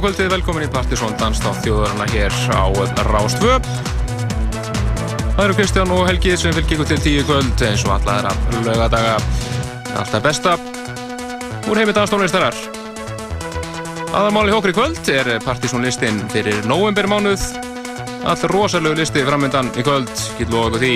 góða 0.00 0.14
kvöldið, 0.14 0.28
velkomin 0.32 0.64
í 0.64 0.68
Partisón 0.72 1.12
Danstátt 1.20 1.58
þjóðarana 1.60 2.06
hér 2.08 2.32
á 2.56 2.64
Rástvö. 3.04 3.58
Það 5.36 5.42
eru 5.44 5.56
Kristján 5.58 5.92
og 5.92 6.06
Helgi 6.08 6.36
sem 6.40 6.54
fylgir 6.56 6.78
ykkur 6.78 6.88
til 6.88 7.00
tíu 7.04 7.24
kvöld 7.28 7.64
eins 7.66 7.84
og 7.84 7.98
alla 7.98 8.14
þeirra 8.16 8.62
lögadaga. 8.64 9.18
Alltaf 10.00 10.22
besta 10.24 10.54
úr 11.68 11.80
heimi 11.82 11.92
danstónlistarar. 11.92 12.56
Aðamáli 14.16 14.54
hókri 14.54 14.72
kvöld 14.72 15.12
er 15.12 15.34
Partisón 15.44 15.84
listin 15.84 16.22
fyrir 16.32 16.64
novembermánuð. 16.70 17.44
All 18.24 18.48
rosalegu 18.54 18.96
listi 19.02 19.26
framöndan 19.26 19.68
í 19.76 19.84
kvöld, 19.84 20.14
getur 20.38 20.54
loða 20.54 20.70
ykkur 20.70 20.86
því. 20.86 20.94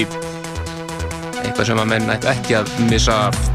Eitthvað 1.44 1.68
sem 1.68 1.84
að 1.84 1.92
menn 1.92 2.16
ætti 2.16 2.32
ekki 2.32 2.58
að 2.62 2.72
missa 2.88 3.26
af. 3.26 3.53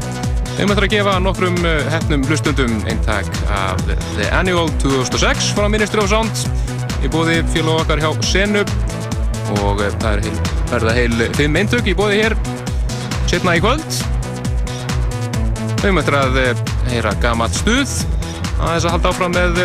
Við 0.58 0.66
möttum 0.68 0.84
að 0.84 0.92
gefa 0.92 1.12
nokkrum 1.22 1.56
eh, 1.68 1.84
hefnum 1.92 2.24
hlustundum 2.28 2.72
eintak 2.90 3.28
af 3.54 3.80
The 3.86 4.26
Annual 4.34 4.70
2006 4.82 5.50
frá 5.56 5.68
Ministry 5.70 6.02
of 6.02 6.10
Sound 6.10 6.42
í 7.04 7.10
bóði 7.12 7.38
félag 7.54 7.84
okkar 7.84 8.02
hjá 8.02 8.10
Senu 8.26 8.64
og 9.60 9.82
eh, 9.84 9.94
það 10.02 10.26
er 10.26 10.40
verða 10.72 10.94
heil 10.96 11.26
fimm 11.38 11.58
eintök 11.60 11.90
í 11.90 11.96
bóði 11.96 12.20
hér 12.22 12.36
setna 13.30 13.54
í 13.56 13.62
kvöld. 13.62 14.00
Við 15.80 15.94
möttum 15.96 16.18
að 16.18 16.40
eh, 16.42 16.64
heyra 16.90 17.14
gammalt 17.22 17.56
stuð 17.56 17.94
að 18.60 18.74
þess 18.74 18.88
að 18.88 18.94
halda 18.96 19.12
áfram 19.14 19.36
með 19.36 19.60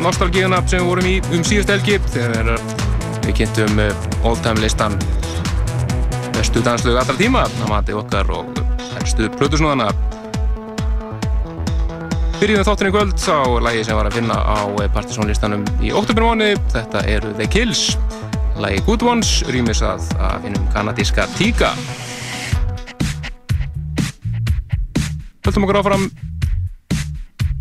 nostalgíuna 0.00 0.62
sem 0.66 0.80
við 0.80 0.88
vorum 0.88 1.10
í 1.10 1.16
um 1.30 1.44
síðust 1.46 1.74
helgi 1.74 1.98
þegar 2.14 2.54
við 3.26 3.34
kynntum 3.42 3.82
Old 4.24 4.40
Time 4.46 4.64
listan 4.64 4.96
bestu 6.34 6.64
danslögu 6.64 7.02
allra 7.02 7.18
tíma 7.20 7.44
að 7.44 7.68
mati 7.68 7.94
okkar 7.94 8.32
og 8.32 8.64
helstu 8.94 9.28
plötusnúðana 9.36 9.90
Byrjum 12.40 12.62
þátturinn 12.64 12.88
í 12.88 12.94
kvöld 12.94 13.24
á 13.28 13.40
lægi 13.66 13.80
sem 13.84 13.96
var 13.98 14.06
að 14.08 14.14
finna 14.16 14.36
á 14.40 14.64
partysónlistanum 14.94 15.60
í 15.84 15.90
oktobermáni. 15.92 16.54
Þetta 16.72 17.02
eru 17.12 17.34
The 17.36 17.44
Kills, 17.52 17.82
lægi 18.56 18.78
Good 18.86 19.02
Ones, 19.04 19.32
rýmis 19.52 19.82
að, 19.84 20.06
að 20.16 20.46
finnum 20.46 20.70
kanadíska 20.72 21.26
Tíka. 21.34 21.68
Haldum 25.44 25.66
okkur 25.66 25.78
áfram 25.82 26.06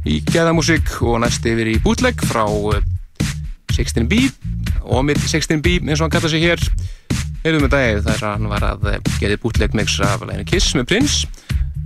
í 0.07 0.21
geðamúsík 0.31 0.93
og 1.03 1.19
næst 1.25 1.43
yfir 1.51 1.73
í 1.73 1.75
bootleg 1.83 2.23
frá 2.29 2.45
16B, 3.75 4.29
Omid 4.95 5.19
16B 5.25 5.81
eins 5.81 5.99
og 5.99 6.05
hann 6.05 6.13
kalla 6.13 6.31
sig 6.31 6.45
hér. 6.47 6.63
Erum 7.43 7.65
við 7.67 7.73
dagið 7.75 8.07
þar 8.07 8.23
að 8.29 8.31
hann 8.37 8.47
var 8.53 8.67
að 8.69 8.87
geði 9.19 9.41
bootleg 9.43 9.75
mix 9.75 9.99
af 10.07 10.23
læginu 10.23 10.47
Kiss 10.53 10.71
með 10.79 10.87
Prince. 10.93 11.27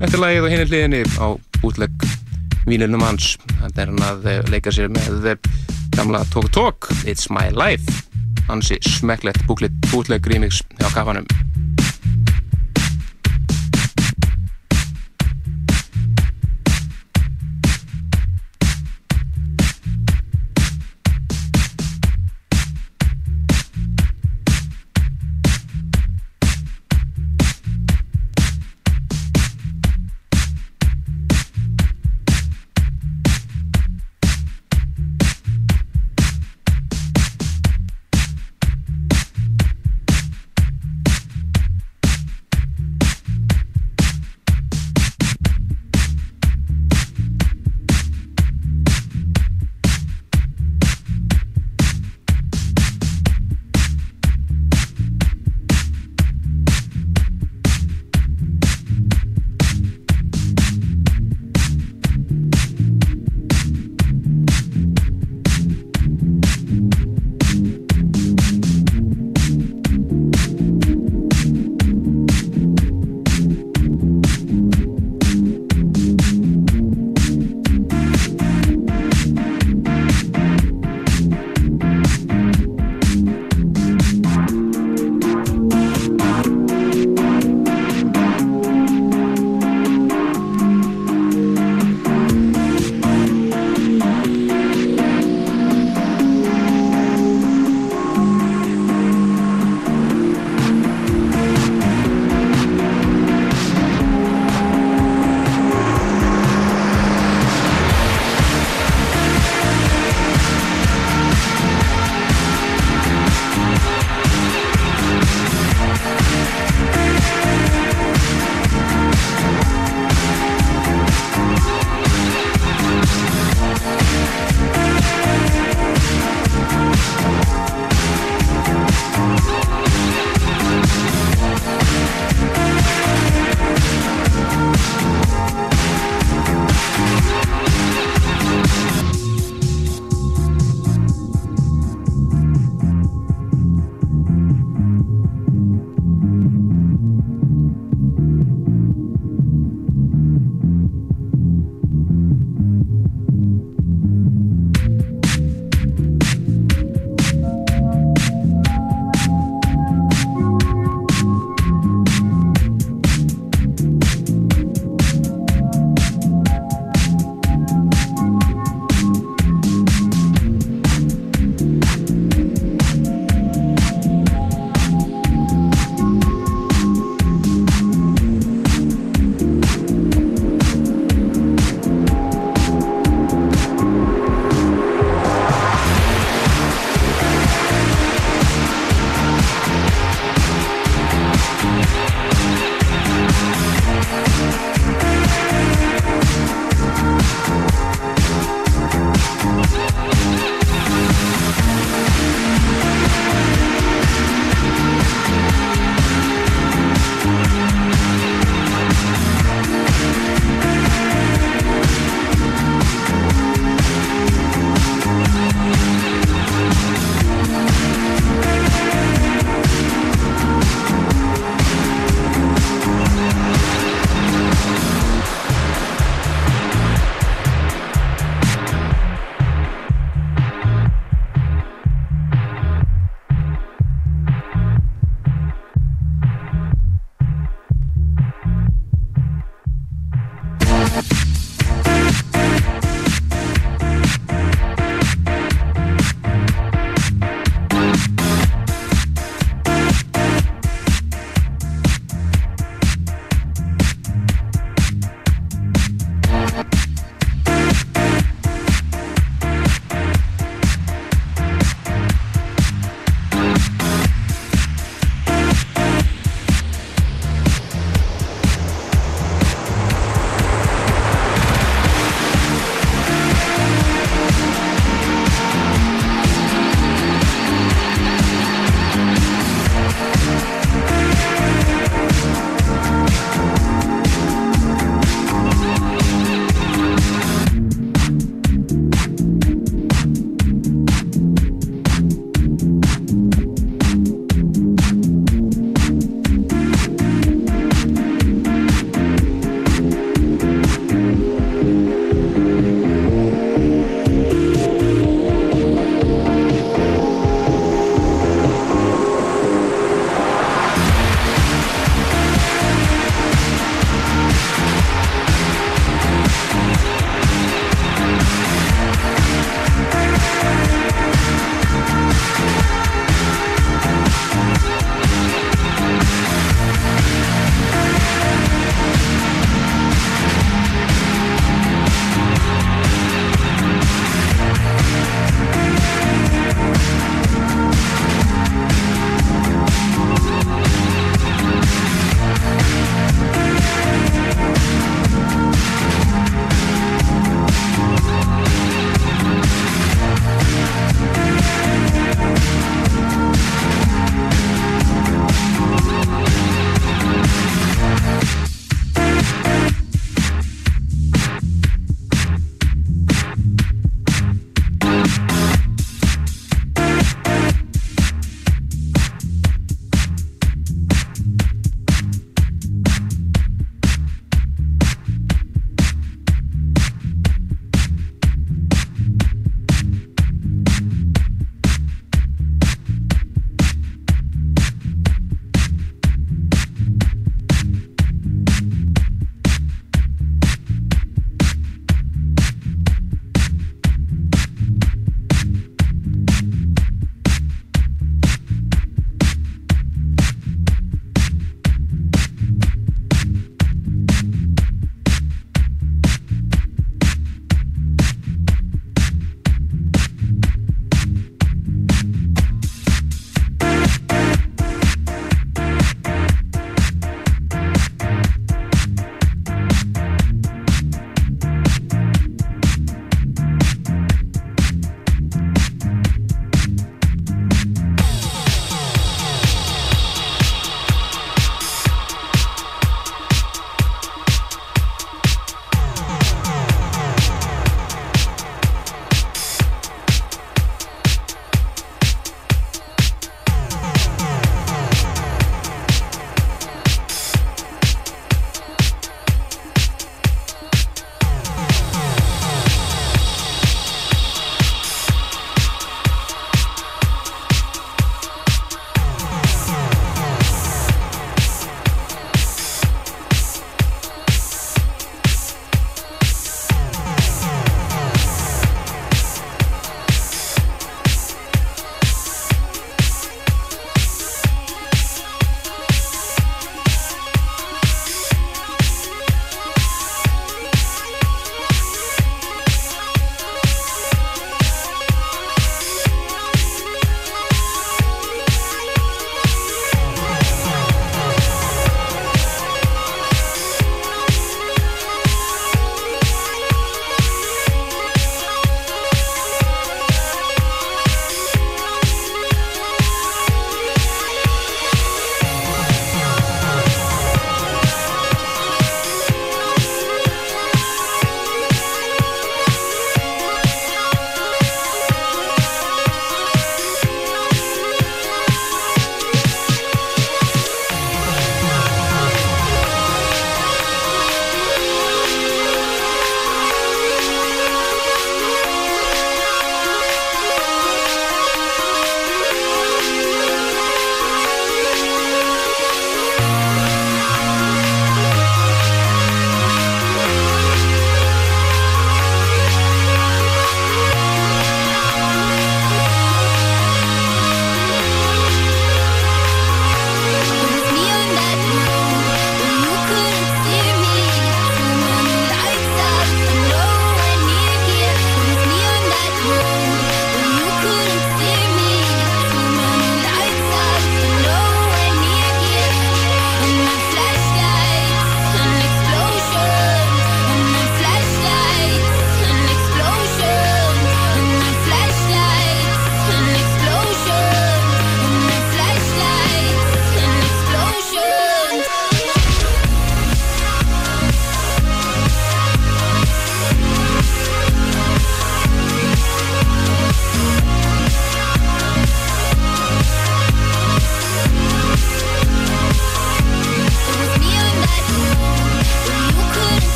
Er 0.00 0.16
lægið 0.16 0.48
á 0.48 0.52
henni 0.54 0.70
hliðinni 0.72 1.04
á 1.20 1.36
bootleg 1.60 2.08
vínunum 2.70 3.02
hans. 3.04 3.36
Hann 3.60 3.74
er 3.76 3.92
hann 3.92 4.04
að 4.04 4.28
eh, 4.30 4.42
leika 4.52 4.72
sér 4.74 4.92
með 4.92 5.32
eh, 5.32 5.52
gamla 5.96 6.24
Tók 6.32 6.50
Tók 6.54 6.90
It's 7.04 7.30
My 7.32 7.50
Life. 7.54 8.04
Hansi 8.48 8.78
smekklegt 8.84 9.44
bútleg 9.48 10.26
remix 10.30 10.62
hjá 10.78 10.88
kafanum 10.94 11.28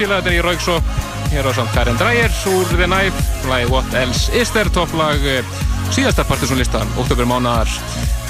eru 0.00 0.08
félagatinn 0.08 0.38
í 0.38 0.44
Rauksók 0.44 0.86
hér 1.28 1.44
á 1.44 1.52
samt 1.52 1.72
Karin 1.74 1.98
Dreyer 2.00 2.32
úr 2.48 2.68
The 2.72 2.86
Knife, 2.88 3.24
lagi 3.48 3.66
What 3.68 3.92
Else 3.94 4.32
Is 4.32 4.48
There 4.54 4.70
topplag 4.72 5.20
eh, 5.28 5.44
síðasta 5.92 6.24
partysónlistan, 6.24 6.88
oktober 6.96 7.28
mánadar 7.28 7.68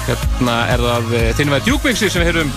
hérna 0.03 0.57
er 0.73 0.83
það 0.83 1.15
eh, 1.15 1.29
þinnveð 1.37 1.69
djúkmixi 1.69 2.09
sem 2.11 2.25
við 2.25 2.33
höfum 2.33 2.51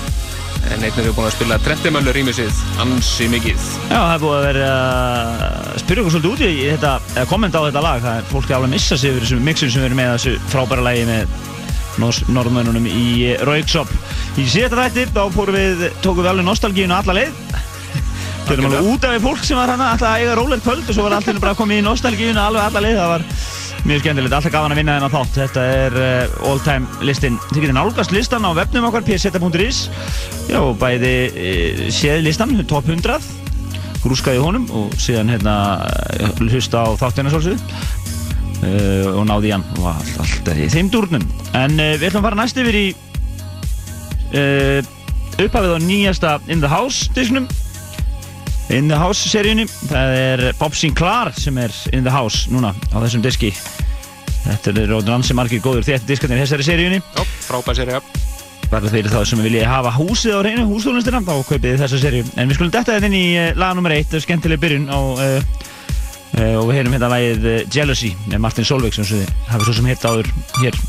en 0.64 0.74
einnig 0.81 0.96
við 0.96 1.05
erum 1.05 1.18
búin 1.20 1.29
að 1.29 1.37
spila 1.37 1.61
Trentimöllur 1.62 2.16
rýmisið 2.16 2.61
ansi 2.83 3.31
mikið. 3.31 3.70
Já, 3.92 4.00
það 4.00 4.14
er 4.16 4.22
búin 4.24 4.37
að 4.37 4.46
vera 4.48 4.74
að 4.74 5.81
spyrja 5.85 6.05
okkur 6.05 6.16
svolítið 6.16 6.33
út 6.33 6.44
í 6.48 6.53
þetta, 6.72 6.92
eða 7.14 7.31
kommenta 7.31 7.62
á 7.62 7.66
þetta 7.68 7.87
lag. 7.87 8.05
Það 8.09 8.20
er 8.20 8.31
fólki 8.33 8.57
alveg 8.57 8.70
að 8.70 8.74
missa 8.74 8.98
sig 8.98 9.12
yfir 9.12 9.27
þessum 9.27 9.48
mixum 9.50 9.74
sem 9.74 9.85
við 9.85 9.90
erum 9.90 10.00
með 10.00 10.14
þessu 10.16 10.37
frábæra 10.50 10.88
lagi 10.88 11.09
með 11.12 11.40
norðmönunum 12.35 12.90
í 12.90 13.35
Rauksóp 13.46 13.92
í 14.40 14.48
síðasta 14.48 14.88
þætti, 14.88 15.11
þá 15.14 15.24
fórum 15.37 15.61
við 15.61 15.90
tókum 16.00 16.24
við 16.24 16.33
alveg 16.33 16.48
nostalgínu 16.48 16.96
alla 16.96 17.20
leið 17.20 17.43
Við 18.44 18.59
erum 18.59 18.66
alveg 18.68 18.88
út 18.92 19.04
af 19.07 19.12
því 19.14 19.20
fólk 19.24 19.44
sem 19.46 19.57
var 19.57 19.70
hann 19.72 19.80
alltaf 19.80 20.11
að 20.11 20.20
eiga 20.20 20.33
rólegt 20.37 20.64
kvöld 20.66 20.85
og 20.85 20.92
svo 20.92 21.04
var 21.07 21.14
alltaf 21.16 21.38
bara 21.40 21.57
komið 21.57 21.78
í 21.80 21.85
nostalgíuna 21.87 22.42
alveg 22.44 22.66
alla 22.68 22.83
leið. 22.85 22.98
Það 22.98 23.12
var 23.14 23.22
mjög 23.88 24.02
skemmtilegt, 24.02 24.35
alltaf 24.37 24.52
gafan 24.52 24.74
að 24.74 24.80
vinna 24.80 24.96
þennan 24.98 25.12
þátt. 25.14 25.38
Þetta 25.38 25.64
er 25.78 25.96
uh, 25.96 26.35
all 26.50 26.61
time 26.66 27.07
listin. 27.09 27.38
Þið 27.48 27.64
getur 27.64 27.76
nálgast 27.78 28.12
listan 28.12 28.44
á 28.44 28.50
webnum 28.59 28.88
okkar, 28.90 29.07
pseta.is. 29.09 29.80
Já, 30.50 30.61
bæði 30.83 31.14
uh, 31.30 31.83
séð 31.96 32.20
listan, 32.26 32.54
top 32.68 32.92
100, 32.92 33.33
grúskaði 34.04 34.44
honum 34.44 34.68
og 34.76 34.92
síðan 35.00 35.33
hérna 35.33 35.57
eh, 36.20 36.44
hlusta 36.44 36.85
á 36.85 36.88
þáttina 37.00 37.33
svolsögðu. 37.33 37.80
Uh, 38.61 39.09
og 39.16 39.24
náði 39.33 39.57
hann 39.57 39.64
og 39.80 39.88
allt, 39.94 40.14
allt 40.20 40.52
er 40.52 40.64
í 40.66 40.70
þeim 40.72 40.92
dúrnum. 40.92 41.24
En 41.57 41.80
við 41.80 42.11
ætlum 42.11 42.20
að 42.20 42.28
fara 42.28 42.42
næst 42.44 42.61
yfir 42.61 42.76
í 42.76 42.87
upphafið 44.35 45.76
á 45.76 45.80
nýjasta 45.80 46.30
In 46.50 46.61
The 46.61 46.68
House 46.68 47.09
disnum 47.16 47.48
In 48.72 48.88
the 48.88 48.96
House 48.96 49.29
seríunni. 49.29 49.66
Það 49.90 50.18
er 50.18 50.44
Bob 50.59 50.77
Sinclair 50.79 51.33
sem 51.37 51.59
er 51.61 51.72
In 51.92 52.05
the 52.07 52.12
House 52.12 52.48
núna 52.53 52.72
á 52.72 52.96
þessum 53.03 53.24
diski. 53.24 53.53
Þetta 54.44 54.72
er 54.72 54.92
rótur 54.92 55.16
ansi 55.16 55.37
margir 55.37 55.62
góður 55.64 55.87
þétt 55.87 56.07
diskarnir 56.09 56.40
í 56.40 56.44
þessari 56.44 56.68
seríunni. 56.68 57.00
Já, 57.00 57.27
frábær 57.48 57.81
seríu 57.81 58.03
verður 58.74 58.94
þeir 58.94 59.11
þá 59.12 59.20
sem 59.29 59.42
vilja 59.44 59.68
hafa 59.68 59.92
húsið 59.94 60.35
á 60.35 60.40
reynu 60.44 60.64
hústónlistina, 60.66 61.20
þá 61.22 61.46
kaupið 61.46 61.79
þessa 61.83 62.00
seríu. 62.00 62.27
En 62.35 62.50
við 62.50 62.59
skulum 62.59 62.72
detta 62.74 62.96
þetta 62.96 63.11
inn 63.11 63.16
í 63.18 63.27
uh, 63.38 63.50
laga 63.59 63.79
nr. 63.79 63.94
1 64.00 64.24
skemmtileg 64.24 64.62
byrjun 64.62 64.88
á, 64.90 64.98
uh, 64.98 65.64
uh, 66.35 66.55
og 66.59 66.68
við 66.68 66.81
heyrum 66.81 66.96
hérna 66.96 67.12
lagið 67.12 67.48
Jealousy 67.70 68.14
með 68.27 68.44
Martin 68.46 68.68
Solveig 68.68 68.96
sem 68.96 69.07
við 69.07 69.31
hafum 69.50 69.68
svo 69.68 69.77
sem 69.79 69.90
hitt 69.92 70.07
áður 70.09 70.31
hér. 70.62 70.81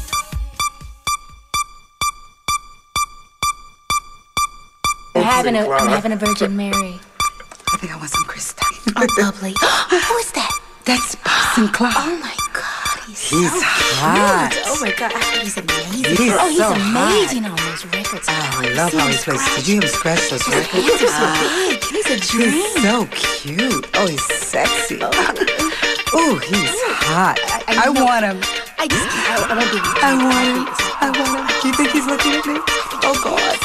I'm 5.16 5.24
having 5.24 5.56
a, 5.56 5.68
I'm 5.70 5.88
having 5.88 6.12
a 6.12 6.18
Virgin 6.18 6.56
Mary 6.58 7.00
I 7.76 7.78
think 7.78 7.92
I 7.92 7.98
want 7.98 8.10
some 8.10 8.24
Krista. 8.24 8.64
Oh, 8.96 9.06
lovely. 9.20 9.52
Who 9.60 10.16
is 10.24 10.32
that? 10.32 10.48
That's 10.86 11.16
Bob 11.20 11.56
Sinclair. 11.60 11.92
Oh 11.92 12.16
my 12.24 12.32
God, 12.56 13.04
he's, 13.04 13.20
He's 13.28 13.52
so 13.52 13.68
hot. 14.00 14.48
cute. 14.54 14.64
Oh 14.64 14.78
my 14.80 14.94
God, 14.96 15.12
he's 15.44 15.58
amazing. 15.60 16.16
He's 16.16 16.32
oh, 16.40 16.48
he's 16.48 16.64
so 16.64 16.72
amazing 16.72 17.44
on 17.44 17.58
those 17.68 17.84
records. 17.92 18.28
Oh, 18.32 18.64
I 18.64 18.72
love 18.80 18.94
how 18.96 19.08
he 19.12 19.18
plays. 19.20 19.44
Did 19.60 19.68
you 19.68 19.74
hear 19.76 19.84
him 19.84 19.90
scratch 19.92 20.24
those 20.32 20.46
His 20.46 20.56
records? 20.56 20.88
hands 20.88 21.04
are 21.04 21.20
so 21.20 21.28
big. 21.44 21.84
He's 21.84 22.08
a 22.08 22.20
dream. 22.32 22.52
He's 22.56 22.80
so 22.80 22.96
cute. 23.12 23.88
Oh, 24.00 24.08
he's 24.08 24.24
sexy. 24.24 25.02
Oh, 26.18 26.40
he's 26.40 26.72
hot. 27.12 27.36
I- 27.44 27.76
I, 27.76 27.88
I 27.88 27.90
want 27.92 28.24
him. 28.24 28.40
I 28.80 28.88
just, 28.88 29.04
I, 29.04 29.52
I 29.52 29.58
want 29.60 29.68
be. 29.68 29.80
I 30.00 30.16
want 30.16 30.48
him. 30.48 30.64
I 31.04 31.08
want 31.12 31.44
him. 31.44 31.60
Do 31.60 31.68
you 31.68 31.74
think 31.76 31.90
he's 31.92 32.08
looking 32.08 32.32
at 32.40 32.46
me? 32.48 32.56
Oh, 33.04 33.20
God. 33.20 33.58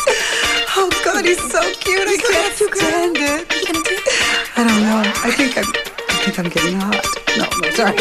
Oh, 0.75 0.90
God, 1.05 1.25
he's 1.25 1.38
so 1.38 1.62
cute. 1.79 2.09
I 2.11 2.16
can't 2.18 2.55
stand 2.59 3.16
it. 3.23 3.46
What 3.46 3.55
are 3.55 3.61
you 3.61 3.66
gonna 3.70 3.85
do? 3.87 4.00
I 4.61 4.64
don't 4.68 4.83
know. 4.83 5.01
I 5.25 5.31
think 5.31 5.57
I'm, 5.57 5.64
I 5.64 6.12
think 6.23 6.38
I'm 6.38 6.51
getting 6.51 6.79
hot. 6.79 7.03
No, 7.38 7.49
no, 7.62 7.70
sorry. 7.70 7.96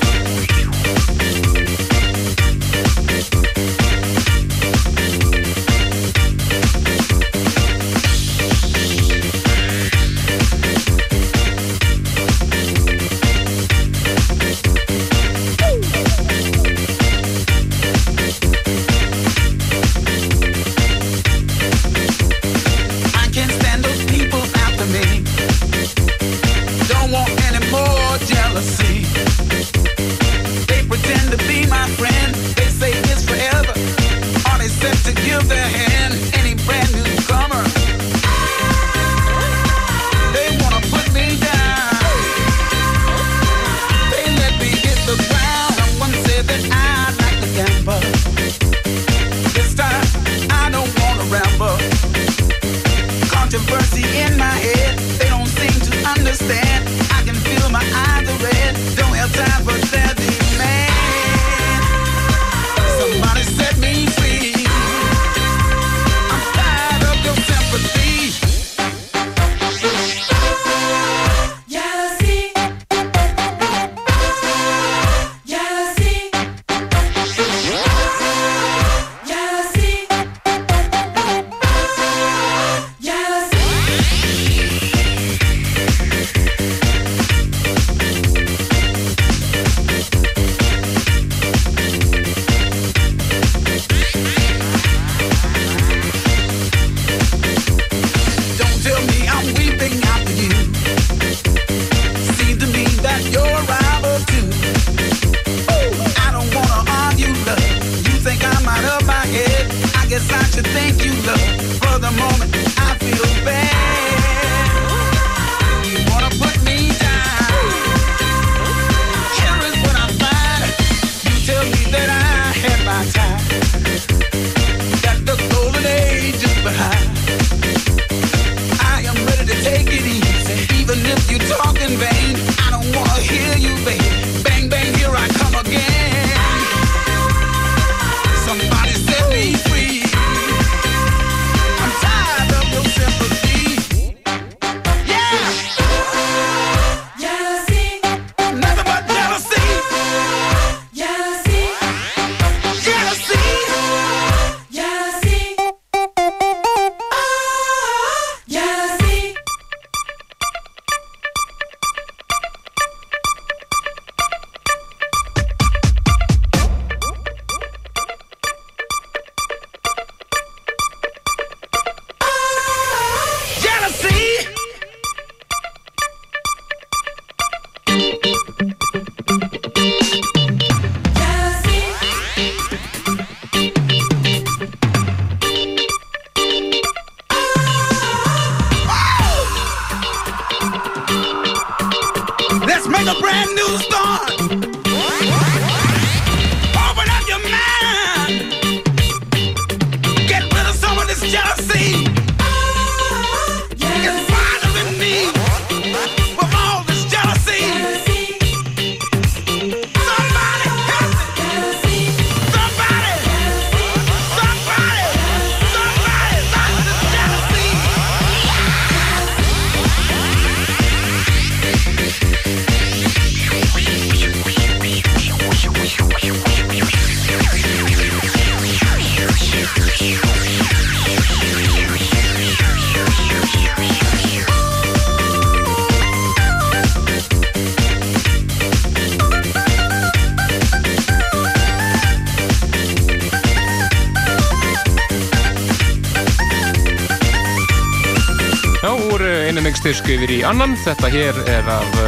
annan. 250.51 250.77
Þetta 250.83 251.11
hér 251.13 251.37
er 251.51 251.69
af 251.71 251.99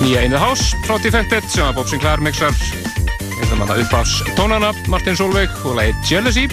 nýja 0.00 0.24
In 0.24 0.32
The 0.32 0.40
House 0.40 0.76
frá 0.86 0.96
Defected 1.02 1.46
sem 1.50 1.66
að 1.66 1.80
Bob 1.80 1.88
Sinclair 1.90 2.22
mixar 2.24 2.54
eitthvað 3.38 3.58
manna 3.60 3.78
uppáfs 3.82 4.14
tónana 4.38 4.70
Martin 4.90 5.16
Solveig 5.18 5.52
og 5.66 5.78
lagi 5.78 5.94
Jealousy. 6.08 6.46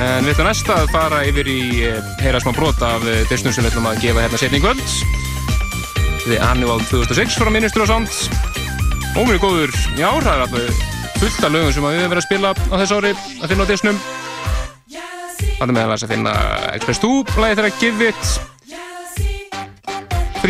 En 0.00 0.24
við 0.24 0.34
ætlum 0.34 0.48
næsta 0.48 0.76
að 0.80 0.92
fara 0.94 1.24
yfir 1.28 1.48
í 1.50 1.60
uh, 1.88 1.98
heyra 2.22 2.40
smá 2.42 2.54
brot 2.56 2.80
af 2.86 3.02
uh, 3.04 3.22
disnum 3.30 3.52
sem 3.52 3.66
við 3.66 3.72
ætlum 3.72 3.88
að 3.90 4.00
gefa 4.04 4.24
hérna 4.24 4.40
setni 4.40 4.60
í 4.60 4.64
kvöld. 4.64 4.84
The 6.26 6.38
Annual 6.44 6.80
2006 6.90 7.40
frá 7.40 7.50
Ministry 7.52 7.84
of 7.84 7.90
Sound. 7.90 8.14
Mjög 9.16 9.42
góður 9.42 9.74
í 9.98 10.04
ár, 10.06 10.22
það 10.22 10.32
er 10.32 10.44
alltaf 10.46 10.86
fullt 11.20 11.44
af 11.44 11.52
lögum 11.52 11.74
sem 11.74 11.84
við 11.84 11.98
hefum 11.98 12.14
verið 12.14 12.22
að 12.22 12.28
spila 12.28 12.52
á 12.56 12.74
þessu 12.80 13.00
ári 13.00 13.10
að 13.16 13.50
finna 13.50 13.66
á 13.66 13.70
disnum. 13.72 13.98
Þannig 15.58 15.76
meðal 15.76 15.92
þess 15.92 16.06
að 16.06 16.14
finna 16.14 16.34
Express 16.78 17.02
2, 17.02 17.10
lagið 17.36 17.60
þeirra 17.60 17.72
Give 17.82 18.08
It, 18.08 18.30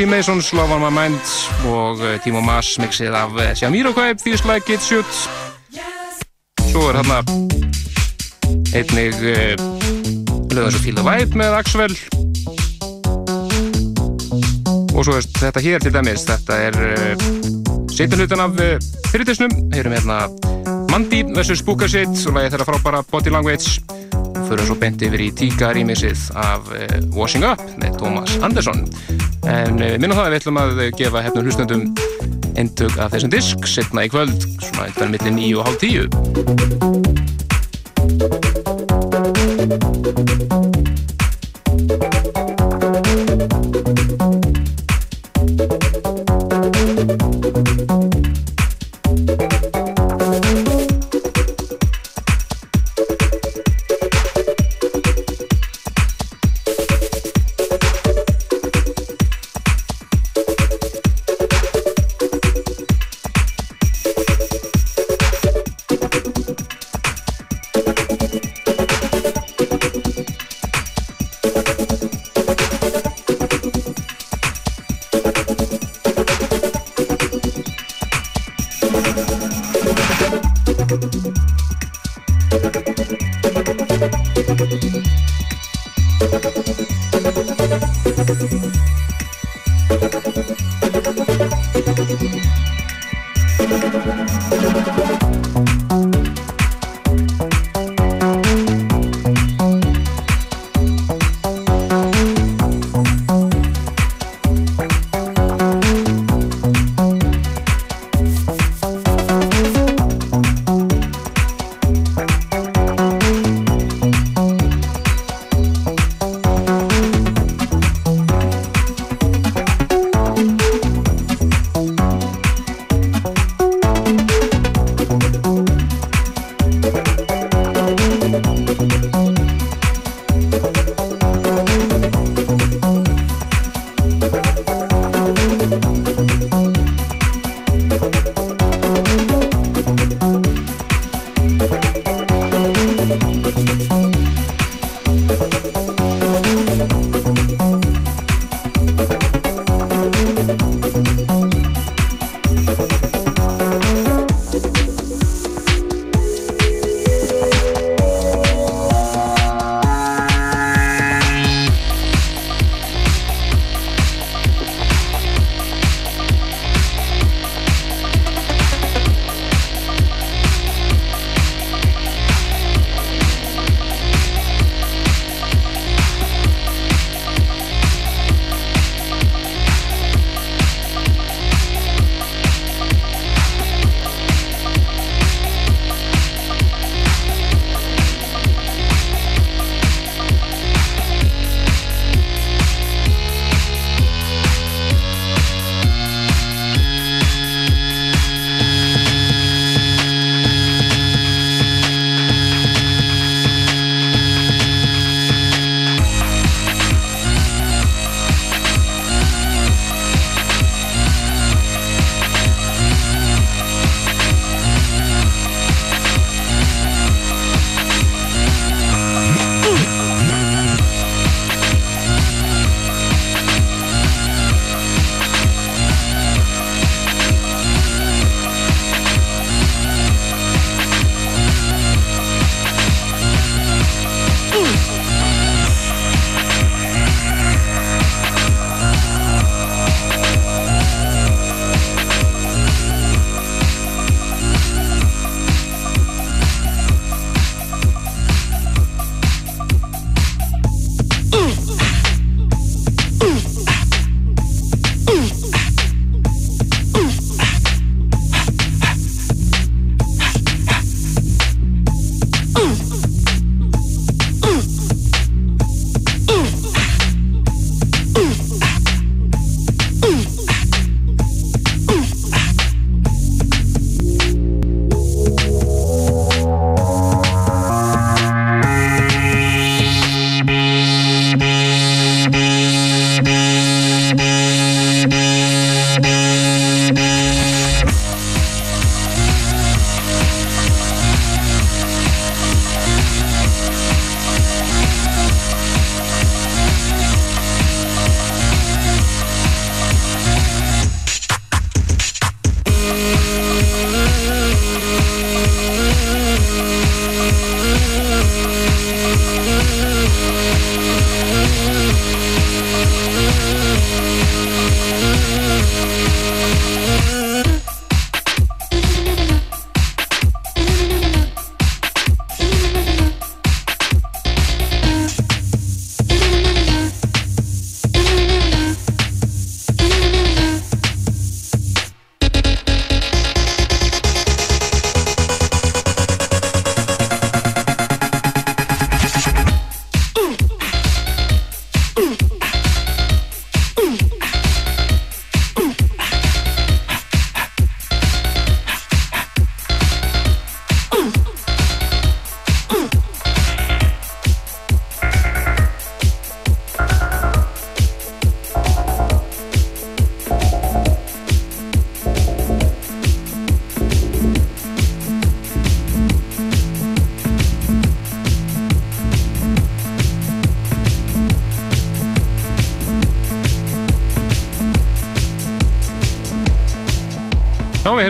Freemasons, 0.01 0.53
Love 0.53 0.73
on 0.73 0.81
My 0.81 0.89
Mind 1.01 1.21
og 1.69 1.99
eh, 2.01 2.15
Timo 2.25 2.41
Maas 2.41 2.71
mixið 2.81 3.13
af 3.13 3.35
eh, 3.37 3.51
Jamiroquai, 3.53 4.15
Feels 4.23 4.41
Like 4.49 4.73
It 4.73 4.81
Should. 4.81 5.11
Svo 6.71 6.87
er 6.89 6.97
hérna 6.97 7.19
einnig 8.73 9.19
uh, 9.21 9.61
lögum 10.55 10.73
svo 10.73 10.81
Feel 10.81 10.97
the 10.97 11.05
Vibe 11.05 11.37
með 11.43 11.59
Axwell. 11.59 11.99
Og 14.97 15.05
svo 15.05 15.19
er 15.19 15.29
þetta 15.37 15.67
hér 15.67 15.85
til 15.85 15.93
dæmis, 15.93 16.25
þetta 16.33 16.59
er 16.71 16.81
setjum 17.93 18.25
hlutan 18.25 18.47
af 18.47 18.57
fyrirtisnum. 19.11 19.53
Heyrum 19.77 19.99
hérna 19.99 20.23
Mandy 20.89 21.27
vs. 21.29 21.61
Booker 21.69 21.93
Sit 21.93 22.25
og 22.25 22.39
lagið 22.39 22.57
þeirra 22.57 22.71
frábæra 22.73 23.05
Body 23.13 23.37
Language 23.37 23.85
fyrir 24.49 24.65
svo 24.65 24.81
beint 24.81 25.05
yfir 25.05 25.29
í 25.29 25.33
Tíka 25.37 25.75
rýmisið 25.77 26.31
af 26.41 26.73
Washing 27.13 27.45
Up 27.53 27.61
með 27.85 28.01
Thomas 28.01 28.41
Anderson 28.41 28.89
en 29.51 29.75
uh, 29.83 29.97
minna 29.99 30.15
það 30.17 30.27
að 30.27 30.33
við 30.33 30.41
ætlum 30.41 30.61
að 30.63 30.71
gefa 31.01 31.25
hefnum 31.27 31.47
hlustendum 31.49 31.83
eintök 32.61 32.95
af 33.01 33.13
þessum 33.15 33.33
disk 33.33 33.59
setna 33.71 34.07
í 34.07 34.13
kvöld, 34.13 34.39
svona 34.63 34.87
eitthvað 34.89 35.13
millir 35.17 35.33
9 35.39 35.59
og 35.59 35.65
hálf 35.69 35.79
10 38.47 38.50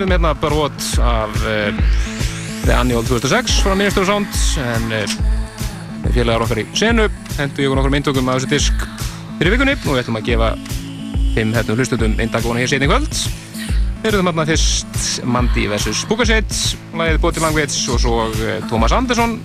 heyrðum 0.00 0.14
hérna 0.14 0.30
Barvot 0.40 0.84
af 1.04 1.34
uh, 1.44 1.80
The 2.62 2.72
Annual 2.72 3.04
2006 3.04 3.58
frá 3.60 3.74
Minister 3.76 4.00
of 4.00 4.08
Sound 4.08 4.38
en 4.64 4.94
uh, 4.96 6.12
félagar 6.14 6.46
okkar 6.46 6.62
í 6.62 6.64
senu 6.72 7.04
hendur 7.36 7.60
ég 7.66 7.74
okkur 7.74 7.92
myndtökum 7.92 8.30
af 8.32 8.38
þessu 8.38 8.48
disk 8.48 8.86
fyrir 9.36 9.52
vikunni 9.52 9.74
og 9.76 9.90
við 9.90 10.00
ætlum 10.00 10.16
að 10.22 10.30
gefa 10.30 10.48
þeim 11.34 11.52
hérna 11.52 11.76
hlustundum 11.76 12.16
eindagóna 12.16 12.62
hér 12.62 12.72
setni 12.72 12.88
kvöld 12.88 13.20
heyrðum 14.06 14.30
hérna 14.30 14.48
fyrst 14.48 15.20
Mandy 15.28 15.66
vs. 15.68 16.06
Bukaseit 16.08 16.56
lagið 16.96 17.20
Body 17.26 17.44
Language 17.44 17.92
og 17.92 18.00
svo 18.00 18.24
uh, 18.30 18.56
Thomas 18.72 18.96
Anderson 18.96 19.36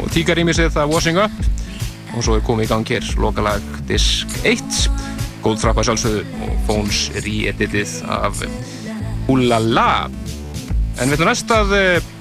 og 0.00 0.08
tíkarýmisið 0.16 0.80
af 0.80 0.88
Washing 0.88 1.20
Up 1.20 1.36
og 2.14 2.24
svo 2.24 2.38
er 2.38 2.48
komið 2.48 2.70
í 2.70 2.72
gang 2.72 2.94
hér 2.96 3.12
lokalag 3.20 3.68
disk 3.92 4.40
1 4.48 4.64
Goldfrappa 5.44 5.84
sjálfsögðu 5.84 6.24
og 6.48 6.58
Phones 6.64 7.10
re-editið 7.20 7.98
af 8.08 8.40
Úlala 9.28 10.08
en 10.98 11.10
við 11.10 11.18
ætlum 11.18 11.28
næst 11.28 11.50
að 11.52 11.74
uh, 11.76 12.12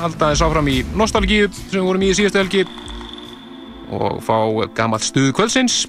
halda 0.00 0.32
þess 0.32 0.44
áfram 0.44 0.68
í 0.70 0.80
nostalgíu 0.96 1.48
sem 1.54 1.78
við 1.78 1.86
vorum 1.86 2.04
í 2.04 2.12
síðastu 2.16 2.42
helgi 2.42 2.66
og 3.96 4.20
fá 4.26 4.36
gammalt 4.76 5.06
stuð 5.06 5.32
kvöldsins 5.36 5.84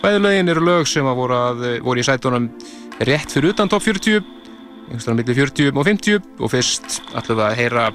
bæði 0.00 0.22
lögin 0.24 0.52
eru 0.52 0.64
lög 0.64 0.88
sem 0.88 1.06
að 1.06 1.18
voru, 1.20 1.38
að, 1.38 1.64
voru 1.84 2.02
í 2.02 2.06
sætunum 2.06 2.50
rétt 3.06 3.32
fyrir 3.32 3.54
utan 3.54 3.70
top 3.70 3.84
40 3.84 4.20
einhverstað 4.90 5.20
millir 5.20 5.38
40 5.38 5.70
og 5.76 5.86
50 5.86 6.20
og 6.40 6.52
fyrst 6.52 7.00
ætlum 7.14 7.40
við 7.40 7.46
að 7.46 7.58
heyra 7.60 7.86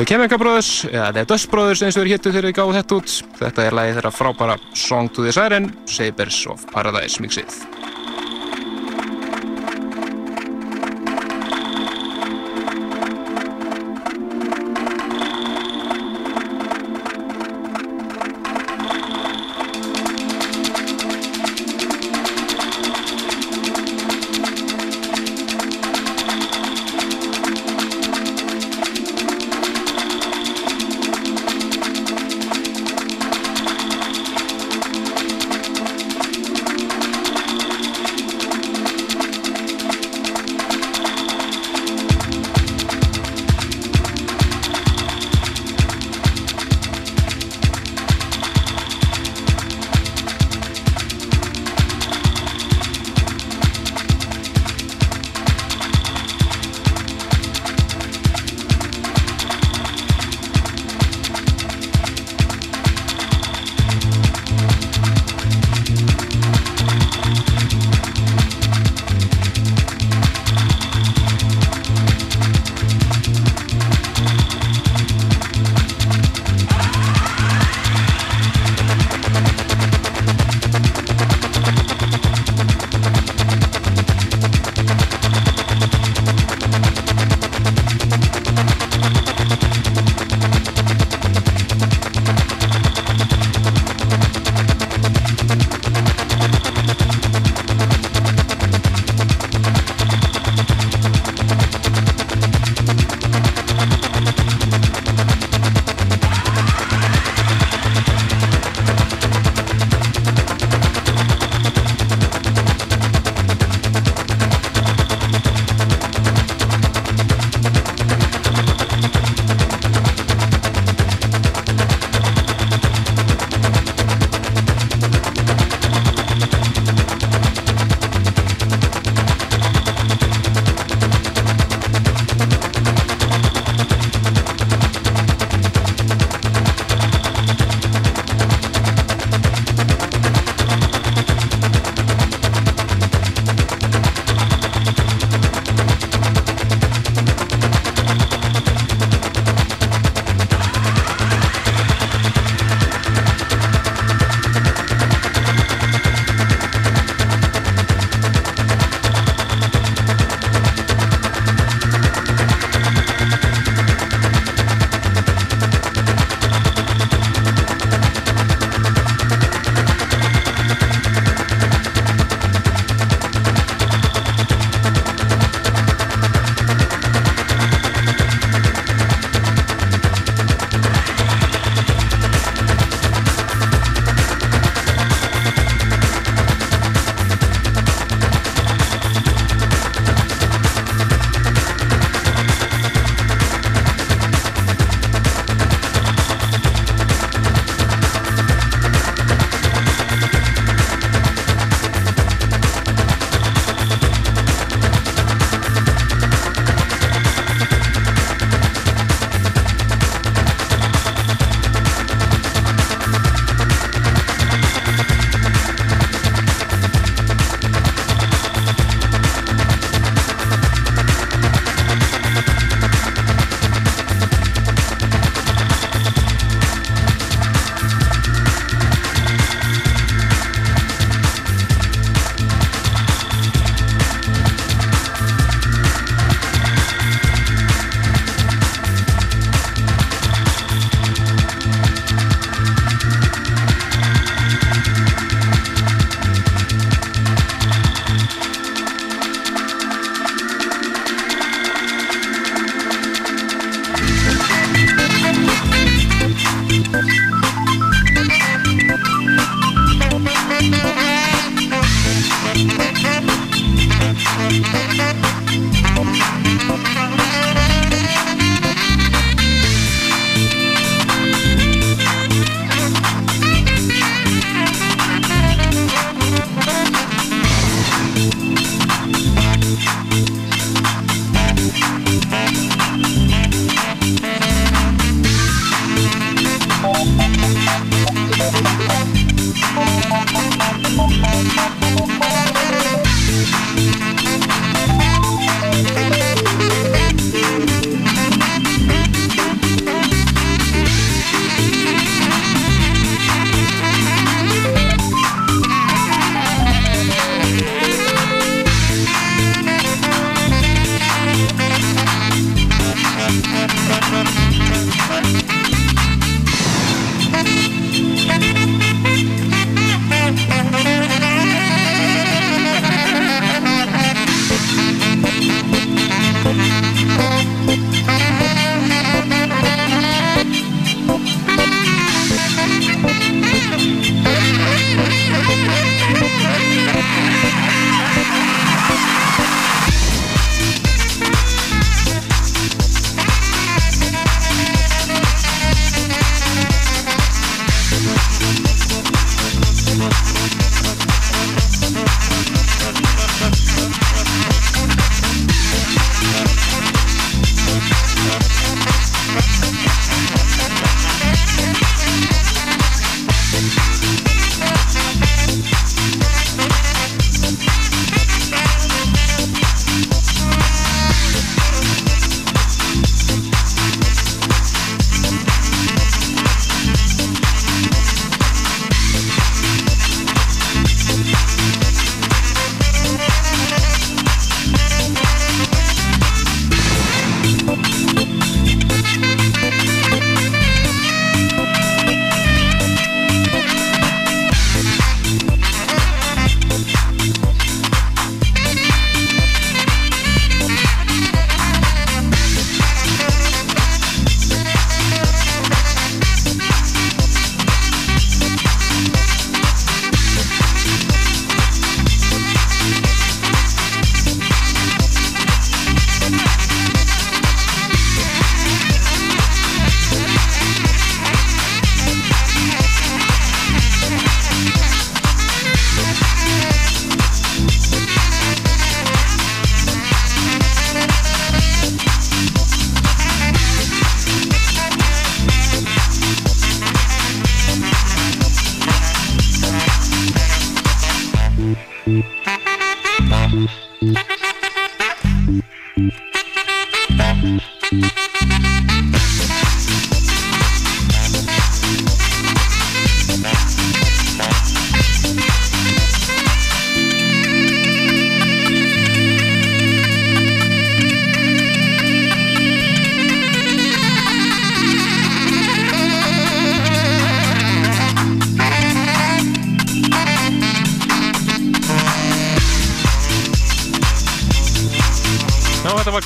The 0.00 0.06
Chemical 0.08 0.38
Brothers, 0.40 0.86
eða 0.88 1.10
The 1.12 1.26
Dust 1.28 1.50
Brothers 1.52 1.82
eins 1.84 1.98
og 1.98 2.06
þeir 2.06 2.14
hittu 2.14 2.30
þegar 2.32 2.46
þeir 2.48 2.56
gáðu 2.56 2.76
þetta 2.78 2.96
út. 2.96 3.16
Þetta 3.36 3.66
er 3.66 3.76
lagið 3.76 3.98
þeirra 3.98 4.12
frábæra 4.16 4.56
Song 4.72 5.12
to 5.12 5.26
the 5.26 5.34
Siren, 5.36 5.68
Sabers 5.84 6.40
of 6.48 6.64
Paradise 6.72 7.20
mixið. 7.20 7.60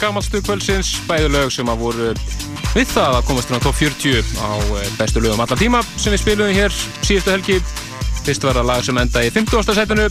Gamalstu 0.05 0.43
kvöldsins, 0.45 0.91
bæði 1.09 1.31
lög 1.33 1.53
sem 1.55 1.69
að 1.71 1.81
voru 1.81 2.11
við 2.75 2.91
það 2.91 3.15
að 3.17 3.27
komast 3.29 3.49
inn 3.49 3.57
á 3.57 3.65
top 3.65 3.77
40 3.79 4.33
á 4.37 4.53
eh, 4.77 4.91
bestu 4.99 5.23
lögum 5.23 5.41
allar 5.41 5.61
tíma 5.61 5.81
sem 5.97 6.13
við 6.13 6.21
spilum 6.21 6.53
hér 6.53 6.75
síðustu 7.01 7.33
helgi. 7.33 7.57
Fyrst 8.25 8.45
var 8.45 8.59
það 8.59 8.69
lag 8.69 8.85
sem 8.85 9.01
enda 9.01 9.23
í 9.25 9.31
50. 9.33 9.73
setinu, 9.79 10.07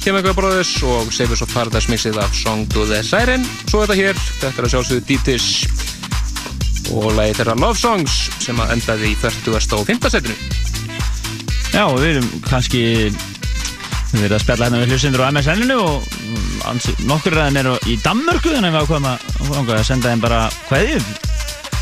Chemical 0.00 0.32
Brothers 0.38 0.72
og 0.88 1.12
Savers 1.12 1.44
of 1.44 1.52
Paradise 1.52 1.92
mixið 1.92 2.16
af 2.22 2.32
Song 2.36 2.64
to 2.72 2.86
the 2.88 3.02
Siren. 3.04 3.44
Svo 3.66 3.82
þetta 3.82 3.98
hér, 3.98 4.22
þetta 4.40 4.54
er 4.54 4.68
að 4.68 4.74
sjálfsögðu 4.76 5.06
Dítis 5.10 5.48
og 6.96 7.10
lagi 7.18 7.36
þeirra 7.36 7.58
Love 7.60 7.76
Songs 7.76 8.18
sem 8.40 8.60
að 8.64 8.76
endaði 8.78 9.12
í 9.12 9.18
40. 9.20 9.58
og 9.76 9.88
5. 9.90 10.12
setinu. 10.16 10.38
Já, 11.74 11.84
við 11.92 12.08
erum 12.14 12.30
kannski 12.48 12.84
við 14.12 14.24
erum 14.24 14.38
að 14.38 14.44
spjalla 14.44 14.68
hérna 14.68 14.80
við 14.82 14.92
hlustendur 14.94 15.24
á 15.24 15.30
MSN-inu 15.32 15.78
og 15.84 16.06
mm, 16.18 16.78
nokkur 17.10 17.36
ræðin 17.36 17.60
eru 17.62 17.74
í 17.88 17.98
Danmörku 18.04 18.54
þannig 18.54 18.70
að 18.70 18.76
við 18.76 18.86
ákveðum 18.86 19.08
að, 19.10 19.74
að 19.76 19.84
senda 19.88 20.12
þeim 20.12 20.24
bara 20.24 20.44
hvaðið 20.68 21.10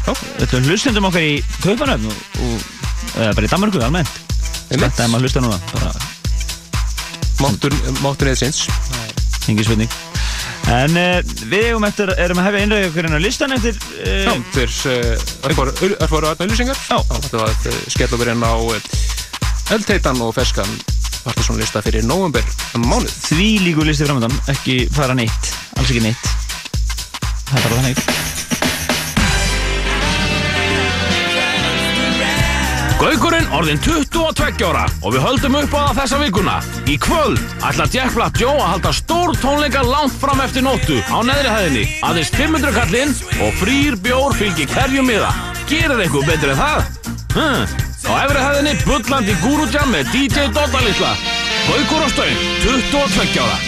Þetta 0.07 0.59
er 0.59 0.67
hlustendum 0.69 1.09
okkar 1.09 1.25
í 1.27 1.33
Kaupanöfn 1.65 2.11
og, 2.11 2.19
og 2.47 3.17
eða 3.23 3.33
bara 3.39 3.49
í 3.49 3.53
Danmörku 3.55 3.83
almennt 3.83 4.21
Þetta 4.71 5.07
er 5.07 5.11
maður 5.11 5.17
að 5.17 5.27
hlusta 5.27 5.45
núna 5.45 5.61
bara 5.73 5.95
Máttur, 7.37 7.75
máttur 8.01 8.31
eða 8.31 8.41
sinns. 8.41 8.63
engi 9.51 9.67
spurning 9.67 9.93
En 10.73 10.99
uh, 10.99 11.21
við 11.47 11.69
eigum 11.69 11.85
eftir, 11.87 12.11
erum 12.19 12.41
að 12.43 12.49
hefja 12.49 12.63
innræðið 12.67 12.89
okkur 12.89 13.07
inn 13.07 13.15
á 13.15 13.21
listan 13.23 13.55
eftir 13.55 13.77
Já, 14.03 14.33
uh, 14.35 14.49
þeir 14.57 14.73
örfóru 16.03 16.33
aðna. 16.33 16.75
Já. 16.75 16.99
Þetta 17.07 17.39
var 17.39 17.53
að 17.55 17.79
skella 17.95 18.19
okkur 18.19 18.33
inn 18.33 18.43
á 18.43 18.55
eh, 18.75 18.91
eldteitan 19.77 20.23
og 20.27 20.35
feskan 21.27 21.57
partysónlista 21.57 21.83
fyrir 21.83 22.05
november 22.05 22.43
mánuð. 22.77 23.11
því 23.11 23.59
líku 23.65 23.85
listi 23.85 24.05
framöndan 24.07 24.33
ekki 24.49 24.89
fara 24.93 25.15
neitt, 25.15 25.55
alls 25.77 25.91
ekki 25.91 26.03
neitt 26.03 26.17
Það 27.47 27.59
er 27.59 27.63
bara 27.63 27.77
þannig 27.81 27.99
Gaukurinn 32.97 33.51
orðin 33.53 33.79
22 33.85 34.65
ára 34.65 34.87
og 35.03 35.13
við 35.13 35.21
höldum 35.21 35.59
upp 35.59 35.75
á 35.77 35.93
það 35.93 35.99
þessa 35.99 36.21
vikuna. 36.23 36.55
Í 36.89 36.97
kvöld 36.97 37.43
ætlar 37.61 37.91
Jack 37.93 38.15
Black 38.17 38.41
Joe 38.41 38.57
að 38.57 38.71
halda 38.71 38.93
stór 38.97 39.37
tónleika 39.37 39.83
langt 39.85 40.17
fram 40.17 40.41
eftir 40.41 40.65
nóttu 40.65 40.97
á 41.13 41.21
neðri 41.21 41.53
hæðinni. 41.53 41.85
Aðeins 42.09 42.33
500 42.33 42.73
kallinn 42.73 43.13
og 43.45 43.53
frýr 43.61 44.01
bjór 44.01 44.33
fylgir 44.41 44.73
hverjum 44.73 45.13
miða. 45.13 45.29
Gerir 45.69 46.01
eitthvað 46.01 46.33
betur 46.33 46.55
en 46.55 46.63
það? 46.63 46.89
Hm. 47.37 47.87
Á 48.07 48.15
efri 48.23 48.39
hæðinni 48.39 48.73
bullandi 48.87 49.35
Guru 49.43 49.67
Jam 49.75 49.91
með 49.91 50.13
DJ 50.15 50.47
Dota 50.55 50.79
litla. 50.85 51.11
Gaukur 51.67 52.05
og 52.07 52.13
stöng, 52.15 52.37
22 52.63 53.41
ára. 53.43 53.59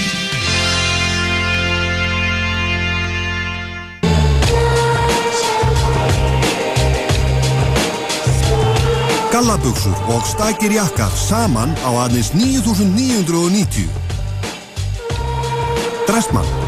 Gallabuxur 9.34 9.98
og 10.14 10.22
stakir 10.26 10.72
jakkar 10.78 11.10
saman 11.18 11.74
á 11.82 11.90
aðeins 12.06 12.30
9.990. 12.38 13.90
Dressmann. 16.06 16.67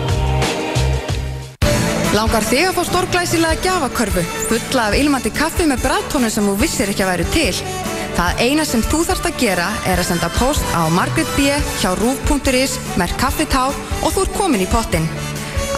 Langar 2.11 2.43
þig 2.43 2.65
að 2.67 2.73
fá 2.75 2.83
stórglæsilega 2.89 3.63
gjafakörfu, 3.63 4.23
fulla 4.49 4.89
af 4.89 4.95
ilmandi 4.99 5.31
kaffi 5.31 5.63
með 5.71 5.85
bræðtónu 5.85 6.31
sem 6.35 6.49
þú 6.49 6.55
vissir 6.59 6.91
ekki 6.91 7.05
að 7.05 7.11
væru 7.13 7.27
til? 7.31 7.61
Það 8.17 8.41
eina 8.43 8.65
sem 8.67 8.83
þú 8.83 9.05
þarfst 9.07 9.29
að 9.29 9.37
gera 9.39 9.69
er 9.87 10.03
að 10.03 10.09
senda 10.09 10.31
post 10.35 10.73
á 10.75 10.91
Margaret 10.91 11.31
B. 11.37 11.55
hjá 11.79 11.93
rúf.is 12.01 12.75
með 12.99 13.15
kaffitár 13.23 13.79
og 14.03 14.11
þú 14.11 14.25
ert 14.25 14.35
komin 14.41 14.65
í 14.65 14.67
pottin. 14.73 15.07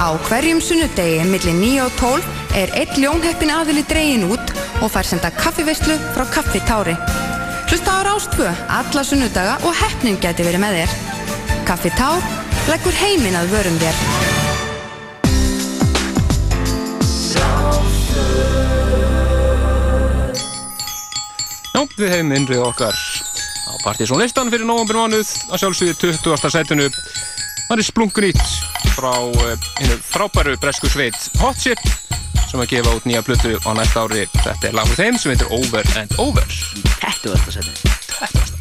Á 0.01 0.17
hverjum 0.25 0.63
sunnudegi 0.65 1.21
millir 1.29 1.59
9 1.61 1.85
og 1.85 2.01
12 2.01 2.57
er 2.63 2.73
eitt 2.81 2.97
ljónheppin 2.97 3.53
aðili 3.53 3.85
dregin 3.91 4.25
út 4.33 4.55
og 4.81 4.89
fær 4.95 5.05
senda 5.05 5.29
kaffiveislu 5.37 5.99
frá 6.17 6.25
kaffitári. 6.33 6.97
Hlusta 7.69 7.93
á 7.93 8.09
Rástfö 8.09 8.49
alla 8.73 9.05
sunnudaga 9.05 9.61
og 9.69 9.77
heppnin 9.85 10.17
geti 10.17 10.49
verið 10.49 10.65
með 10.65 10.81
þér. 10.81 10.97
Kaffitár 11.69 12.25
leggur 12.73 12.97
heiminn 13.05 13.37
að 13.37 13.53
vörum 13.53 13.79
þér. 13.85 14.42
Við 22.03 22.15
hefum 22.17 22.33
innrið 22.35 22.63
okkar 22.67 22.97
á 22.97 23.73
partysónlistan 23.85 24.51
fyrir 24.53 24.67
november 24.67 24.99
mánuð 24.99 25.29
að 25.53 25.63
sjálfsögðu 25.63 26.15
20. 26.19 26.51
setinu. 26.55 26.89
Það 27.69 27.77
er 27.79 27.87
splunkunýtt 27.87 28.55
frá 28.97 29.13
eh, 29.47 29.69
hinnu 29.81 29.99
frábæru 30.05 30.57
bresku 30.61 30.91
sveit 30.93 31.19
Hot 31.41 31.61
Chip 31.63 31.81
sem 32.49 32.61
að 32.61 32.75
gefa 32.75 32.97
út 32.99 33.07
nýja 33.09 33.23
plötu 33.25 33.55
á 33.65 33.71
næsta 33.79 34.05
ári. 34.05 34.27
Þetta 34.35 34.69
er 34.69 34.77
lagur 34.81 34.99
þeim 34.99 35.21
sem 35.21 35.33
heitir 35.35 35.55
Over 35.55 35.95
and 36.01 36.19
Over. 36.21 36.59
Þetta 36.99 37.33
var 37.33 37.39
þetta 37.39 37.57
setni 37.61 37.95
Started 38.09 38.52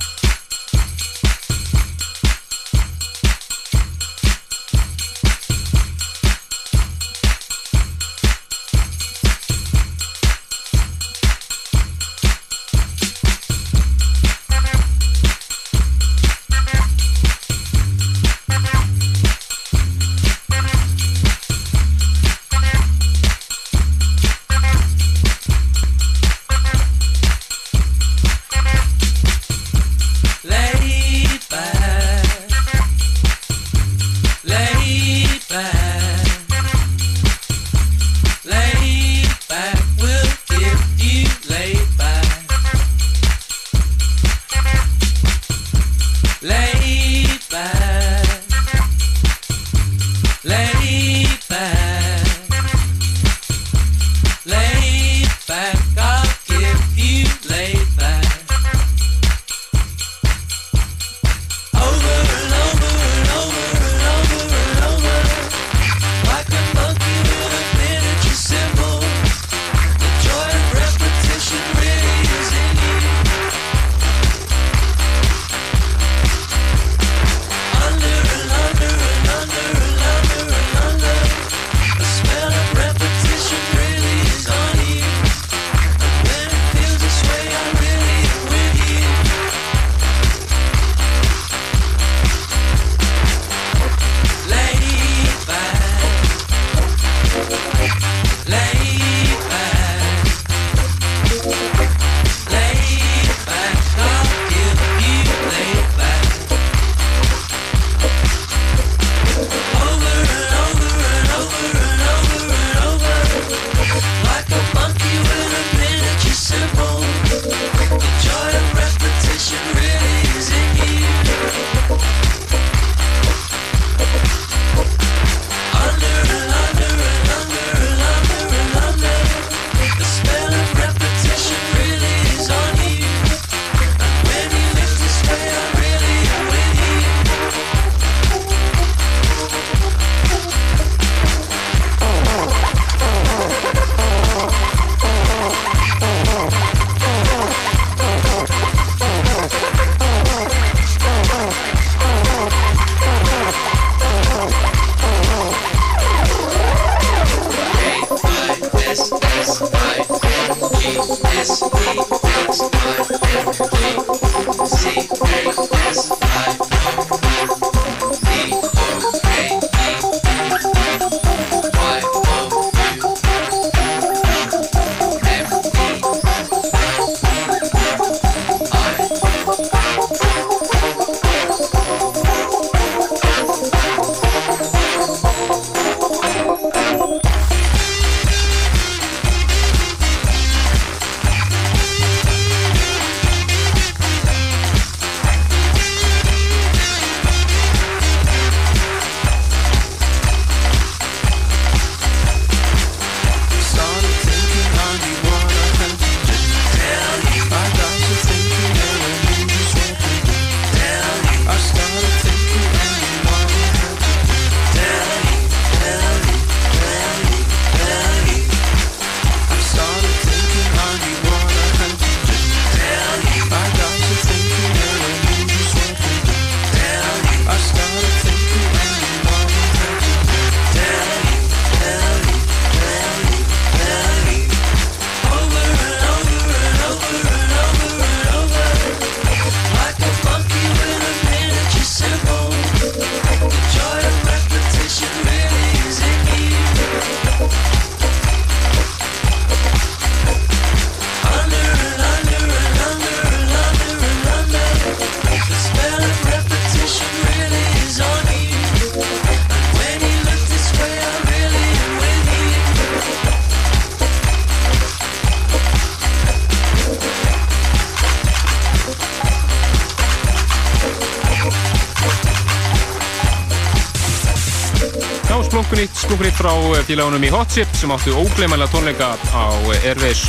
frá 276.41 276.53
eh, 276.73 276.81
félagunum 276.87 277.21
í 277.21 277.29
Hot 277.29 277.51
Chip 277.53 277.69
sem 277.77 277.91
áttu 277.93 278.15
ógleymanlega 278.17 278.71
tónleika 278.73 279.11
á 279.29 279.45
eh, 279.75 279.89
Airways 279.91 280.23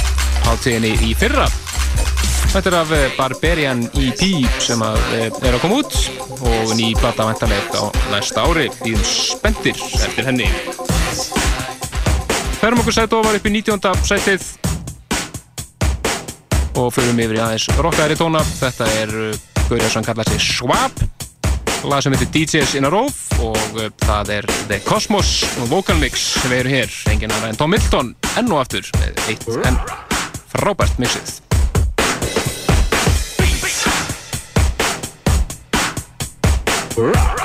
átíðinni 0.50 0.90
í 1.08 1.14
fyrra. 1.16 1.46
Þetta 2.52 2.68
er 2.68 2.76
af 2.76 2.92
eh, 2.92 3.04
Barbarian 3.16 3.80
EP 3.96 4.20
sem 4.60 4.82
að, 4.84 4.98
er 5.40 5.54
að 5.54 5.62
koma 5.62 5.78
út 5.80 5.96
og 6.50 6.74
ný 6.76 6.90
plata 6.98 7.24
vantarlegt 7.30 7.78
á 7.80 7.88
næsta 8.12 8.44
ári. 8.44 8.66
Íðum 8.84 9.06
spendir 9.08 9.80
eftir 10.02 10.28
henni. 10.28 10.50
Ferum 12.60 12.84
okkur 12.84 12.98
sætt 12.98 13.16
ofar 13.16 13.40
upp 13.40 13.48
í 13.48 13.54
19. 13.56 14.04
sætið 14.04 14.46
og 16.76 16.92
förum 16.92 17.24
yfir 17.24 17.40
í 17.40 17.44
aðeins 17.46 17.70
rockaðri 17.80 18.20
tóna. 18.20 18.44
Þetta 18.60 18.92
er 19.00 19.16
Gaurið 19.62 19.88
sem 19.96 20.04
kallar 20.04 20.28
sig 20.28 20.44
Swap 20.44 21.00
lag 21.88 22.04
sem 22.04 22.12
heitir 22.14 22.30
DJs 22.36 22.76
in 22.78 22.86
a 22.86 22.92
Row 22.92 23.08
og 23.42 23.78
uh, 23.78 23.88
það 24.06 24.32
er 24.38 24.50
The 24.70 24.80
Cosmos 24.86 25.42
Vocal 25.70 25.98
Mix 26.02 26.26
sem 26.38 26.54
erum 26.56 26.76
hér. 26.76 26.98
Engin 27.12 27.32
annar 27.34 27.52
en 27.52 27.60
Tom 27.60 27.74
Milton 27.74 28.14
enn 28.38 28.52
og 28.52 28.62
aftur 28.62 28.88
með 29.00 29.22
eitt 29.28 29.48
enn 29.66 29.80
frábært 30.52 31.00
mixið. 31.02 31.40
Got 36.92 37.41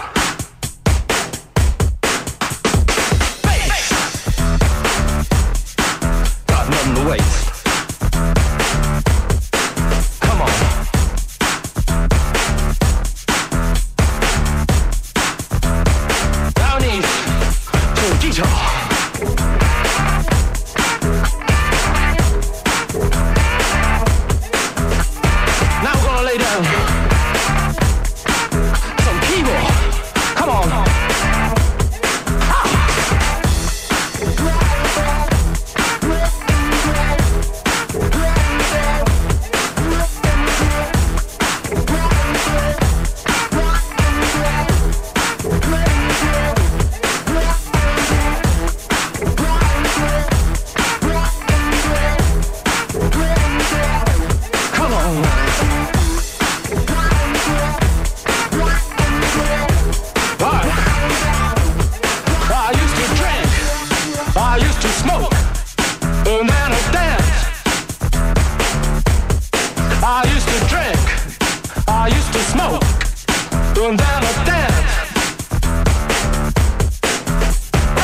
to 72.37 72.43
smoke. 72.43 72.83
And 73.83 73.97
then 73.97 74.21
I 74.29 74.33
dance. 74.45 74.91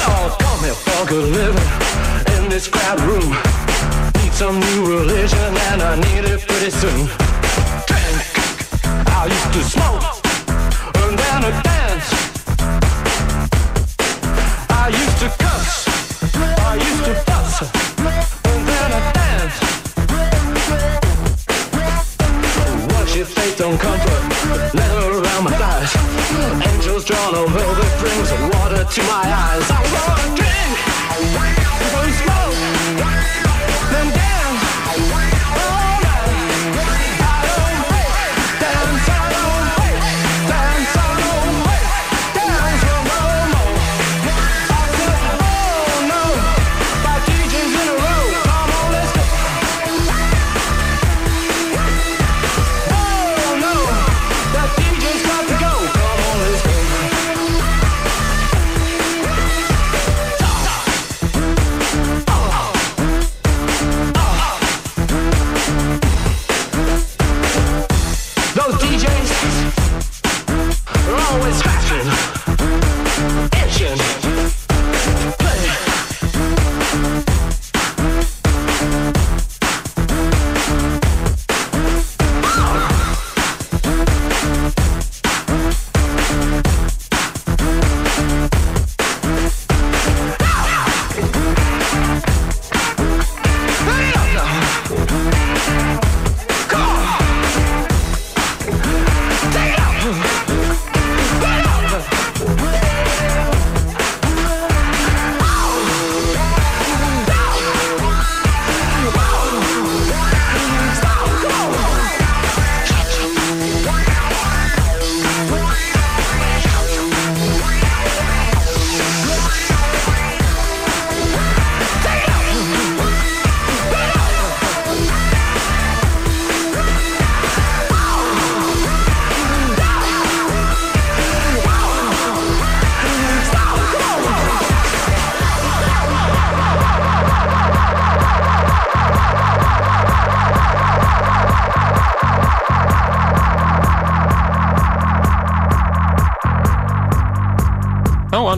Oh, 0.05 0.36
come 0.39 0.59
here 0.65 0.79
for 0.86 1.05
good 1.07 1.29
living 1.39 1.69
in 2.36 2.49
this 2.49 2.67
crowd 2.67 2.99
room. 3.01 3.29
Need 4.17 4.34
some 4.34 4.59
new 4.59 4.81
religion 4.97 5.51
and 5.69 5.81
I 5.81 5.95
need 5.95 6.25
it 6.34 6.41
pretty 6.47 6.71
soon. 6.71 7.07
Drink. 7.89 8.17
I 9.19 9.25
used 9.36 9.53
to 9.53 9.63
smoke. 9.75 10.03
And 10.95 11.17
then. 11.19 11.43
I 11.43 11.72
John, 27.14 27.36
although 27.36 27.78
it 27.78 27.99
brings 27.99 28.32
water 28.55 28.84
to 28.84 29.01
my 29.03 29.22
eyes. 29.22 29.70
I 29.70 29.82
want 29.93 30.18
to 30.18 30.28
drink, 30.34 30.74
I 30.97 31.22
want 31.38 32.07
to 32.07 32.14
smoke. 32.18 33.22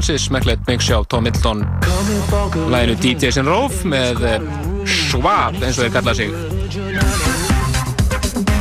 Ansið 0.05 0.19
smekklegt 0.21 0.67
mix 0.69 0.85
hjá 0.85 0.99
Tom 1.09 1.23
Middleton. 1.25 1.63
Læginu 2.69 2.93
DJ's 3.01 3.39
in 3.41 3.47
Rove 3.49 3.89
með 3.89 4.21
eh, 4.29 4.43
Schwab 4.85 5.57
eins 5.57 5.79
og 5.79 5.87
þeir 5.87 5.95
kalla 5.95 6.13
sig. 6.13 6.29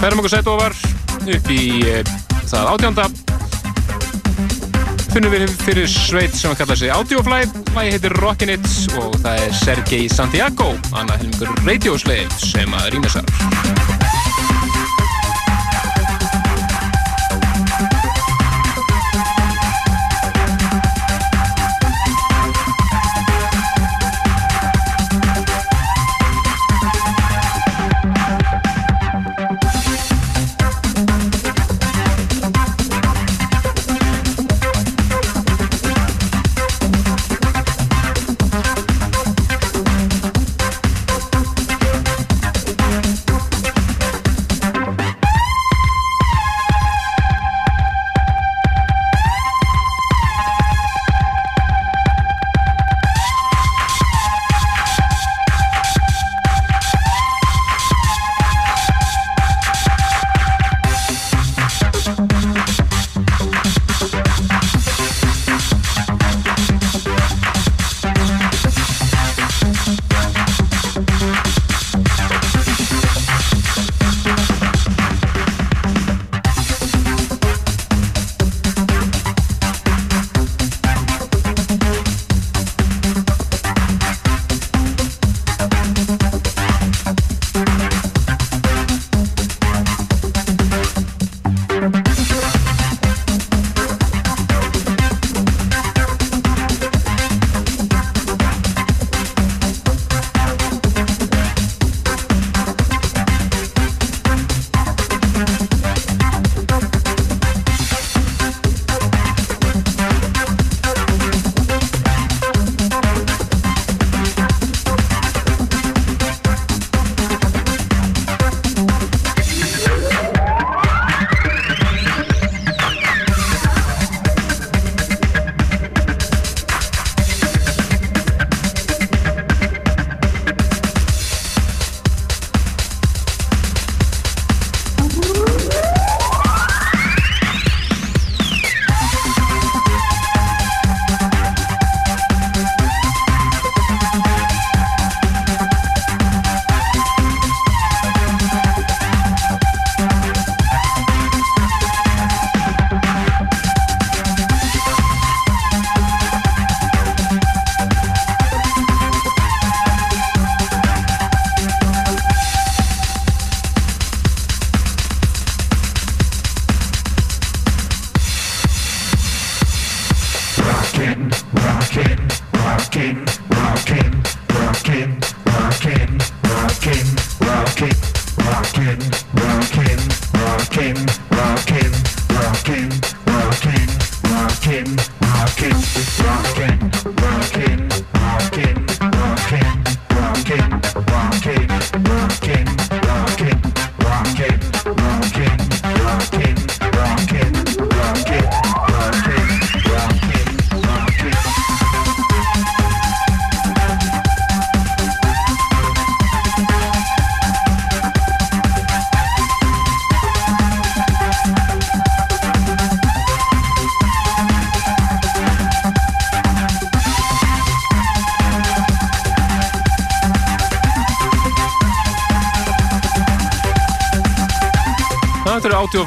Færum 0.00 0.22
okkur 0.22 0.32
sætt 0.32 0.48
ofar 0.48 0.72
upp 1.20 1.52
í 1.52 1.60
eh, 1.90 2.00
það 2.48 2.72
átjánda. 2.72 3.06
Finnum 5.12 5.36
við 5.36 5.52
fyrir 5.66 5.90
sveit 5.90 6.32
sem 6.32 6.56
kalla 6.56 6.80
sig 6.80 6.94
Audiofly. 6.96 7.44
Lægi 7.76 7.96
heitir 7.98 8.16
Rockin' 8.24 8.56
It 8.56 8.72
og 8.96 9.20
það 9.20 9.44
er 9.44 9.56
Sergei 9.60 10.08
Santiago 10.08 10.72
annað 10.94 11.26
helmingur 11.26 11.52
Radioslave 11.60 12.30
sem 12.40 12.80
að 12.80 12.94
rýma 12.96 13.12
sér 13.18 13.73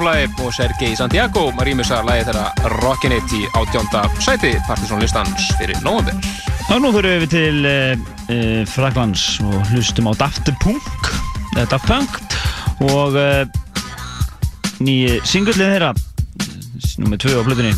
Audiofly 0.08 0.46
og 0.46 0.54
Sergei 0.56 0.96
Santiago 0.96 1.50
rýmisa 1.68 1.98
lægi 2.06 2.28
þeirra 2.30 2.70
Rockin' 2.80 3.12
It 3.18 3.34
í 3.36 3.42
átjónda 3.60 4.06
sæti 4.24 4.54
Partiðsónlistans 4.64 5.50
fyrir 5.60 5.76
nógumver. 5.84 6.16
Og 6.72 6.80
nú 6.80 6.92
fyrir 6.96 7.26
við 7.26 7.34
til 7.34 7.68
uh, 7.68 8.06
uh, 8.32 8.62
Fraklands 8.72 9.26
og 9.44 9.58
hlustum 9.74 10.08
á 10.08 10.14
Daft 10.16 10.48
Punk, 10.64 11.12
uh, 11.58 11.66
Daft 11.68 11.90
Punk 11.90 12.16
og 12.88 13.20
nýji 14.80 15.20
singullið 15.28 15.74
þeirra, 15.74 15.92
nummið 17.04 17.26
2 17.28 17.36
á 17.36 17.44
flutunni, 17.50 17.76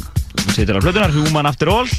sýtir 0.53 0.77
á 0.77 0.83
flutunar, 0.85 1.15
Human 1.17 1.49
After 1.49 1.73
All, 1.73 1.89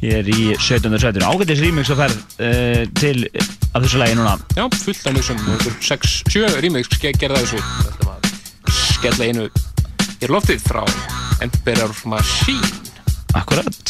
hér 0.00 0.24
í 0.24 0.54
17. 0.56 0.96
sætinu. 1.04 1.28
Ágættis 1.28 1.60
remix 1.60 1.92
að 1.92 2.06
ferð 2.06 2.92
til 2.96 3.28
af 3.74 3.82
þessu 3.82 4.00
lægi 4.00 4.16
núna. 4.16 4.38
Já, 4.56 4.70
fullt 4.86 5.10
af 5.10 5.24
sem 5.26 5.48
6-7 5.84 6.60
remix 6.64 6.96
gerða 7.02 7.44
þessu 7.44 7.89
skella 9.00 9.24
einu 9.24 9.44
í 10.20 10.28
loftið 10.28 10.60
frá 10.60 10.82
Emperor 11.40 11.94
Machine. 12.04 12.68
Akkurat 13.32 13.89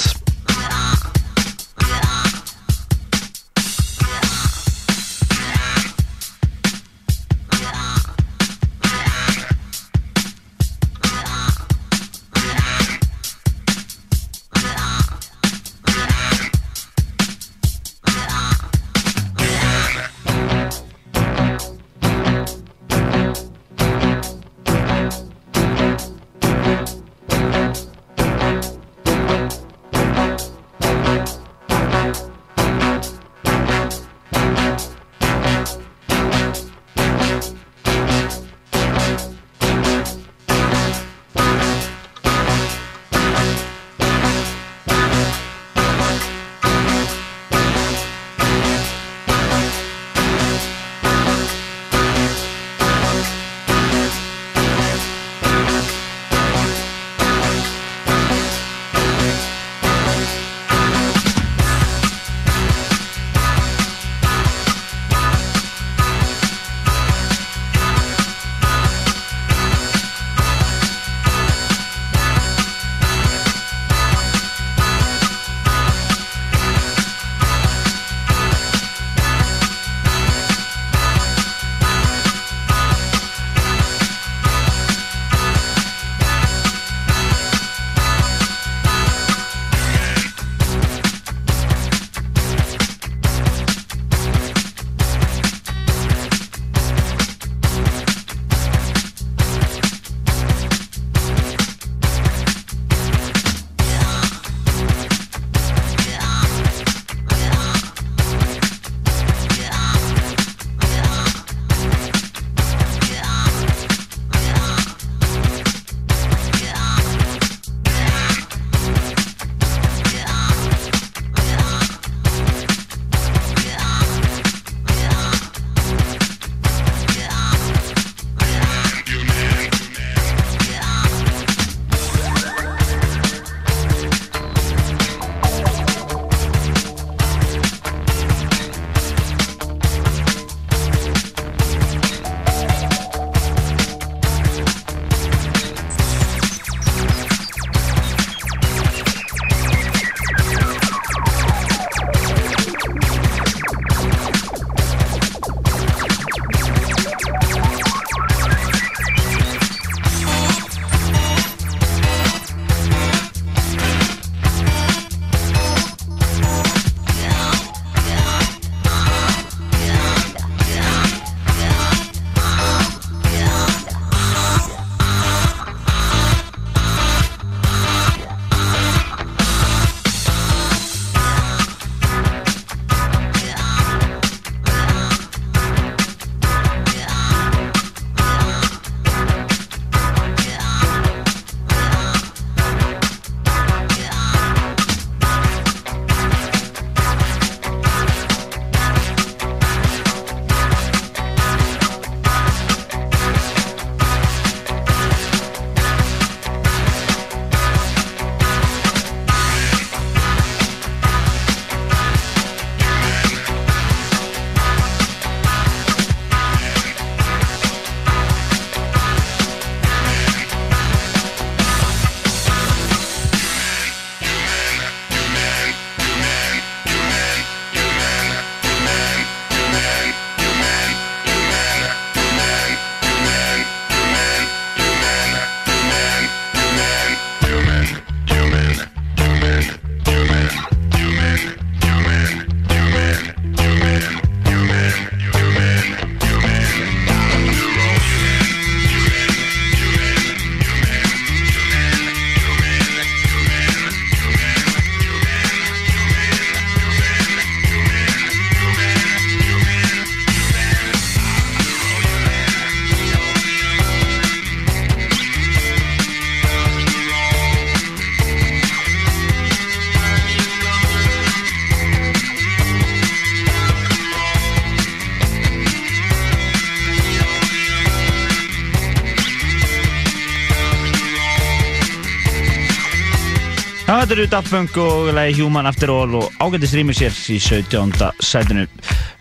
þetta 284.11 284.23
eru 284.25 284.31
Daft 284.33 284.51
Punk 284.51 284.77
og 284.83 285.09
lagi 285.15 285.37
Human 285.39 285.69
After 285.71 285.91
All 285.95 286.15
og 286.19 286.33
ágættist 286.43 286.75
rýmur 286.75 286.97
sér 286.99 287.15
í 287.31 287.37
17. 287.39 287.93
sætinu. 288.19 288.65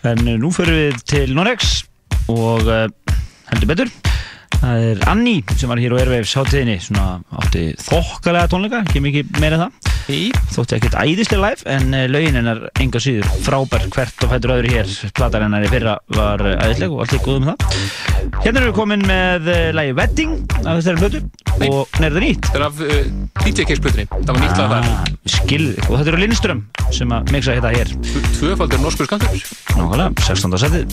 En 0.02 0.24
uh, 0.24 0.38
nú 0.42 0.50
förum 0.50 0.80
við 0.80 1.04
til 1.06 1.36
Norex 1.38 1.84
og 2.26 2.66
uh, 2.66 2.88
heldur 3.52 3.70
betur. 3.70 3.92
Það 4.56 4.88
er 4.88 5.04
Anni 5.12 5.36
sem 5.60 5.70
var 5.70 5.78
hér 5.78 5.94
á 5.94 6.00
Airwaves 6.02 6.34
hátíðinni, 6.34 6.80
svona 6.82 7.20
átti 7.38 7.68
þokkalega 7.86 8.50
tónleika, 8.50 8.82
ekki 8.88 9.04
mikið 9.06 9.38
meira 9.44 9.62
það. 9.62 9.94
Í. 10.10 10.20
Þótti 10.56 10.80
ekkert 10.80 10.98
æðislega 11.04 11.44
live, 11.46 11.70
en 11.70 11.94
uh, 11.94 12.08
lögin 12.10 12.42
hennar 12.42 12.66
enga 12.82 13.06
síður 13.06 13.30
frábær 13.46 13.86
hvert 13.94 14.26
og 14.26 14.34
fættur 14.34 14.58
öðru 14.58 14.74
hér. 14.74 14.94
Platar 15.14 15.46
hennar 15.46 15.70
í 15.70 15.74
fyrra 15.76 16.00
var 16.18 16.42
uh, 16.42 16.56
æðisleg 16.66 16.98
og 16.98 17.06
allt 17.06 17.14
í 17.14 17.24
góðum 17.28 17.52
með 17.52 17.62
það. 17.62 17.90
Hérna 18.40 18.56
erum 18.56 18.72
við 18.72 18.78
komin 18.82 19.06
með 19.06 19.54
uh, 19.54 19.66
lagi 19.78 19.98
Wedding 20.02 20.40
af 20.64 20.80
þessari 20.80 21.04
blötu 21.04 21.28
og 21.70 22.00
það 22.00 22.24
nýtt. 22.26 22.56
Það 23.40 23.48
er 23.48 23.54
DJ 23.56 23.64
Case-plötunni. 23.70 24.06
Það 24.12 24.34
var 24.34 24.42
nýtt 24.44 24.58
lag 24.60 24.70
þar. 24.74 24.84
Ah, 24.90 25.04
skilði, 25.36 25.76
og 25.88 25.94
þetta 25.96 26.12
eru 26.12 26.20
Lindström 26.24 26.60
sem 26.96 27.10
að 27.16 27.22
mixa 27.36 27.56
þetta 27.56 27.72
hér. 27.78 27.88
Tvöfaldur 28.36 28.80
norskur 28.84 29.06
skantur. 29.08 29.40
Nákvæmlega, 29.80 30.10
16. 30.28 30.60
setið. 30.66 30.88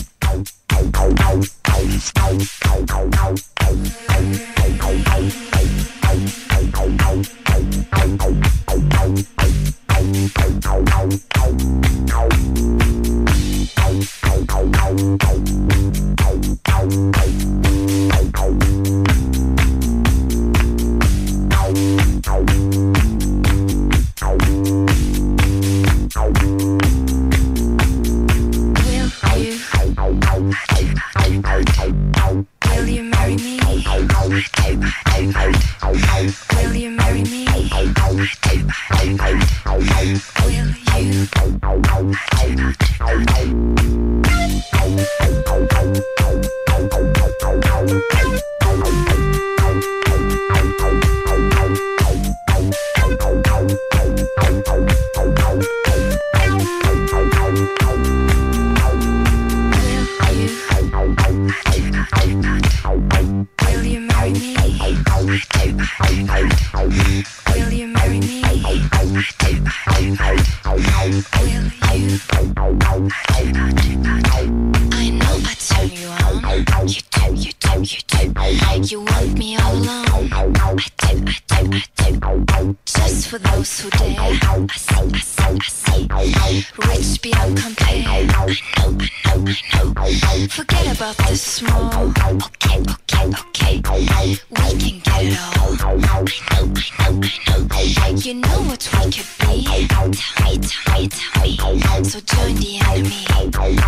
You 97.77 98.33
know 98.33 98.61
what 98.63 98.89
we 98.91 99.11
could 99.11 99.27
be. 99.39 99.63
Tell 99.87 100.09
me, 100.09 100.15
tell 100.17 100.49
me, 100.49 101.07
tell 101.07 101.75
me. 101.75 102.03
So 102.03 102.19
join 102.21 102.55
the 102.55 102.79
enemy. 102.83 103.25
I 103.29 103.43
will, 103.45 103.79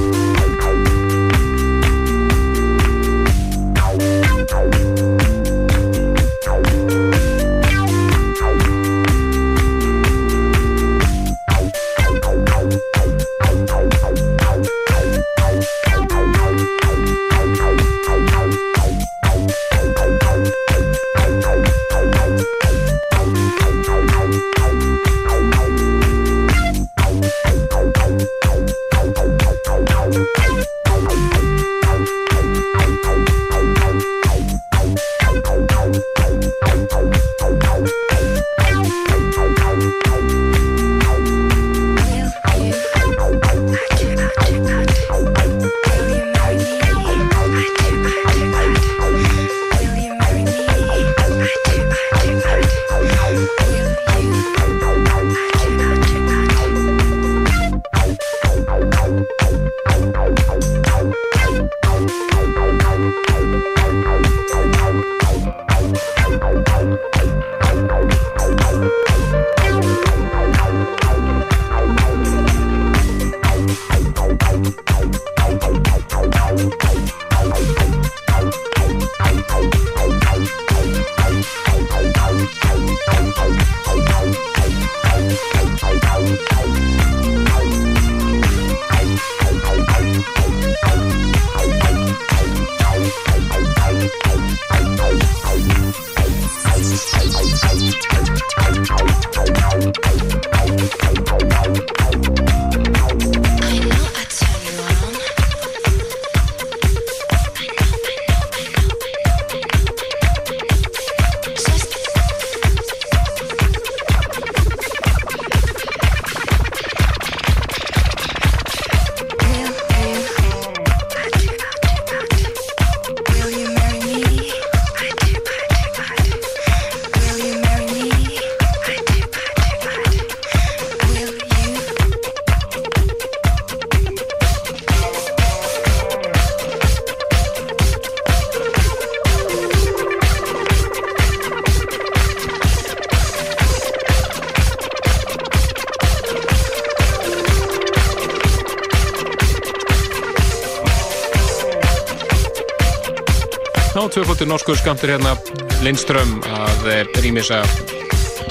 norskur 154.52 154.76
skamtur 154.76 155.14
hérna 155.14 155.32
Lindström 155.80 156.42
að 156.52 156.88
rýmisa 157.24 157.62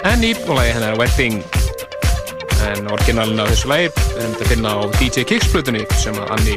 Annie 0.09 0.33
og 0.47 0.55
lagi 0.57 0.71
hennar 0.73 0.97
Wedding 0.97 1.43
en 2.71 2.89
orginalina 2.95 3.45
þessu 3.51 3.69
lagi 3.69 3.91
við 3.91 4.23
erum 4.23 4.33
þetta 4.33 4.47
að 4.47 4.53
finna 4.55 4.73
á 4.73 4.79
DJ 4.97 5.27
Kicks 5.29 5.51
blutunni 5.53 5.85
sem 6.01 6.17
að 6.17 6.33
Annie 6.39 6.57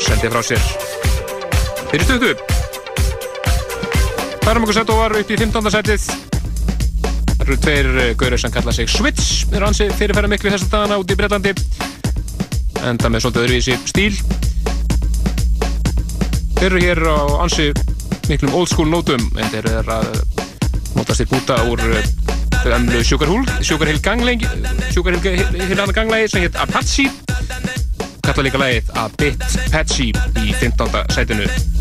sendi 0.00 0.32
frá 0.32 0.40
sér. 0.46 0.64
Fyrir 1.90 2.06
stöðu 2.08 2.32
Færum 4.46 4.64
okkur 4.64 4.78
sett 4.80 4.94
og 4.94 5.02
var 5.02 5.18
upp 5.20 5.36
í 5.36 5.36
15. 5.36 5.70
setið. 5.76 6.08
Það 7.28 7.44
eru 7.44 7.60
tveir 7.68 7.92
gaurir 8.24 8.40
sem 8.40 8.56
kalla 8.56 8.72
sig 8.72 8.88
Switch. 8.88 9.44
Þeir 9.52 9.60
eru 9.60 9.68
ansi 9.68 9.92
fyrirferða 10.00 10.32
miklu 10.32 10.56
þessum 10.56 10.72
dagana 10.72 11.00
út 11.02 11.12
í 11.12 11.20
Breitlandi 11.20 11.54
enda 12.88 13.12
með 13.12 13.26
svolítið 13.26 13.44
öðruvísi 13.44 13.80
stíl. 13.84 14.12
Þeir 16.56 16.70
eru 16.72 16.86
hér 16.88 17.04
á 17.12 17.20
ansi 17.44 17.74
miklum 18.32 18.54
old 18.56 18.70
school 18.70 18.88
nótum 18.88 19.20
en 19.36 19.50
þeir 19.52 19.66
eru 19.68 19.92
að 19.92 20.06
notast 20.96 21.20
í 21.20 21.26
búta 21.28 21.58
úr 21.68 21.82
ömlu 22.72 23.02
Sugar 23.04 23.28
Hill 23.28 23.44
Sugar 23.60 23.90
Hill 23.90 24.00
ganglægi 24.00 24.48
Sugar 24.94 25.18
Hill 25.18 25.92
ganglægi 25.92 26.32
sem 26.32 26.46
heit 26.46 26.56
Apache 26.62 27.10
kalla 28.22 28.46
líka 28.46 28.62
lægið 28.62 28.94
A 28.96 29.08
Bit 29.18 29.44
Patchy 29.74 30.12
í 30.40 30.54
15. 30.62 31.04
sætinu 31.12 31.71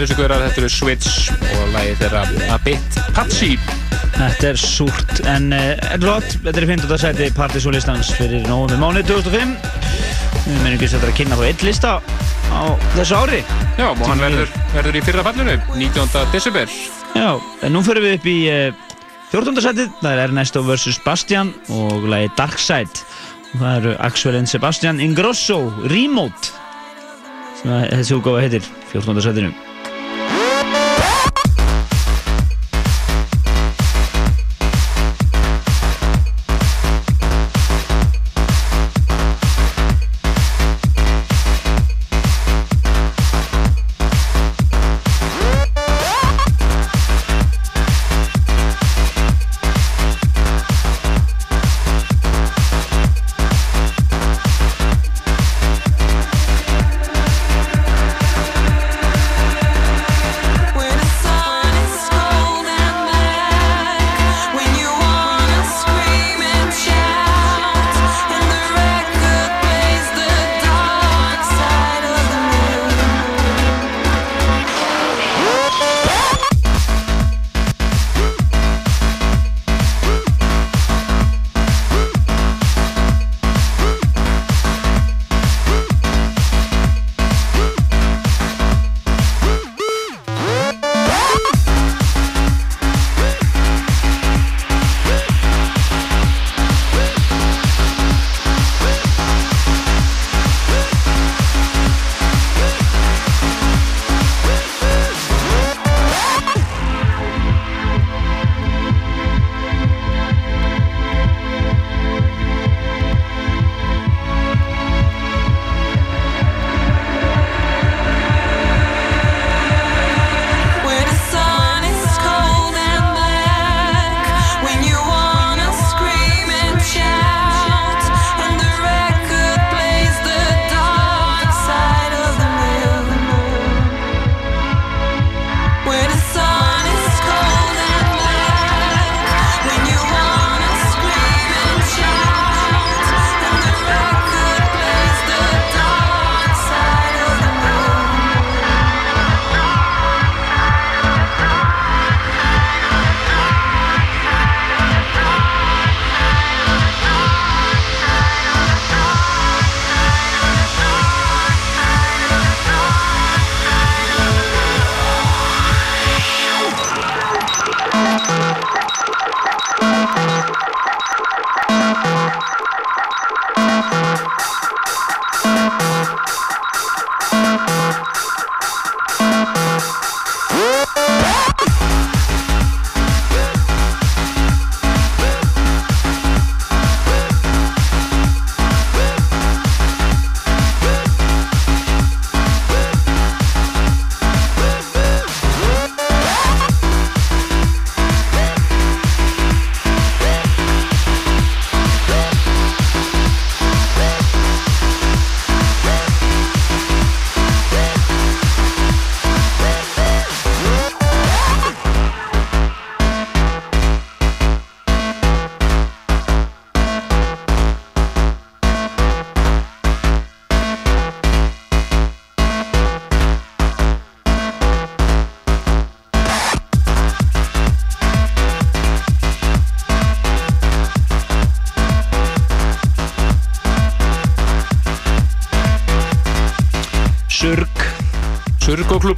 skemmtilega 0.00 0.06
þessu 0.06 0.16
guðrar, 0.16 0.42
þetta 0.48 0.60
eru 0.60 0.70
Switch 0.72 1.30
og 1.60 1.72
lægi 1.74 1.94
þeirra 2.00 2.20
A 2.54 2.58
Bit 2.64 2.98
Patchy 3.16 3.56
Þetta 4.10 4.48
er 4.50 4.58
súrt, 4.60 5.20
en 5.28 5.52
uh, 5.54 5.60
þetta 5.80 5.94
er 5.94 6.02
flott. 6.02 6.32
Þetta 6.44 6.60
er 6.60 6.64
í 6.64 6.68
15. 6.68 6.94
seti 7.00 7.28
partysólistans 7.36 8.10
fyrir 8.16 8.42
nógum 8.48 8.74
í 8.74 8.78
mánu 8.80 9.02
2005. 9.06 9.52
Við 10.44 10.58
meðum 10.64 10.74
ekki 10.74 10.88
að 10.88 10.94
þetta 10.94 11.06
er 11.06 11.12
að 11.12 11.16
kynna 11.20 11.38
þá 11.38 11.44
einn 11.46 11.64
lista 11.68 11.92
á 12.50 12.62
þessu 12.96 13.20
ári. 13.20 13.38
Já, 13.78 13.86
og 13.86 14.02
hann 14.10 14.24
verður, 14.24 14.52
verður 14.74 14.98
í 14.98 15.04
fyrra 15.06 15.24
fallinu, 15.24 15.56
19. 15.78 16.18
desember. 16.34 16.74
Já, 17.14 17.30
en 17.38 17.74
nú 17.76 17.84
fyrir 17.86 18.04
við 18.04 18.18
upp 18.18 18.28
í 18.28 18.36
uh, 18.50 18.84
14. 19.30 19.62
setið. 19.68 19.96
Það 20.02 20.12
er 20.12 20.24
Ernesto 20.26 20.66
vs. 20.66 21.00
Bastian 21.06 21.54
og 21.78 22.10
lagi 22.10 22.34
Darkside. 22.40 23.08
Og 23.54 23.56
það 23.62 23.72
eru 23.80 23.96
Axel 24.10 24.36
and 24.42 24.50
Sebastian 24.50 25.00
Ingrosso, 25.00 25.62
Remote, 25.88 26.54
sem 27.62 27.74
að 27.78 27.90
þessi 28.02 28.20
útgáfa 28.20 28.46
heitir, 28.46 28.70
14. 28.92 29.26
setinu. 29.30 29.69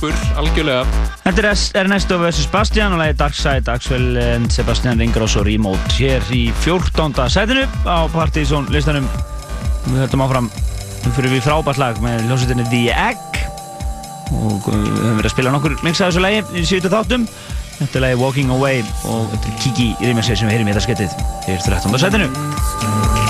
Og 0.02 0.08
klubur, 0.10 0.38
algjörlega. 0.40 1.02
Þetta 1.22 1.42
er 1.42 1.60
Ernesto 1.78 2.16
vs. 2.18 2.48
Bastian 2.50 2.94
og 2.96 2.98
lagi 2.98 3.14
Darkside, 3.20 3.70
Axel 3.70 4.18
Sebastian 4.50 4.98
Ingrosso 5.04 5.44
Remote 5.46 5.94
hér 5.94 6.26
í 6.34 6.48
14. 6.64 7.14
sætinu 7.30 7.68
á 7.86 8.10
Partizón 8.10 8.66
listanum. 8.74 9.06
Við 9.86 10.02
höldum 10.02 10.26
áfram, 10.26 10.50
nú 11.04 11.14
fyrir 11.14 11.36
við 11.36 11.46
frábært 11.46 11.78
lag 11.78 12.02
með 12.02 12.26
hljómsveitinni 12.26 12.66
The 12.72 12.82
Egg 12.90 13.40
og 14.42 14.66
uh, 14.66 14.74
við 14.74 15.00
höfum 15.04 15.18
verið 15.20 15.30
að 15.30 15.34
spila 15.36 15.54
nokkur 15.54 15.78
mix 15.86 16.00
af 16.02 16.10
þessu 16.10 16.26
lagi 16.26 16.42
í 16.50 16.66
síðustu 16.66 16.90
þáttum. 16.96 17.30
Þetta 17.78 18.00
er 18.00 18.08
lagi 18.08 18.22
Walking 18.26 18.54
Away 18.58 18.82
og 19.06 19.30
þetta 19.36 19.52
er 19.52 19.60
Kiki 19.62 19.92
í 19.92 20.10
rýmessið 20.10 20.42
sem 20.42 20.50
við 20.50 20.58
heyrim 20.58 20.72
í 20.72 20.74
þetta 20.74 20.88
skettið 20.88 21.20
hér 21.46 21.68
13. 21.68 22.02
sætinu. 22.02 23.21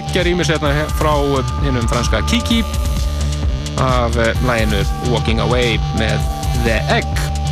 Geggja 0.00 0.22
rýmis 0.24 0.48
hérna 0.48 0.70
frá 0.96 1.12
hinnum 1.60 1.88
franska 1.88 2.22
Kiki 2.22 2.64
af 3.76 4.16
eh, 4.16 4.32
laginu 4.46 4.80
Walking 5.12 5.40
Away 5.44 5.76
með 5.98 6.22
The 6.64 6.78
Egg 6.94 7.10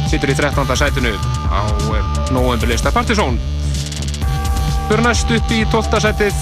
situr 0.09 0.33
í 0.33 0.37
13. 0.39 0.65
sætinu 0.81 1.13
á 1.53 1.61
novemberlista 2.33 2.93
Partizón 2.95 3.37
fyrir 4.89 5.05
næst 5.05 5.29
upp 5.37 5.53
í 5.53 5.61
12. 5.69 6.01
sætið 6.07 6.41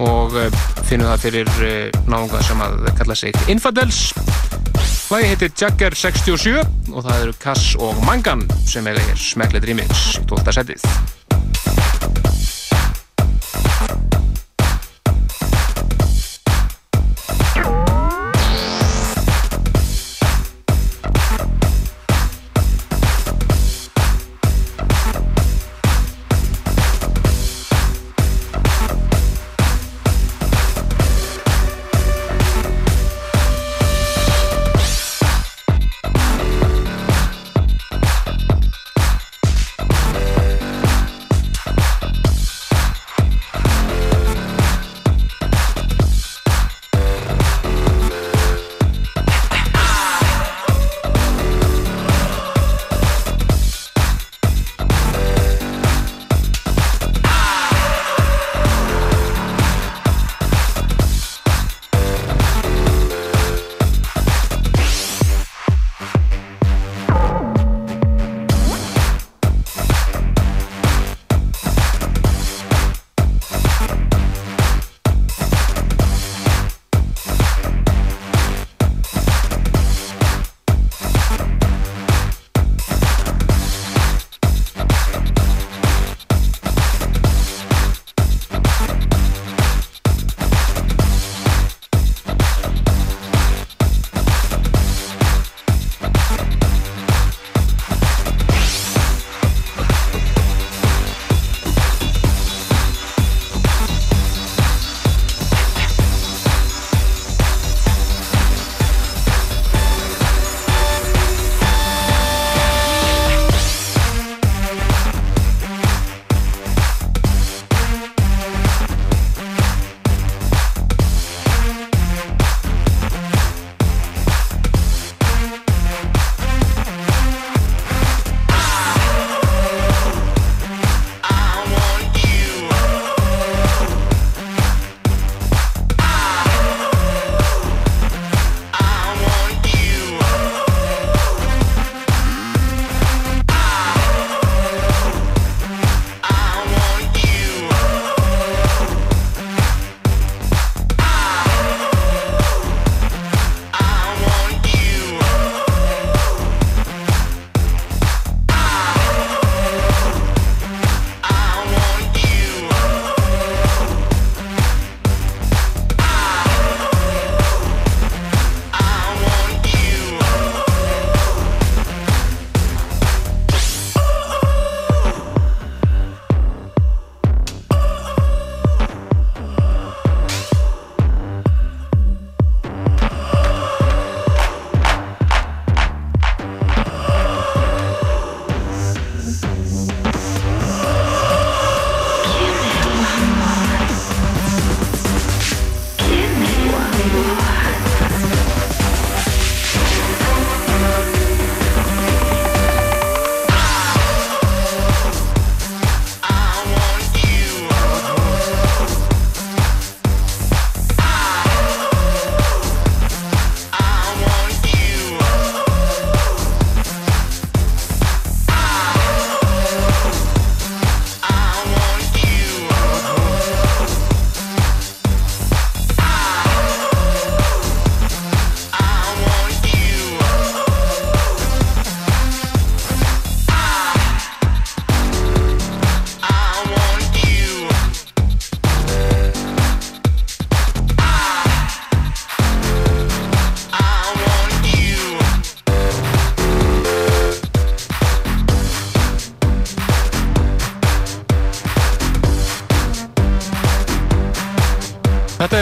og 0.00 0.32
eh, 0.40 0.56
finnum 0.88 1.10
það 1.12 1.26
fyrir 1.26 1.50
eh, 1.68 1.98
náunga 2.08 2.40
sem 2.46 2.64
að 2.64 2.88
kalla 2.96 3.18
sig 3.18 3.36
Infidels 3.52 4.14
Lagi 5.12 5.28
heitir 5.28 5.52
Jagger 5.60 5.92
67 5.92 6.56
og 6.94 7.04
það 7.04 7.26
eru 7.26 7.36
Kass 7.42 7.74
og 7.76 8.00
Mangan 8.08 8.46
sem 8.64 8.88
eiga 8.88 9.04
hér 9.10 9.20
smekklið 9.20 9.68
remix 9.68 10.16
í 10.16 10.24
12. 10.24 10.56
setið. 10.56 11.13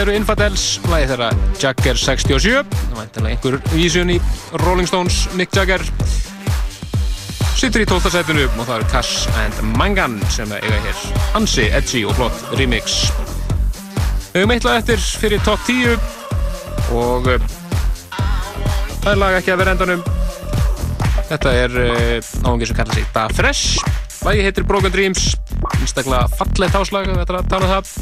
Eru 0.03 0.15
Infidels, 0.17 0.63
lagi 0.91 1.05
þeirra 1.07 1.29
Jagger 1.61 1.99
67 1.99 2.63
Það 2.73 2.97
væntanlega 2.97 3.35
einhver 3.37 3.55
vísun 3.71 4.09
í 4.11 4.17
Rolling 4.63 4.89
Stones 4.89 5.21
Mick 5.39 5.55
Jagger. 5.55 5.83
Sittur 7.55 7.83
í 7.83 7.87
12. 7.87 8.11
setinu 8.11 8.43
og 8.49 8.65
það 8.65 8.73
eru 8.75 8.87
Cass 8.91 9.27
and 9.39 9.61
Mangan 9.79 10.17
sem 10.33 10.51
eiga 10.57 10.79
hér 10.83 11.03
ansi, 11.39 11.69
edgy 11.71 12.03
og 12.03 12.17
flott 12.17 12.55
remix. 12.59 12.97
Við 14.33 14.41
höfum 14.41 14.55
eitthvað 14.57 14.79
eftir 14.81 15.05
fyrir 15.21 15.45
top 15.47 15.63
10 15.69 15.95
og 16.99 17.29
uh, 17.37 17.49
það 19.05 19.11
er 19.13 19.21
lag 19.23 19.39
ekki 19.39 19.55
að 19.55 19.61
vera 19.63 19.77
endanum. 19.77 20.03
Þetta 21.31 21.55
er 21.61 21.77
náðungi 22.43 22.67
sem 22.67 22.81
kallar 22.81 22.99
sig 22.99 23.07
Da 23.15 23.29
Fresh. 23.31 23.93
Lagi 24.27 24.43
heitir 24.43 24.67
Broken 24.67 24.91
Dreams. 24.91 25.31
Einstaklega 25.79 26.27
fallegt 26.35 26.75
áslag, 26.81 27.13
þetta 27.13 27.37
er 27.37 27.39
að 27.39 27.53
tala 27.55 27.69
um 27.69 27.77
það 27.77 27.92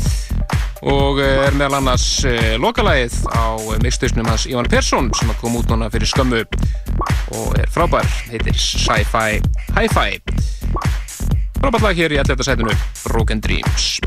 og 0.82 1.22
eh, 1.22 1.46
er 1.46 1.58
meðal 1.58 1.78
annars 1.78 2.06
uh, 2.26 2.56
lokalagið 2.62 3.20
á 3.30 3.54
mixtausnum 3.84 4.30
hans 4.30 4.48
Ivan 4.50 4.70
Persson 4.70 5.12
sem 5.18 5.30
kom 5.42 5.60
út 5.60 5.70
núna 5.70 5.92
fyrir 5.94 6.10
skömmu 6.10 6.42
og 6.42 7.54
er 7.62 7.70
frábær, 7.70 8.08
heitir 8.32 8.58
Sci-Fi 8.58 9.42
Hi-Fi 9.78 10.18
frábært 11.62 11.86
lag 11.86 12.02
hér 12.02 12.18
í 12.18 12.22
11. 12.24 12.48
sætinu 12.50 12.78
Broken 13.06 13.44
Dreams 13.46 14.01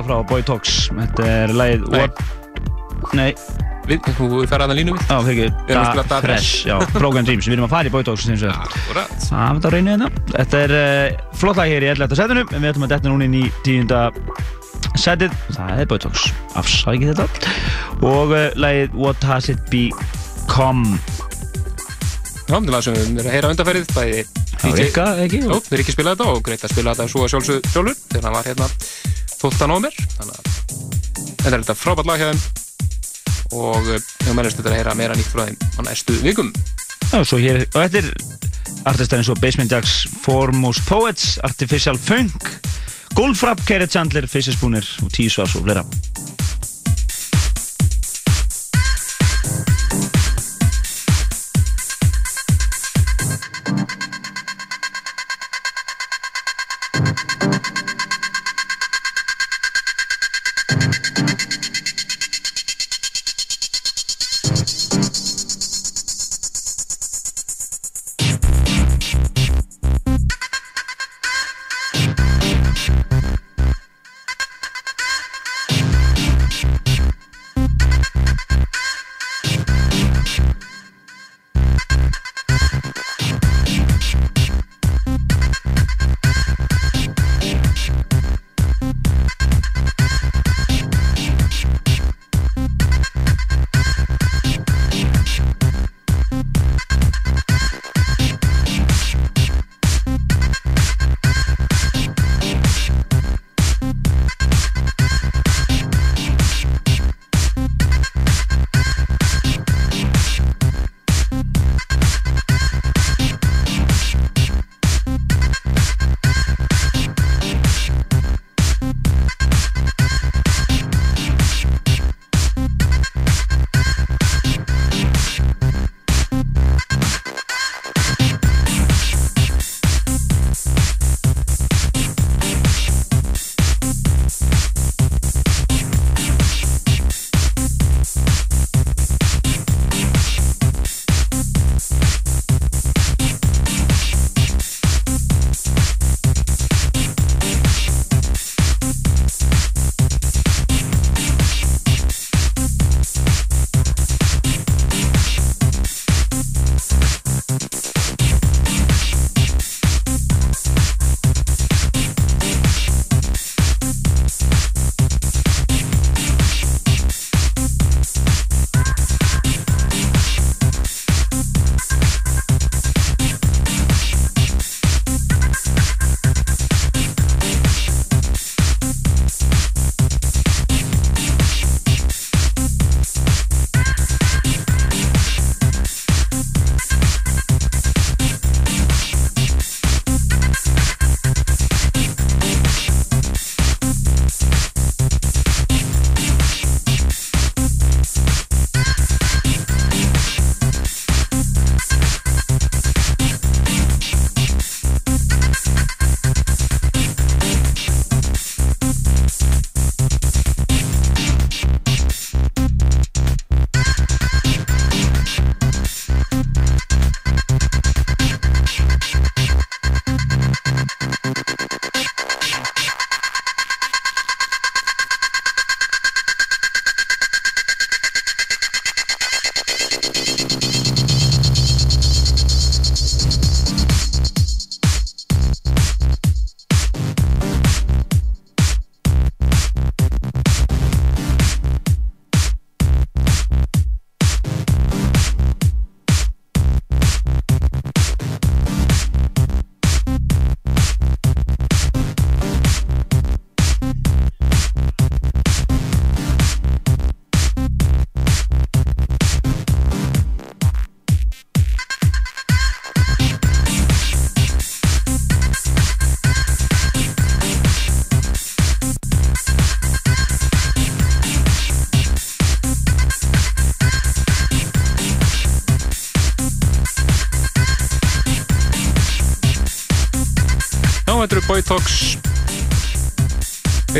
eðalag 0.00 0.06
frá 0.08 0.28
Boy 0.28 0.44
Talks. 0.44 0.76
Þetta 0.94 1.26
er 1.28 1.52
lagið. 1.54 1.84
What... 1.92 2.20
Nei. 3.16 3.34
Við, 3.88 4.06
þú 4.14 4.42
fer 4.46 4.62
aðan 4.62 4.78
línu 4.78 4.94
við. 4.94 5.06
Já, 5.08 5.16
fyrir 5.26 5.48
ekki. 5.48 5.64
Við 5.66 5.74
erum 5.74 6.00
að 6.00 6.10
Da 6.10 6.18
Fresh. 6.22 6.50
Já, 6.68 6.74
Broken 6.94 7.26
Dreams. 7.26 7.48
Við 7.48 7.56
erum 7.56 7.66
að 7.66 7.72
fara 7.74 7.90
í 7.90 7.94
Boy 7.94 8.06
Talks, 8.06 8.28
það. 8.28 8.76
Það 8.90 9.00
er 9.00 9.56
þetta 9.56 9.72
á 9.72 9.74
reynu 9.74 9.94
hérna. 9.94 10.10
Þetta 10.30 10.60
er 10.60 10.74
uh, 10.78 11.22
flott 11.40 11.60
lag 11.60 11.72
hér 11.72 11.86
í 11.86 11.90
11. 11.90 12.18
setinu, 12.20 12.44
en 12.46 12.62
við 12.62 12.70
ætlum 12.70 12.86
að 12.86 12.94
detta 12.94 13.10
núna 13.12 13.26
inn 13.26 13.38
í 13.40 13.44
10. 13.66 13.90
setið. 15.00 15.38
Það 15.56 15.82
er 15.84 15.90
Boy 15.90 16.02
Talks. 16.04 16.28
Afsækið 16.60 17.14
þetta. 17.18 17.56
Og 18.12 18.36
uh, 18.36 18.44
lagið 18.60 19.00
What 19.00 19.26
Has 19.26 19.50
It 19.52 19.64
Become. 19.72 21.00
Já, 22.46 22.54
þetta 22.54 22.62
er 22.62 22.76
lag 22.76 22.86
sem 22.86 22.94
við 22.96 23.08
erum 23.08 23.24
að 23.24 23.34
heyra 23.34 23.56
undanferðið, 23.56 24.38
Það 24.60 24.74
var 24.74 24.80
Rikka, 24.82 25.04
ekki? 25.24 25.38
Ekki 25.78 25.92
spilað 25.94 26.18
þetta 26.18 26.32
og 26.34 26.42
greitt 26.44 26.64
að 26.66 26.72
spila 26.74 26.92
þetta 26.92 27.08
svo 27.08 27.22
að 27.24 27.30
sjálfsög 27.32 27.68
sjálfur 27.72 27.94
þegar 28.10 28.26
hann 28.26 28.34
var 28.34 28.48
hérna 28.50 28.66
12. 29.40 29.68
nómur 29.70 29.94
þannig 30.16 30.34
að 30.34 30.50
þetta 31.40 31.54
er 31.54 31.62
þetta 31.62 31.78
frábært 31.78 32.10
lag 32.10 32.20
hjá 32.20 32.30
þeim 32.30 32.42
og 33.60 33.88
eh, 33.90 34.04
við 34.26 34.36
mælumst 34.36 34.60
þetta 34.60 34.70
að 34.70 34.78
heyra 34.78 34.98
meira 34.98 35.16
nýtt 35.18 35.32
frá 35.32 35.46
þeim 35.48 35.58
á 35.76 35.80
næstu 35.88 36.18
vikum 36.24 36.52
Já, 37.10 37.24
hér, 37.42 37.64
og 37.74 37.80
þetta 37.80 38.04
er 38.04 38.12
artistar 38.86 39.18
eins 39.18 39.30
og 39.32 39.40
Basement 39.42 39.72
Jacks, 39.72 40.04
Foremost 40.22 40.84
Poets, 40.86 41.38
Artificial 41.42 41.98
Funk, 41.98 42.46
Goldfrapp, 43.18 43.64
Kerry 43.66 43.88
Chandler, 43.90 44.28
Faces 44.30 44.54
Spooner 44.54 44.86
og 45.02 45.10
T-Svars 45.10 45.56
og 45.58 45.66
fleira. 45.66 45.82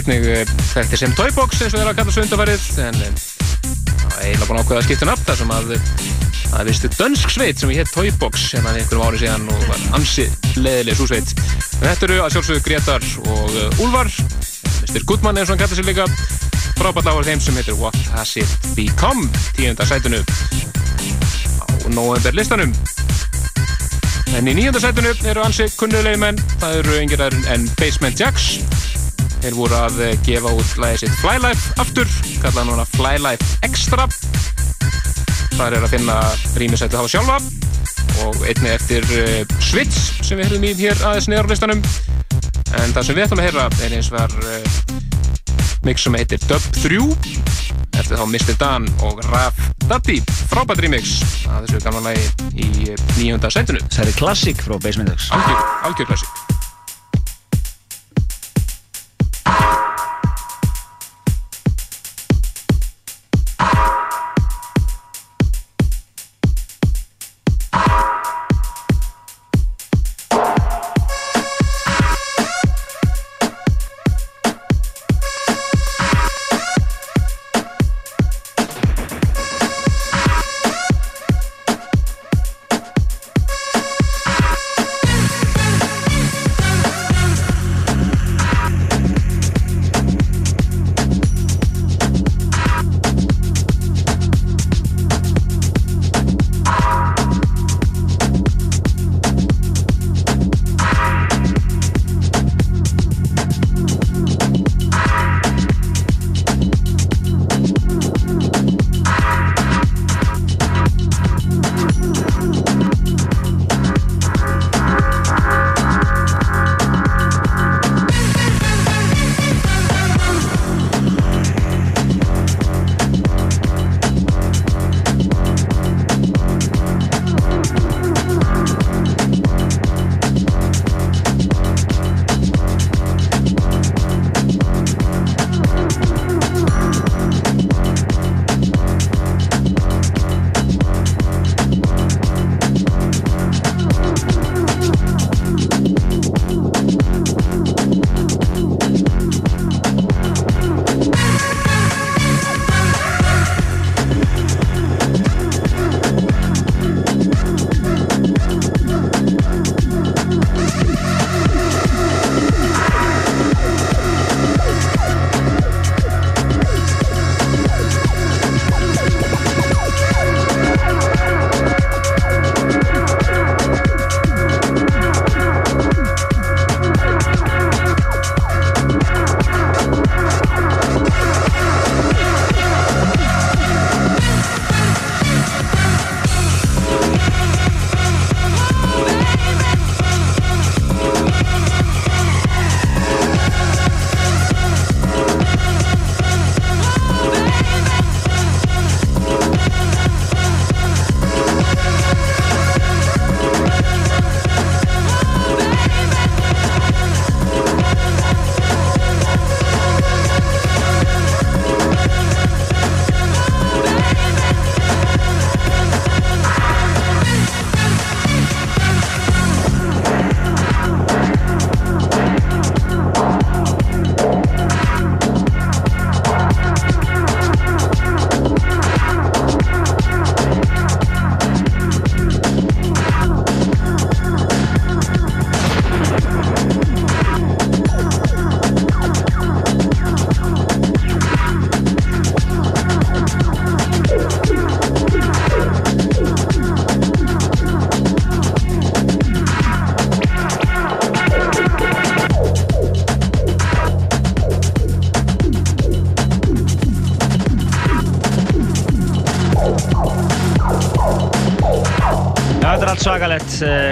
Einnig 0.01 0.27
eh, 0.31 0.55
þekkti 0.73 0.99
sem 1.01 1.15
Toybox 1.19 1.61
eins 1.61 1.75
og 1.75 1.81
þeirra 1.81 1.93
að 1.93 2.01
kalla 2.01 2.15
svo 2.15 2.25
undarfærið 2.25 2.67
en 2.87 3.01
eh, 3.05 3.25
það 4.01 4.17
er 4.17 4.27
eiginlega 4.27 4.49
búin 4.49 4.61
ákveða 4.63 4.81
að 4.81 4.87
skipta 4.89 5.09
nafn 5.09 5.27
þar 5.29 5.41
sem 5.41 5.55
að 5.57 5.73
eh, 5.77 5.89
það 6.51 6.61
er 6.61 6.71
vistu 6.71 6.91
dönsk 6.97 7.35
sveit 7.35 7.63
sem 7.63 7.73
hétt 7.75 7.93
Toybox 7.95 8.47
hérna 8.55 8.75
einhverjum 8.75 9.07
ári 9.07 9.23
síðan 9.23 9.49
og 9.53 9.67
var 9.69 9.85
ansi 9.99 10.27
leðileg 10.57 10.99
svo 10.99 11.11
sveit. 11.11 11.35
En 11.81 11.87
þetta 11.89 12.09
eru 12.09 12.21
að 12.25 12.37
sjálfsögðu 12.37 12.65
Gretar 12.67 13.11
og 13.25 13.59
með 13.59 14.17
eftir 14.91 15.05
Goodman 15.07 15.39
eins 15.39 15.51
og 15.51 15.55
hann 15.55 15.61
kallar 15.63 15.77
sig 15.77 15.87
líka 15.87 16.07
frábært 16.81 17.11
á 17.13 17.15
þeim 17.23 17.43
sem 17.45 17.59
heitir 17.61 17.77
What 17.79 17.99
Has 18.15 18.33
It 18.41 18.71
Become 18.75 19.29
tíunda 19.55 19.87
sætinu 19.87 20.23
á 21.61 21.67
november 21.93 22.35
listanum 22.35 22.73
en 24.35 24.51
í 24.51 24.55
níunda 24.57 24.81
sætinu 24.83 25.13
eru 25.29 25.45
ansi 25.45 25.69
kunnulegi 25.79 26.19
menn 26.23 26.41
það 26.59 26.81
eru 26.81 26.99
engir 27.03 27.23
aðeins 27.27 27.51
en 27.55 27.69
Basement 27.79 28.19
Jacks 28.19 28.57
þeir 29.41 29.57
voru 29.57 29.77
að 29.79 30.01
eh, 30.05 30.17
gefa 30.27 30.53
út 30.53 30.77
lagið 30.81 31.05
sitt 31.05 31.19
Flylife 31.21 31.75
aftur 31.83 32.09
kallað 32.43 32.69
núna 32.69 32.87
Flylife 32.93 33.59
Extra. 33.67 34.07
Þar 35.57 35.77
er 35.77 35.85
að 35.85 35.95
finna 35.95 36.17
rýmisættu 36.61 37.01
hafa 37.01 37.13
sjálfa 37.13 37.39
og 38.27 38.43
einni 38.45 38.73
eftir 38.73 39.07
uh, 39.17 39.55
Switch 39.65 40.21
sem 40.27 40.41
við 40.41 40.51
höfum 40.51 40.67
í 40.69 40.75
hér 40.81 40.99
aðeins 41.09 41.29
niður 41.31 41.49
á 41.49 41.53
listanum. 41.55 41.83
En 42.81 42.93
það 42.95 43.07
sem 43.07 43.17
við 43.17 43.25
ætlum 43.27 43.43
að 43.43 43.49
heyra 43.49 43.67
er 43.87 43.97
eins 43.97 44.11
var 44.13 44.37
uh, 44.45 44.99
mix 45.89 46.05
sem 46.05 46.19
heitir 46.21 46.43
Dub 46.51 46.69
3 46.83 47.01
eftir 48.01 48.17
þá 48.17 48.25
Mr. 48.27 48.55
Dan 48.61 48.89
og 49.07 49.21
Raf 49.31 49.59
Daddy. 49.87 50.21
Frábært 50.53 50.85
remix 50.85 51.19
að 51.49 51.69
þessu 51.69 51.85
gamla 51.87 52.11
lagi 52.11 52.29
í 52.55 52.95
nýjunda 53.19 53.53
sætinu. 53.53 53.83
Það 53.89 54.13
er 54.13 54.19
klassík 54.21 54.65
frá 54.65 54.79
Basement 54.81 55.13
X 55.17 55.33
algjör, 55.37 55.69
algjör 55.89 56.13
klassík 56.13 56.60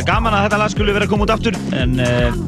Gaman 0.08 0.34
að 0.36 0.46
þetta 0.46 0.60
lag 0.62 0.72
skulle 0.72 0.94
vera 0.96 1.08
að 1.08 1.12
koma 1.12 1.26
út 1.26 1.32
aftur, 1.34 1.56
en 1.76 1.98
uh, 2.00 2.40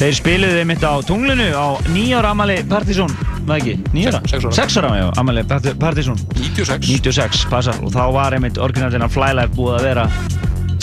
þeir 0.00 0.16
spiluðu 0.18 0.64
mitt 0.68 0.84
á 0.84 0.92
tunglinu 1.06 1.48
á 1.54 1.66
nýjára 1.92 2.32
amali 2.34 2.58
Partizón, 2.68 3.12
var 3.48 3.60
ekki? 3.62 3.76
Nýjára? 3.94 4.20
Sex- 4.24 4.34
sex 4.34 4.44
ára. 4.48 4.56
Sex 4.58 4.78
ára, 4.82 4.92
já, 5.00 5.06
amali 5.22 5.44
Partizón. 5.48 6.20
96 6.34 6.88
96, 6.88 7.46
passar. 7.52 7.78
Og 7.84 7.94
þá 7.94 8.02
var 8.14 8.36
einmitt 8.36 8.58
orginaldina 8.62 9.08
Flylife 9.12 9.54
búið 9.56 9.78
að 9.78 9.88
vera 9.88 10.06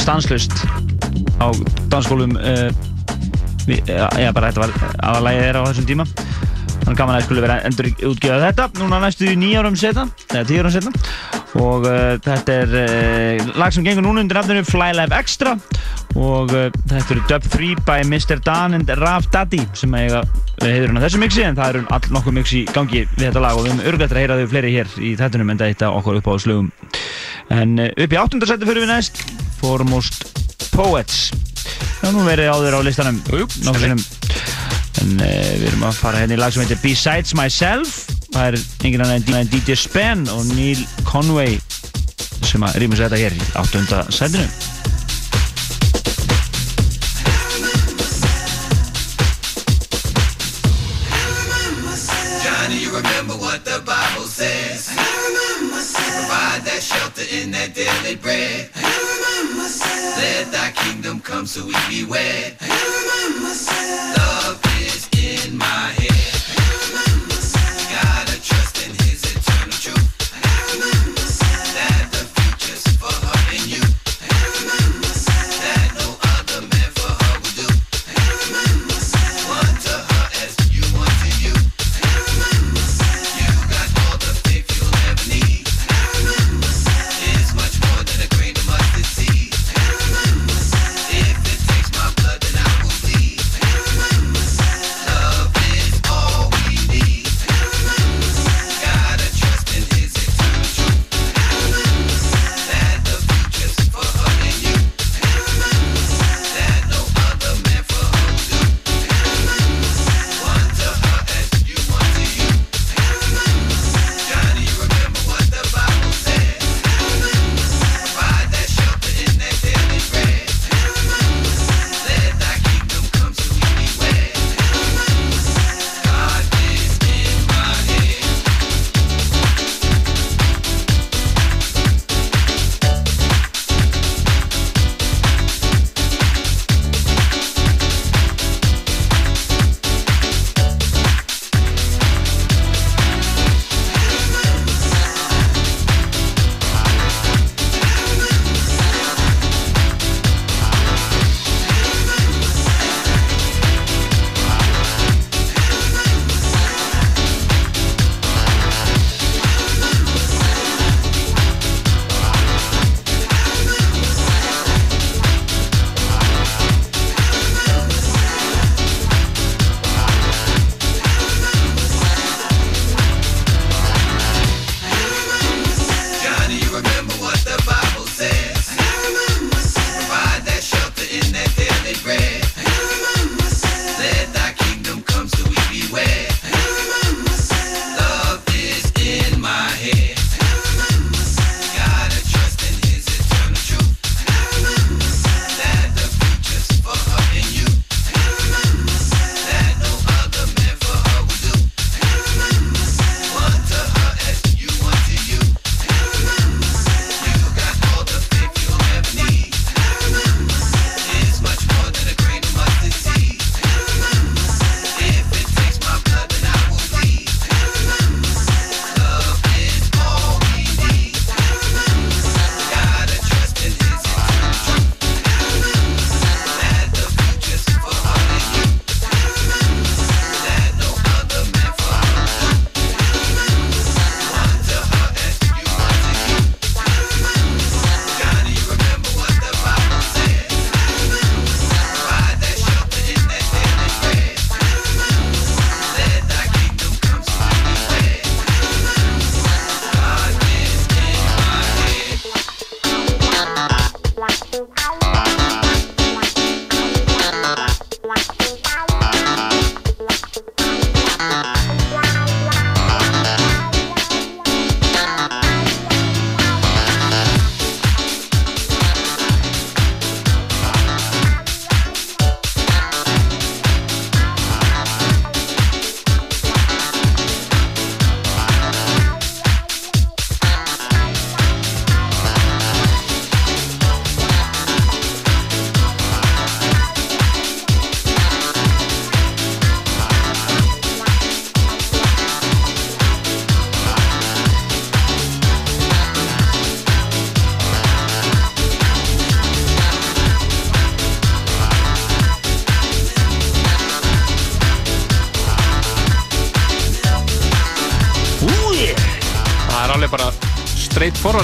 stanslust 0.02 0.54
á 1.42 1.48
dansskólum 1.92 2.36
uh, 2.38 2.70
við, 3.68 3.82
já, 3.90 4.30
bara 4.36 4.52
þetta 4.52 4.66
var 4.66 4.76
aðalægið 5.10 5.46
þeirra 5.48 5.64
á 5.64 5.68
þessum 5.70 5.88
tíma 5.90 6.06
þannig 6.86 7.00
gaman 7.00 7.16
að 7.16 7.18
það 7.18 7.26
skulle 7.26 7.44
vera 7.46 7.56
endur 7.66 7.88
útgjöða 8.12 8.50
þetta 8.52 8.66
núna 8.84 9.00
næstu 9.02 9.32
nýjárum 9.42 9.78
setna 9.80 10.04
eða 10.30 10.44
tíurum 10.52 10.74
setna 10.76 10.92
og 11.62 11.86
uh, 11.88 12.16
þetta 12.24 12.56
er 12.64 12.74
uh, 12.82 13.54
lag 13.60 13.72
sem 13.72 13.86
gengur 13.86 14.04
núna 14.04 14.24
undir 14.24 14.38
nafnunum 14.38 14.66
Fly 14.68 14.92
Life 14.98 15.16
Extra. 15.16 15.56
Og 16.16 16.52
uh, 16.52 16.68
þetta 16.90 17.16
eru 17.16 17.24
Dub 17.30 17.48
3 17.54 17.70
by 17.88 18.00
Mr. 18.08 18.42
Dan 18.44 18.76
and 18.78 18.92
Rav 19.00 19.30
Daddy 19.32 19.62
sem 19.78 19.96
eiga 19.96 20.22
uh, 20.24 20.66
hefur 20.66 20.90
hérna 20.90 21.04
þessu 21.04 21.22
mixi 21.22 21.46
en 21.48 21.58
það 21.60 21.74
eru 21.74 21.84
all 21.96 22.10
nokkuð 22.18 22.38
mixi 22.40 22.64
í 22.64 22.68
gangi 22.76 23.06
við 23.16 23.28
þetta 23.30 23.44
lag. 23.46 23.56
Og 23.56 23.66
við 23.66 23.74
höfum 23.74 23.88
örgættir 23.94 24.20
að 24.20 24.24
heyra 24.24 24.40
þau 24.42 24.52
fleiri 24.52 24.74
hér 24.76 24.98
í 25.00 25.14
þettunum 25.20 25.54
en 25.54 25.62
þetta 25.64 25.92
okkur 26.00 26.20
upp 26.20 26.32
á 26.32 26.34
slögum 26.44 26.72
en 27.56 27.78
upp 27.86 28.16
í 28.16 28.20
8. 28.20 28.42
seti 28.50 28.68
fyrir 28.68 28.84
við 28.84 28.92
næst. 28.92 29.22
Foremost 29.62 30.26
Poets. 30.76 31.30
Og 32.04 32.12
nú 32.14 32.26
verið 32.28 32.52
áður 32.52 32.78
á 32.78 32.86
listanum. 32.86 33.22
Nokkur 33.32 33.80
sinnum. 33.80 34.04
En 35.06 35.16
uh, 35.22 35.48
við 35.62 35.70
erum 35.72 35.88
að 35.88 36.04
fara 36.04 36.24
hérna 36.24 36.36
í 36.36 36.42
lag 36.42 36.52
sem 36.56 36.66
heitir 36.66 36.84
Besides 36.84 37.36
Myself 37.38 38.15
það 38.36 38.48
er 38.52 38.56
engin 38.84 39.04
annan 39.06 39.36
en 39.40 39.50
DJ 39.52 39.78
Spann 39.80 40.28
og 40.28 40.44
Neil 40.58 40.82
Conway 41.08 41.56
sem 42.44 42.64
að 42.68 42.82
rýmis 42.84 43.00
þetta 43.00 43.20
hér 43.20 43.36
í 43.36 43.46
8. 43.62 44.02
setinu 44.12 44.48
Johnny, 52.44 52.78
you 52.84 52.92
remember 52.92 53.36
what 53.40 53.64
the 53.64 53.80
Bible 53.88 54.28
says. 54.28 54.92
I 54.92 55.00
remember 55.00 55.76
myself. 55.76 56.28
Provide 56.28 56.62
that 56.68 56.82
shelter 56.84 57.26
in 57.32 57.52
that 57.52 57.74
daily 57.74 58.16
bread. 58.16 58.70
I 58.76 58.84
remember 58.84 59.64
myself. 59.64 60.18
Let 60.20 60.52
thy 60.52 60.72
kingdom 60.84 61.22
come 61.22 61.48
so 61.48 61.66
we 61.66 61.74
be 61.90 62.04
wed. 62.06 62.58
I 62.60 62.68
remember 62.68 63.48
myself. 63.48 64.18
Love 64.18 64.75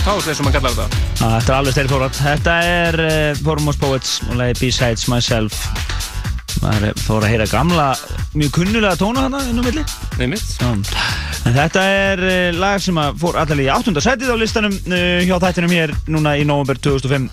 Steirfórt 0.02 0.18
House 0.18 0.32
eins 0.32 0.40
og 0.42 0.46
maður 0.48 0.56
kallar 0.56 0.72
þetta. 0.74 1.00
Ah, 1.22 1.34
Þetta 1.38 1.52
er 1.52 1.58
alveg 1.60 1.74
Steirfórt 1.76 2.16
Þetta 2.18 2.54
er 2.66 2.96
eh, 3.04 3.18
uh, 3.36 3.42
Formos 3.46 3.78
Poets 3.78 4.14
og 4.26 4.38
leiði 4.40 4.56
Besides 4.58 5.04
Myself. 5.12 5.58
Maður 6.64 6.88
er 6.88 7.02
fór 7.02 7.26
að 7.26 7.30
heyra 7.30 7.46
gamla 7.52 7.86
mjög 8.34 8.54
kunnulega 8.56 8.98
tónu 8.98 9.22
hana 9.22 9.44
inn 9.52 9.62
á 9.62 9.64
milli. 9.68 9.84
En 10.18 11.54
þetta 11.54 11.84
er 11.86 12.24
uh, 12.26 12.48
lag 12.58 12.82
sem 12.82 12.98
fór 13.22 13.38
allavega 13.44 13.68
í 13.68 13.92
8. 13.92 13.94
setið 14.08 14.34
á 14.34 14.38
listanum 14.42 14.74
uh, 14.74 15.22
hjá 15.28 15.36
þættinum 15.46 15.76
hér 15.78 15.94
núna 16.10 16.34
í 16.40 16.48
november 16.50 16.82
2005 16.82 17.30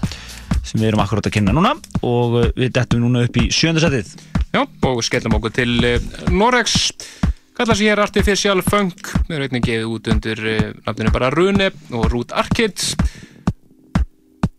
sem 0.59 0.83
við 0.83 0.91
erum 0.91 1.05
akkurát 1.07 1.31
að 1.31 1.39
kynna 1.39 1.57
núna. 1.57 1.73
Og 2.05 2.37
við 2.53 2.75
dettum 2.77 3.07
núna 3.07 3.25
upp 3.25 3.41
í 3.41 3.49
7. 3.49 3.79
setið 3.81 4.13
Já, 4.53 4.61
og 4.61 5.01
skellum 5.09 5.41
okkur 5.41 5.57
til 5.57 5.73
Norex 6.29 6.77
Kallar 7.59 7.75
sér 7.75 7.89
hér 7.91 7.99
Artificial 7.99 8.61
Funk, 8.63 9.09
með 9.27 9.41
rauninni 9.41 9.61
geðið 9.65 9.89
út 9.91 10.09
undir 10.13 10.43
eh, 10.47 10.69
nafninu 10.87 11.11
bara 11.11 11.33
Rune 11.35 11.67
og 11.91 12.05
Root 12.13 12.31
Arcade. 12.31 12.95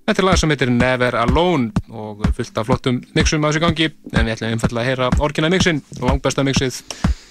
Þetta 0.04 0.18
er 0.18 0.28
lag 0.28 0.42
sem 0.42 0.52
heitir 0.52 0.74
Never 0.74 1.16
Alone 1.22 1.72
og 1.96 2.26
fullt 2.36 2.60
af 2.60 2.68
flottum 2.68 3.00
mixum 3.16 3.48
að 3.48 3.56
þessu 3.56 3.64
gangi, 3.64 3.88
en 4.12 4.28
við 4.28 4.34
ætlum 4.36 4.52
einfallega 4.52 4.84
að 4.84 4.90
heyra 4.92 5.10
orginal 5.30 5.54
mixin, 5.56 5.80
langbæsta 6.04 6.44
mixið 6.44 6.82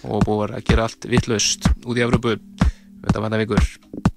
og 0.09 0.25
búið 0.25 0.57
að 0.57 0.69
gera 0.71 0.89
allt 0.89 1.11
vittlust 1.13 1.69
út 1.85 2.01
í 2.01 2.07
Afrúbu. 2.07 2.39
Þetta 3.05 3.21
var 3.21 3.29
þetta 3.29 3.43
vikur. 3.45 4.17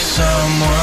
someone 0.00 0.79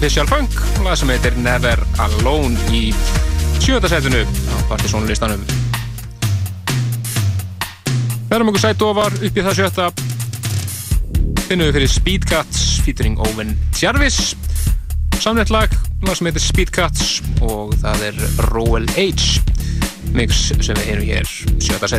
Artificial 0.00 0.26
Funk, 0.26 0.54
lag 0.80 0.96
sem 0.96 1.10
heitir 1.12 1.34
Never 1.44 1.82
Alone 2.00 2.56
í 2.72 2.86
sjöðasætinu 3.60 4.22
á 4.24 4.56
Partizónlistanum. 4.70 5.42
Verðum 8.30 8.48
okkur 8.48 8.62
sætt 8.62 8.80
ofar 8.86 9.12
upp 9.12 9.28
í 9.28 9.44
það 9.44 9.58
sjötta. 9.58 9.90
Finnum 11.50 11.68
við 11.68 11.76
fyrir 11.76 11.92
Speed 11.92 12.24
Cats 12.32 12.80
featuring 12.86 13.20
Owen 13.28 13.52
Jarvis. 13.76 14.32
Samnett 15.20 15.52
lag, 15.52 15.68
lag 16.00 16.16
sem 16.16 16.30
heitir 16.30 16.46
Speed 16.46 16.72
Cats 16.72 17.18
og 17.44 17.76
það 17.84 18.06
er 18.08 18.24
Roel 18.48 18.88
H. 18.96 19.36
Mix 20.16 20.46
sem 20.48 20.80
við 20.80 20.94
heyrum 20.94 21.10
hér 21.12 21.28
sjötta 21.60 21.92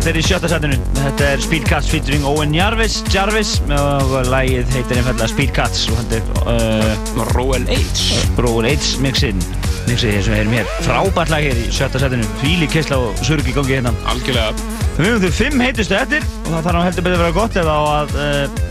þetta 0.00 0.12
er 0.14 0.16
í 0.16 0.22
sjötta 0.24 0.48
setinu 0.48 0.76
Þetta 0.96 1.26
er 1.28 1.42
Speed 1.44 1.66
Cats 1.68 1.88
featuring 1.92 2.22
Owen 2.24 2.54
Jarvis 2.56 3.00
Jarvis 3.12 3.50
og 3.76 4.14
lagið 4.30 4.70
heitir 4.72 5.00
einfallega 5.00 5.28
Speed 5.28 5.52
Cats 5.56 5.82
og 5.92 5.98
þetta 6.00 6.20
er 6.20 6.54
uh, 6.54 7.26
Roel 7.34 7.66
H 7.68 8.22
Roel 8.40 8.70
H 8.70 8.94
mixin. 9.04 9.42
Mixið 9.90 10.16
eins 10.16 10.30
og 10.30 10.34
við 10.34 10.40
erum 10.44 10.56
hér. 10.56 10.72
Frábært 10.86 11.32
lag 11.32 11.44
hér 11.44 11.60
í 11.60 11.68
sjötta 11.74 12.00
setinu 12.00 12.26
fíli 12.40 12.68
kessla 12.70 13.00
og 13.02 13.20
surg 13.26 13.44
í 13.44 13.54
gangi 13.56 13.76
hérna. 13.76 13.92
Algjörlega. 14.08 14.56
Við 14.96 15.06
höfum 15.10 15.24
þau 15.24 15.38
fimm 15.42 15.64
heitustu 15.66 15.96
eftir 15.98 16.26
og 16.46 16.50
það 16.54 16.68
þarf 16.68 16.84
heldur 16.88 17.08
betur 17.08 17.16
að 17.18 17.24
vera 17.24 17.36
gott 17.36 17.60
ef 17.60 17.72
að 17.74 18.14
uh, 18.16 18.68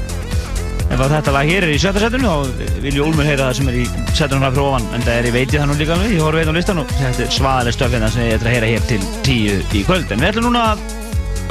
ef 0.90 1.04
að 1.06 1.16
þetta 1.18 1.34
lag 1.36 1.50
hér 1.54 1.68
er 1.68 1.74
í 1.74 1.82
sjötta 1.82 2.06
setinu 2.06 2.30
þá 2.30 2.80
vil 2.82 2.96
ég 2.96 3.04
Úlmur 3.06 3.28
heyra 3.30 3.50
það 3.50 3.60
sem 3.60 3.70
er 3.70 3.82
í 3.84 3.90
setunum 4.18 4.56
frá 4.56 4.64
ofan 4.66 4.88
en 4.98 5.06
það 5.06 5.20
er 5.20 5.30
ég 5.30 5.36
veit 5.38 5.54
ég 5.54 5.60
það 5.62 5.70
nú 5.70 5.78
líka 5.82 5.98
alveg, 5.98 6.16
ég 6.16 6.24
horf 6.26 6.42
veit 6.42 6.50
á 6.50 6.58
listan 6.58 6.82
og 6.82 6.96
þetta 6.96 7.28
er 7.28 7.36
svaðaleg 7.38 7.78
stöfina 7.78 8.10
sem 8.14 8.26
ég 8.26 8.40
ætla 8.40 8.50
að 8.50 8.58
heyra 8.58 8.72
hér 8.74 8.88
til 8.90 9.04
tíu 9.28 9.60
í 9.70 9.84
kvöld. 9.86 10.10
En 10.10 10.24
við 10.24 10.32
ætlum 10.32 10.50
núna 10.50 10.72
að 10.72 10.99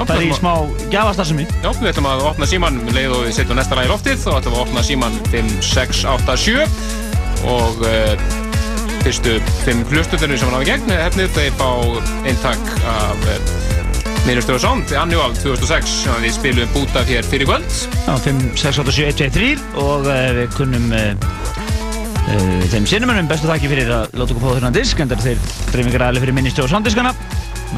fara 0.07 0.25
í 0.25 0.31
smá 0.37 0.53
gjafastar 0.93 1.29
sem 1.29 1.41
ég 1.43 1.55
Já, 1.65 1.70
við 1.81 1.91
ætlum 1.93 2.09
að 2.11 2.27
opna 2.31 2.49
síman 2.49 2.79
um 2.83 2.91
leið 2.95 3.15
og 3.16 3.25
við 3.27 3.37
setjum 3.39 3.59
næsta 3.59 3.79
lag 3.79 3.89
í 3.89 3.93
loftið. 3.93 4.20
Þá 4.23 4.31
ætlum 4.39 4.55
við 4.55 4.61
að 4.61 4.66
opna 4.66 4.85
síman 4.87 5.16
5, 5.33 5.55
6, 5.70 6.03
8, 6.15 6.37
7 6.45 6.66
og 7.49 7.83
uh, 7.87 8.29
fyrstu 9.05 9.39
5 9.65 9.83
hlustundur 9.93 10.39
sem 10.39 10.51
hann 10.51 10.59
hafa 10.59 10.69
gegn 10.69 10.95
hefnið 10.95 11.35
þeir 11.37 11.59
fá 11.59 11.70
eintak 12.29 12.73
af 12.93 13.27
uh, 13.27 13.39
Ministry 14.29 14.55
of 14.55 14.61
Sound, 14.61 14.85
The 14.91 14.99
Annual 15.01 15.33
2006 15.39 15.93
sem 16.05 16.25
við 16.25 16.35
spilum 16.37 16.75
búta 16.75 17.05
hér 17.09 17.25
fyrir 17.25 17.49
kvöld. 17.49 17.79
Já, 18.05 18.12
5, 18.27 18.43
6, 18.61 18.83
8, 18.85 18.97
7, 18.99 19.07
1, 19.15 19.20
2, 19.23 19.31
3 19.39 19.85
og 19.85 20.11
uh, 20.11 20.19
við 20.37 20.59
kunnum 20.59 20.91
uh, 20.93 21.57
þeim 22.69 22.87
sinnumönnum 22.89 23.29
bestu 23.31 23.49
þakki 23.49 23.70
fyrir 23.73 23.89
að 23.95 24.19
láta 24.19 24.35
okkur 24.35 24.45
fá 24.45 24.59
þennan 24.59 24.77
disk 24.77 25.01
en 25.01 25.12
þeir 25.15 25.39
dreifingar 25.73 26.09
aðli 26.11 26.23
fyrir 26.27 26.37
Ministry 26.37 26.65
of 26.66 26.73
Sound 26.73 26.89
diskana 26.89 27.15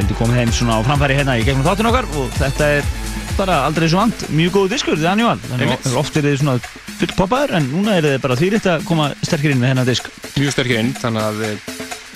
vildi 0.01 0.17
koma 0.19 0.37
þeim 0.39 0.53
svona 0.55 0.79
á 0.81 0.87
framfæri 0.87 1.17
hérna 1.19 1.37
í 1.39 1.45
gegnum 1.45 1.67
þáttun 1.67 1.91
okkar 1.91 2.09
og 2.17 2.37
þetta 2.39 2.69
er 2.79 2.89
bara 3.37 3.61
aldrei 3.67 3.89
svo 3.89 4.01
vant, 4.01 4.25
mjög 4.37 4.57
góð 4.57 4.73
diskur, 4.75 4.99
The 5.01 5.11
Annual 5.11 5.39
þannig 5.47 5.67
Einmitt. 5.67 5.87
að 5.89 5.99
oft 6.01 6.17
er 6.17 6.27
þið 6.27 6.41
svona 6.43 6.57
full 7.01 7.13
poppaður 7.17 7.55
en 7.59 7.69
núna 7.71 7.97
er 7.97 8.09
þið 8.09 8.17
bara 8.25 8.39
þýritt 8.41 8.69
að 8.69 8.87
koma 8.89 9.11
sterkir 9.25 9.55
inn 9.55 9.63
með 9.63 9.73
hennar 9.73 9.89
disk. 9.89 10.11
Mjög 10.37 10.57
sterkir 10.57 10.81
inn, 10.83 10.91
þannig 11.01 11.29
að 11.29 11.45
eh, 11.49 11.71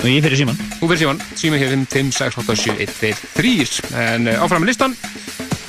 og 0.04 0.10
ég 0.10 0.24
fyrir 0.24 0.40
síman 0.42 0.58
Þú 0.80 0.88
fyrir 0.90 1.00
síman, 1.04 1.22
síma 1.40 1.60
hér 1.60 1.70
5, 1.72 1.84
5, 1.94 2.10
6, 2.18 2.40
8, 2.42 2.56
7, 2.64 2.74
1, 2.84 2.96
2, 3.00 3.12
3 3.38 4.02
En 4.04 4.28
uh, 4.28 4.42
áfram 4.44 4.64
með 4.64 4.74
listan 4.74 4.96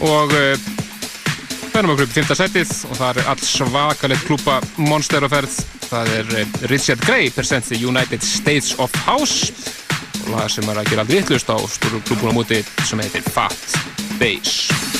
Og 0.04 0.36
Fennum 1.72 1.94
upp 1.96 2.04
í 2.04 2.10
5. 2.12 2.36
setið 2.42 2.74
Og 2.90 3.00
það 3.00 3.22
er 3.22 3.32
all 3.32 3.46
svakalegt 3.48 4.28
klúpa 4.28 4.60
Monster 4.80 5.24
á 5.24 5.30
ferð. 5.32 5.56
Það 5.88 6.12
er 6.20 6.36
uh, 6.42 6.60
Richard 6.72 7.08
Gray 7.08 7.32
Presents 7.32 7.72
the 7.72 7.80
United 7.80 8.24
States 8.28 8.76
of 8.80 8.92
House 9.08 9.54
Það 10.26 10.52
sem 10.58 10.70
er 10.72 10.82
að 10.82 10.92
gera 10.92 11.06
aldrei 11.06 11.22
vittlust 11.22 11.54
á 11.54 11.58
Stóru 11.70 12.02
klúbuna 12.08 12.36
múti 12.36 12.62
sem 12.84 13.02
heitir 13.04 13.26
Fat 13.30 13.80
Bass 14.20 14.95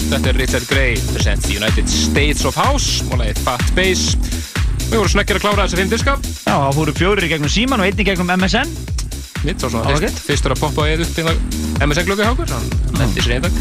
hérna. 0.00 0.16
Þetta 0.16 0.28
er 0.32 0.38
Richard 0.40 0.66
Gray, 0.68 0.96
presents 1.12 1.46
the 1.46 1.56
United 1.56 1.88
States 1.88 2.44
of 2.44 2.56
House 2.56 3.04
og 3.10 3.20
lagið 3.20 3.42
Fat 3.44 3.64
Bass. 3.76 4.16
Við 4.90 4.96
vorum 4.96 5.12
snekkir 5.12 5.38
að 5.38 5.44
klára 5.44 5.66
þessa 5.66 5.78
fimm 5.78 5.90
diska. 5.90 6.14
Já, 6.46 6.54
það 6.54 6.78
fóru 6.78 6.94
fjórir 6.98 7.26
í 7.26 7.30
gegnum 7.30 7.52
síman 7.52 7.82
og 7.82 7.86
einn 7.86 8.00
í 8.00 8.06
gegnum 8.06 8.32
MSN. 8.34 8.72
Mitt 9.40 9.62
var 9.62 9.70
svona 9.72 9.94
fyrst, 9.96 10.18
fyrstur 10.26 10.52
að 10.52 10.60
poppa 10.60 10.84
eða 10.90 11.06
upp 11.06 11.20
í 11.20 11.84
MSN 11.86 12.08
glöggu 12.08 12.24
hjá 12.26 12.32
okkur. 12.34 12.50
Hann 12.52 12.98
lendi 12.98 13.22
sér 13.24 13.36
einn 13.38 13.46
dag. 13.46 13.60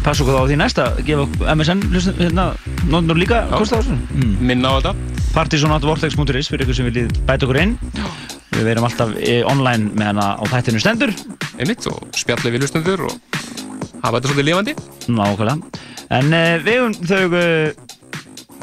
Okkur 0.00 0.32
þá 0.32 0.40
á 0.42 0.46
því 0.48 0.56
næst 0.58 0.80
að 0.82 1.02
gefa 1.06 1.54
MSN 1.54 1.84
hérna, 2.18 2.46
nótnur 2.90 3.20
líka. 3.20 3.44
Mm. 3.52 4.32
Minna 4.40 4.74
á 4.74 4.76
þetta. 4.80 4.94
Partysonatvortex.is 5.34 6.50
fyrir 6.50 6.66
ykkur 6.66 6.78
sem 6.80 6.88
viljið 6.90 7.14
bæta 7.28 7.46
okkur 7.46 7.60
inn. 7.62 7.76
Við 8.54 8.66
verum 8.70 8.88
alltaf 8.88 9.14
eh, 9.20 9.42
online 9.50 9.94
með 9.94 10.12
hana 10.12 10.28
á 10.38 10.42
þættinu 10.50 10.82
stendur. 10.82 11.14
Einmitt 11.58 11.86
og 11.90 12.02
spjallið 12.18 12.56
við 12.56 12.66
hlustendur 12.66 13.06
og 13.06 13.16
hafa 14.02 14.18
þetta 14.18 14.30
svolítið 14.32 14.50
lifandi. 14.50 14.78
Nákvæmlega. 15.08 15.58
En 16.14 16.30
uh, 16.32 16.54
við 16.64 16.78
höfum 16.80 16.94
þau 17.08 17.38
uh, 17.40 17.84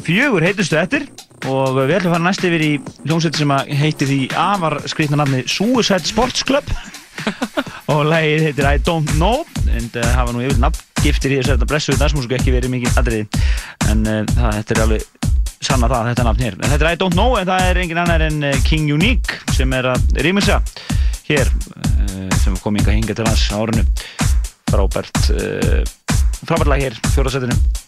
fjögur 0.06 0.46
heitustu 0.46 0.80
eftir 0.82 1.06
og 1.50 1.78
við 1.80 1.96
ætlum 1.98 2.12
að 2.12 2.16
fara 2.16 2.26
næst 2.28 2.46
yfir 2.46 2.64
í 2.66 2.72
hljómsveit 3.06 3.38
sem 3.40 3.54
að 3.54 3.72
heitir 3.80 4.10
því 4.10 4.20
afar 4.38 4.78
skrýtna 4.90 5.22
nafni 5.22 5.42
Suicide 5.50 6.06
Sports 6.06 6.46
Club 6.46 6.68
og 7.92 8.04
lagið 8.10 8.46
heitir 8.48 8.68
I 8.70 8.82
Don't 8.86 9.16
Know 9.18 9.46
en 9.72 9.90
það 9.94 10.14
hafa 10.18 10.36
nú 10.36 10.44
yfir 10.46 10.62
nafngiftir 10.62 11.36
í 11.36 11.40
þessari 11.42 11.70
blessuðu 11.70 12.02
dansmúsíku 12.02 12.38
ekki 12.38 12.54
verið 12.54 12.74
mikið 12.76 13.02
atriði 13.02 13.44
en 13.90 14.06
uh, 14.06 14.22
það, 14.36 14.58
þetta 14.60 14.76
er 14.76 14.84
alveg 14.86 15.08
sanna 15.62 15.90
það, 15.90 16.08
þetta 16.10 16.26
nafn 16.26 16.46
hér. 16.46 16.58
En 16.58 16.72
þetta 16.74 16.88
er 16.88 16.96
I 16.96 17.00
Don't 17.02 17.18
Know 17.18 17.38
en 17.38 17.50
það 17.50 17.68
er 17.70 17.82
engin 17.84 18.02
annar 18.02 18.26
en 18.26 18.44
uh, 18.50 18.60
King 18.68 18.90
Unique 18.94 19.42
sem 19.56 19.78
er 19.78 19.92
að 19.94 20.10
rýmisa 20.26 20.62
hér 21.30 21.50
uh, 21.50 22.38
sem 22.42 22.58
kom 22.62 22.78
inga 22.78 22.96
hinga 22.96 23.18
til 23.18 23.28
hans 23.30 23.48
árinu 23.54 23.86
frábært 24.72 25.34
uh, 25.36 25.82
frábært 26.46 26.74
lag 26.74 26.84
hér, 26.86 27.00
fjóraðsætinu 27.14 27.81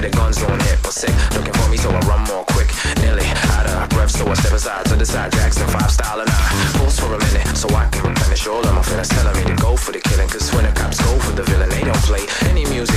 with 0.00 0.12
their 0.12 0.20
guns 0.20 0.42
on 0.44 0.58
hip. 0.60 0.78
But 0.82 0.92
sick, 0.92 1.14
looking 1.34 1.52
for 1.52 1.68
me, 1.68 1.76
so 1.76 1.90
I 1.90 2.00
run 2.06 2.22
more 2.24 2.44
quick. 2.44 2.70
Nearly 3.02 3.26
out 3.54 3.66
of 3.66 3.88
breath, 3.90 4.10
so 4.10 4.26
I 4.26 4.34
step 4.34 4.52
aside 4.52 4.84
to 4.86 4.96
the 4.96 5.06
side. 5.06 5.32
Jackson 5.32 5.66
5 5.68 5.90
style 5.90 6.20
and 6.20 6.30
I 6.30 6.72
pause 6.78 6.98
for 7.00 7.14
a 7.14 7.18
minute 7.18 7.56
so 7.56 7.68
I 7.74 7.86
can 7.90 8.06
replenish 8.06 8.46
all 8.46 8.64
of 8.64 8.74
my 8.74 8.82
feelings. 8.82 9.08
Telling 9.08 9.36
me 9.36 9.44
to 9.50 9.56
go 9.62 9.76
for 9.76 9.92
the 9.92 10.00
killing, 10.00 10.28
cause 10.28 10.52
when 10.54 10.64
the 10.64 10.72
cops 10.72 11.00
go 11.02 11.18
for 11.18 11.32
the 11.32 11.42
villain, 11.42 11.68
they 11.70 11.82
don't 11.82 12.04
play 12.06 12.24
any 12.48 12.64
music 12.66 12.87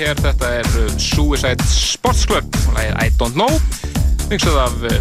hér, 0.00 0.16
þetta 0.16 0.50
er 0.60 0.68
uh, 0.80 0.92
Suicide 0.96 1.64
Sports 1.68 2.24
Club 2.28 2.46
og 2.70 2.76
lagið 2.76 2.94
I 3.02 3.10
Don't 3.20 3.36
Know 3.36 3.52
mixað 4.30 4.56
af 4.62 4.76
uh, 4.86 4.94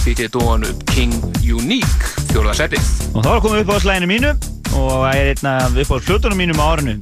DJ 0.00 0.30
Dóanu 0.32 0.70
King 0.88 1.12
Unique, 1.44 2.12
fjóruða 2.30 2.54
setið 2.62 2.86
Og 3.12 3.24
þá 3.26 3.30
er 3.34 3.42
komið 3.44 3.62
upp 3.64 3.72
á 3.76 3.84
slæðinu 3.84 4.08
mínu 4.10 4.30
og 4.76 4.88
það 4.92 5.18
er 5.18 5.30
einn 5.32 5.50
af 5.50 5.76
upp 5.82 5.92
á 5.92 5.96
hlutunum 6.04 6.40
mínum 6.40 6.60
á 6.60 6.66
árinu. 6.68 6.96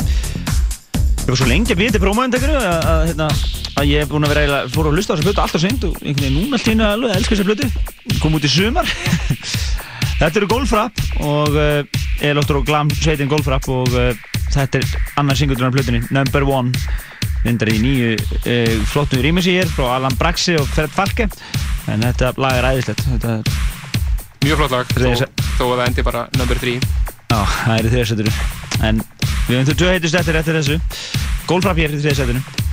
Ég 1.24 1.30
var 1.30 1.38
svo 1.40 1.48
lengi 1.48 1.74
að 1.74 1.80
býja 1.80 1.94
til 1.94 2.02
prómóðindekuru 2.02 2.58
að, 2.60 3.00
hérna, 3.08 3.28
að 3.80 3.88
ég 3.90 4.04
er 4.04 4.10
búinn 4.10 4.26
að 4.26 4.34
vera 4.34 4.44
eiginlega, 4.44 4.72
fór 4.74 4.90
að 4.90 4.98
hlusta 4.98 5.10
á 5.10 5.16
þessa 5.16 5.26
hlutu 5.26 5.42
alltaf 5.44 5.64
seint 5.64 5.86
og 5.88 5.96
einhvern 6.02 6.26
veginn 6.26 6.36
núna 6.38 6.60
alltaf 6.60 6.84
alveg 6.90 7.10
að 7.10 7.16
elska 7.18 7.38
þessa 7.38 7.48
hlutu. 7.48 8.20
Kom 8.20 8.36
út 8.38 8.46
í 8.46 8.52
sumar. 8.52 8.92
þetta 10.20 10.42
eru 10.42 10.50
Golfrap 10.52 11.02
og 11.24 11.58
uh, 11.58 12.04
er 12.22 12.38
lóttur 12.38 12.60
og 12.60 12.68
glam 12.68 12.92
sveitin 12.94 13.32
Golfrap 13.32 13.66
og 13.72 13.90
uh, 13.96 14.12
þetta 14.54 14.82
er 14.82 14.94
annars 15.22 15.42
singuldunar 15.42 15.74
hlutunni, 15.74 16.04
Number 16.14 16.46
One. 16.46 16.86
Vindar 17.44 17.70
í 17.72 17.78
nýju 17.82 18.14
uh, 18.16 18.74
flottu 18.90 19.20
rýmisi 19.22 19.54
hér 19.58 19.70
frá 19.70 19.98
Alan 19.98 20.16
Braxi 20.20 20.56
og 20.60 20.68
Fred 20.72 20.92
Falke. 20.94 21.28
En 21.92 22.04
þetta 22.04 22.32
lag 22.40 22.58
er 22.58 22.70
æðislegt. 22.72 23.04
Þetta 23.12 23.38
er 23.38 23.72
Mjög 24.44 24.58
flott 24.60 24.74
lag, 24.74 24.90
þó, 24.92 25.28
þó 25.56 25.64
að 25.64 25.78
það 25.78 25.86
endi 25.86 26.02
bara 26.04 26.22
number 26.36 26.58
3 26.60 26.74
Já, 26.76 27.38
það 27.38 27.78
er 27.78 27.86
í 27.86 27.92
þriðarsættinu 27.94 28.32
En 28.84 28.98
við 29.46 29.54
höfum 29.54 29.68
þú 29.70 29.76
tvö 29.80 29.94
heitust 29.94 30.18
eftir 30.20 30.36
eftir 30.40 30.58
þessu. 30.58 30.76
Gólfrap 31.48 31.80
hér 31.80 31.94
í 31.94 32.02
þriðarsættinu 32.02 32.63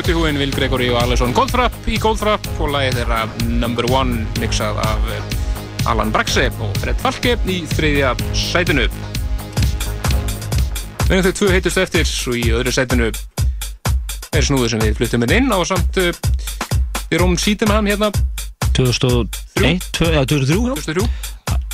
þetta 0.00 0.12
er 0.12 0.16
skuttihúin 0.16 0.38
Will 0.40 0.52
Gregory 0.54 0.86
og 0.88 0.96
Alison 1.02 1.32
Goldfrapp 1.36 1.88
í 1.90 1.98
Goldfrapp 2.00 2.46
og 2.56 2.70
lagið 2.72 3.02
þeirra 3.02 3.18
Number 3.60 3.84
One 3.92 4.22
mixað 4.40 4.78
af 4.80 5.08
eh, 5.12 5.88
Alan 5.90 6.08
Braxe 6.14 6.46
og 6.56 6.72
Fred 6.80 6.96
Falke 7.02 7.34
í 7.44 7.58
þriðja 7.68 8.14
sætinu. 8.32 8.86
Erum 11.10 11.26
þau 11.26 11.34
tvö 11.36 11.50
heitust 11.52 11.80
eftir 11.82 12.08
og 12.08 12.38
í 12.38 12.46
öðru 12.48 12.72
sætinu 12.72 13.10
er 13.10 14.46
snúður 14.46 14.72
sem 14.72 14.80
við 14.86 14.96
fluttum 14.96 15.26
inn 15.28 15.52
á 15.52 15.58
samt 15.68 16.00
uh, 16.00 16.08
við 17.10 17.20
Róm 17.20 17.36
Sítemham 17.36 17.90
hérna. 17.90 18.08
2001, 18.72 19.84
tvö- 19.98 20.14
já, 20.16 20.22
2003 20.24 20.64
já. 20.70 20.80
2003 20.80 21.30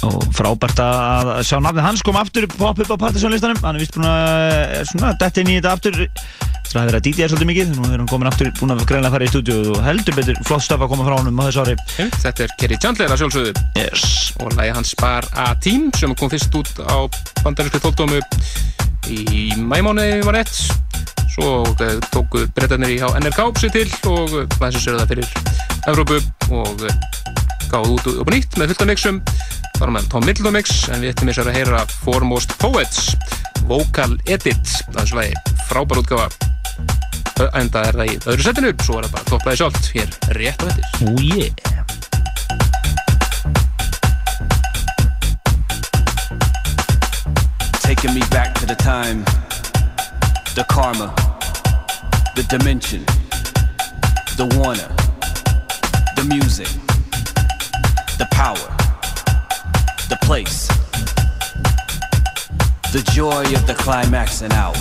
og 0.07 0.27
frábært 0.35 0.81
að 0.83 1.31
sjá 1.47 1.61
nafnið 1.63 1.85
hans 1.87 2.03
kom 2.05 2.19
aftur 2.19 2.47
pop 2.57 2.79
upp 2.83 2.91
á 2.91 2.97
partysónlistanum 3.07 3.63
hann 3.63 3.79
er 3.79 3.85
vist 3.85 3.95
búin 3.97 4.09
að 4.09 4.81
er 4.81 4.91
svona 4.91 5.15
dett 5.21 5.41
inn 5.41 5.53
í 5.53 5.57
þetta 5.61 5.77
aftur 5.77 6.03
það 6.73 6.91
er 6.91 6.97
að 6.99 7.05
DJ 7.07 7.29
svolítið 7.31 7.49
mikið. 7.51 7.73
Nú 7.77 7.89
er 7.89 8.01
hann 8.01 8.11
komin 8.11 8.31
aftur 8.31 8.51
búin 8.59 8.75
að 8.75 8.85
greinlega 8.89 9.15
fara 9.15 9.27
í 9.27 9.31
stúdíu 9.31 9.75
og 9.75 9.83
heldur 9.85 10.17
betur 10.19 10.41
flott 10.47 10.65
stöf 10.65 10.83
að 10.83 10.93
koma 10.93 11.07
frá 11.07 11.17
honum 11.19 11.41
á 11.41 11.47
þessu 11.47 11.65
ári. 11.65 11.77
Þetta 11.97 12.47
er 12.47 12.55
Kerry 12.61 12.79
Chandler 12.83 13.13
að 13.15 13.23
sjálfsögðu. 13.23 13.53
Yes. 13.81 14.07
og 14.43 14.57
lagið 14.57 14.77
hans 14.77 14.95
Bar 15.01 15.29
A-Team 15.47 15.91
sem 15.97 16.15
kom 16.19 16.33
fyrst 16.33 16.55
út 16.59 16.73
á 16.85 17.07
bandarísku 17.45 17.81
tóltómu 17.85 18.21
í 19.13 19.53
mæmánuði 19.61 20.23
var 20.27 20.41
rétt. 20.41 20.57
Svo 21.37 21.63
uh, 21.69 21.85
tóku 22.13 22.47
brettarnir 22.57 22.97
í 22.97 23.01
NRK 23.01 23.41
sér 23.61 23.75
til 23.75 23.87
og 24.09 24.37
þessu 24.57 24.83
sér 24.83 25.01
það 25.03 25.13
fyrir 25.13 25.35
Evrópu 25.93 26.21
og 26.51 26.87
uh, 26.89 26.99
gáðu 27.71 27.99
út 27.99 28.11
og 28.15 28.33
nýtt 28.33 28.57
með 28.59 28.73
fullta 28.73 28.91
mixum. 28.91 29.21
Það 29.77 29.83
var 29.85 29.93
með 29.99 30.07
Tom 30.13 30.25
Middleton 30.25 30.55
mix 30.57 30.77
en 30.89 31.03
við 31.05 31.13
ættum 31.13 31.29
þess 31.29 31.43
að 31.43 31.57
heyra 31.59 31.83
Foremost 32.01 32.55
Poets 32.63 33.11
Vocal 33.69 34.15
Edit 34.25 34.71
það 34.95 35.01
er 35.03 35.11
svolítið 35.11 35.65
frábær 35.69 36.01
útgáfa 36.01 36.55
Ö- 37.41 37.51
enda 37.61 37.83
er 37.91 37.99
það 38.01 38.13
í 38.13 38.19
öðru 38.25 38.47
setinu 38.47 38.73
svo 38.83 38.99
er 39.01 39.09
það 39.09 39.15
bara 39.17 39.31
topplaði 39.33 39.61
sjálft 39.63 39.91
hér 39.95 40.15
rétt 40.41 40.63
á 40.63 40.65
þetta 40.71 41.11
oh 41.11 41.21
yeah 41.21 41.53
Taking 47.81 48.15
me 48.15 48.21
back 48.31 48.55
to 48.59 48.67
the 48.67 48.75
time, 48.75 49.23
the 50.57 50.65
karma, 50.69 51.15
the 52.35 52.43
dimension, 52.49 53.05
the 54.37 54.47
warner, 54.59 54.89
the 56.17 56.25
music, 56.29 56.67
the 58.19 58.27
power, 58.33 58.69
the 60.09 60.19
place, 60.23 60.67
the 62.93 63.03
joy 63.13 63.43
of 63.55 63.67
the 63.69 63.75
climax 63.79 64.43
and 64.43 64.53
hour. 64.53 64.75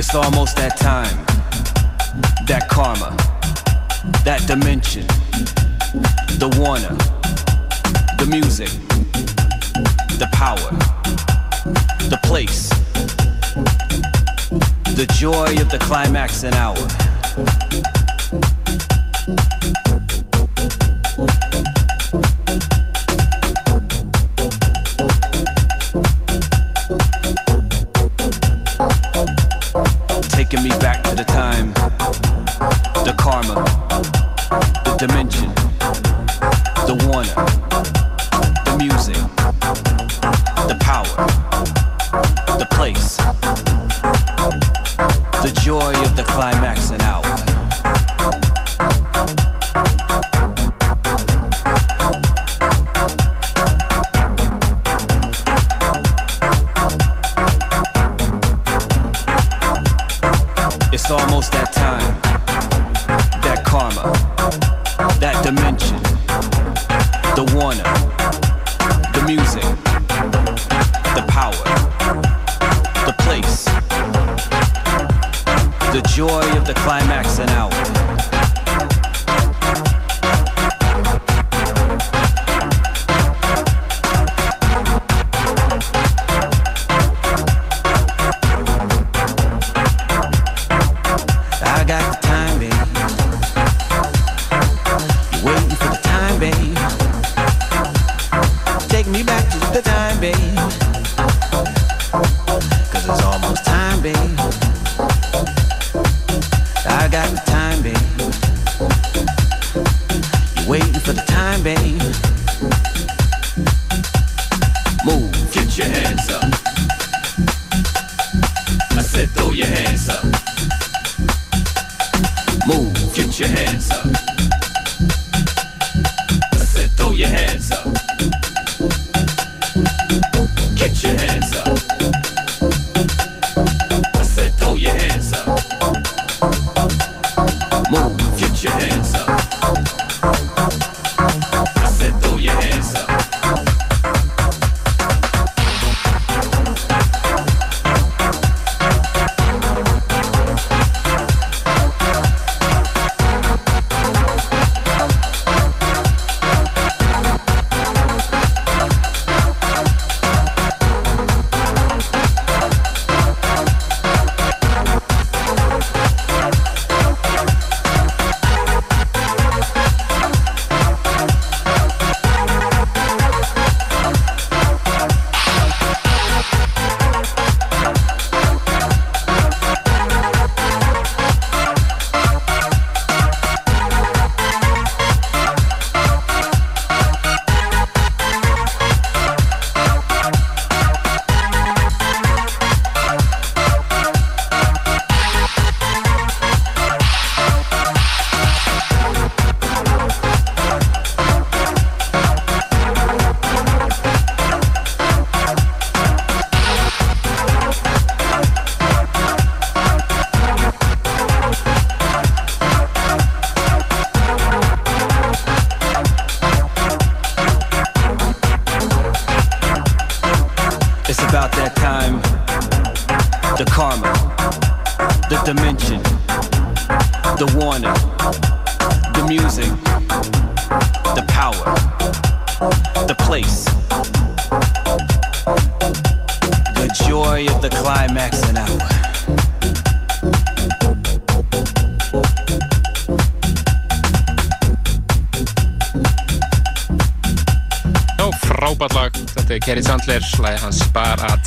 It's 0.00 0.14
almost 0.14 0.56
that 0.56 0.78
time, 0.78 1.26
that 2.46 2.70
karma, 2.70 3.14
that 4.24 4.42
dimension, 4.46 5.06
the 6.38 6.48
warner, 6.56 6.96
the 8.16 8.24
music, 8.24 8.70
the 10.18 10.26
power, 10.32 10.56
the 12.08 12.18
place, 12.22 12.70
the 14.96 15.06
joy 15.18 15.60
of 15.60 15.70
the 15.70 15.78
climax 15.78 16.44
and 16.44 16.54
hour. 16.54 17.99
Taking 30.50 30.68
me 30.68 30.76
back 30.80 31.04
to 31.04 31.14
the 31.14 31.22
time, 31.22 31.72
the 33.04 33.14
karma, 33.16 33.69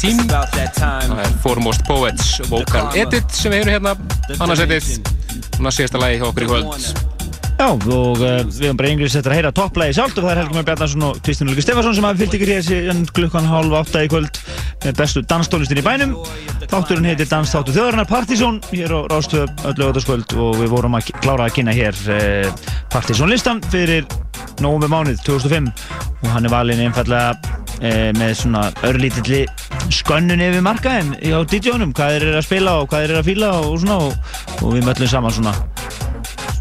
tím. 0.03 0.19
Það 0.27 1.17
er 1.23 1.33
Foremost 1.43 1.87
Poets 1.87 2.35
Vocal 2.51 2.91
Edit 2.99 3.31
sem 3.35 3.53
við 3.53 3.63
heyrum 3.63 3.77
hérna 3.77 3.95
annarsettið. 4.43 4.93
Svona 5.55 5.73
síðasta 5.73 6.01
lagi 6.01 6.19
hjá 6.19 6.29
okkur 6.29 6.45
í 6.45 6.51
kvöld. 6.51 7.11
Já, 7.53 7.67
og 7.69 8.17
uh, 8.17 8.41
við 8.49 8.65
höfum 8.65 8.79
bara 8.79 8.89
yngriðs 8.91 9.15
eftir 9.19 9.31
að 9.31 9.37
heyra 9.37 9.51
topplægi 9.55 9.95
sjálft 9.95 10.17
og 10.17 10.25
það 10.25 10.31
er 10.31 10.39
Helgi 10.41 10.55
Már 10.57 10.65
Bjarnarsson 10.67 11.05
og 11.05 11.19
Kristján 11.23 11.51
Ulrike 11.51 11.63
Stefansson 11.63 11.95
sem 11.95 12.07
hafi 12.07 12.21
fyllt 12.23 12.35
ykkur 12.37 12.51
hér 12.51 12.65
síðan 12.65 13.03
klukkan 13.13 13.47
hálf 13.47 13.75
átta 13.77 14.01
í 14.03 14.09
kvöld 14.11 14.39
með 14.83 14.97
bestu 14.99 15.23
danstólistin 15.29 15.79
í 15.79 15.85
bænum. 15.85 16.15
Þátturinn 16.65 17.07
heitir 17.07 17.29
Dansþáttu 17.29 17.75
þjóðarinnar 17.75 18.09
Partizón 18.09 18.59
hér 18.73 18.95
á 18.97 18.99
Rástöðu 19.13 19.45
öllu 19.69 19.87
öðarskvöld 19.91 20.35
og 20.41 20.57
við 20.59 20.73
vorum 20.73 20.97
að 20.97 21.13
klára 21.21 21.47
að 21.47 21.59
kynna 21.59 21.77
hér 21.77 22.03
uh, 22.09 22.69
Partizón 22.91 23.31
listan 23.31 23.61
fyrir 23.69 24.09
nógum 24.63 24.89
mánuð 24.89 25.21
2005 25.29 25.69
og 26.23 26.31
hann 26.33 26.49
er 26.49 26.55
valinn 26.57 26.83
einfallega 26.87 27.37
uh, 27.37 28.09
með 28.17 28.33
svona 28.41 28.71
örlítilli 28.89 29.45
skönnun 30.03 30.41
yfir 30.43 30.63
markaðin 30.65 31.13
á 31.15 31.39
DJ-unum, 31.47 31.93
hvað 31.95 32.15
þeir 32.15 32.25
eru 32.27 32.39
að 32.39 32.47
spila 32.47 32.73
og 32.81 32.89
hvað 32.91 33.03
þeir 33.05 33.13
eru 33.13 33.21
að 33.21 33.29
fíla 33.29 33.51
og 33.61 33.75
svona 33.79 33.99
og, 34.03 34.33
og 34.59 34.73
við 34.75 34.87
möllum 34.89 35.11
saman 35.13 35.35
svona 35.37 35.53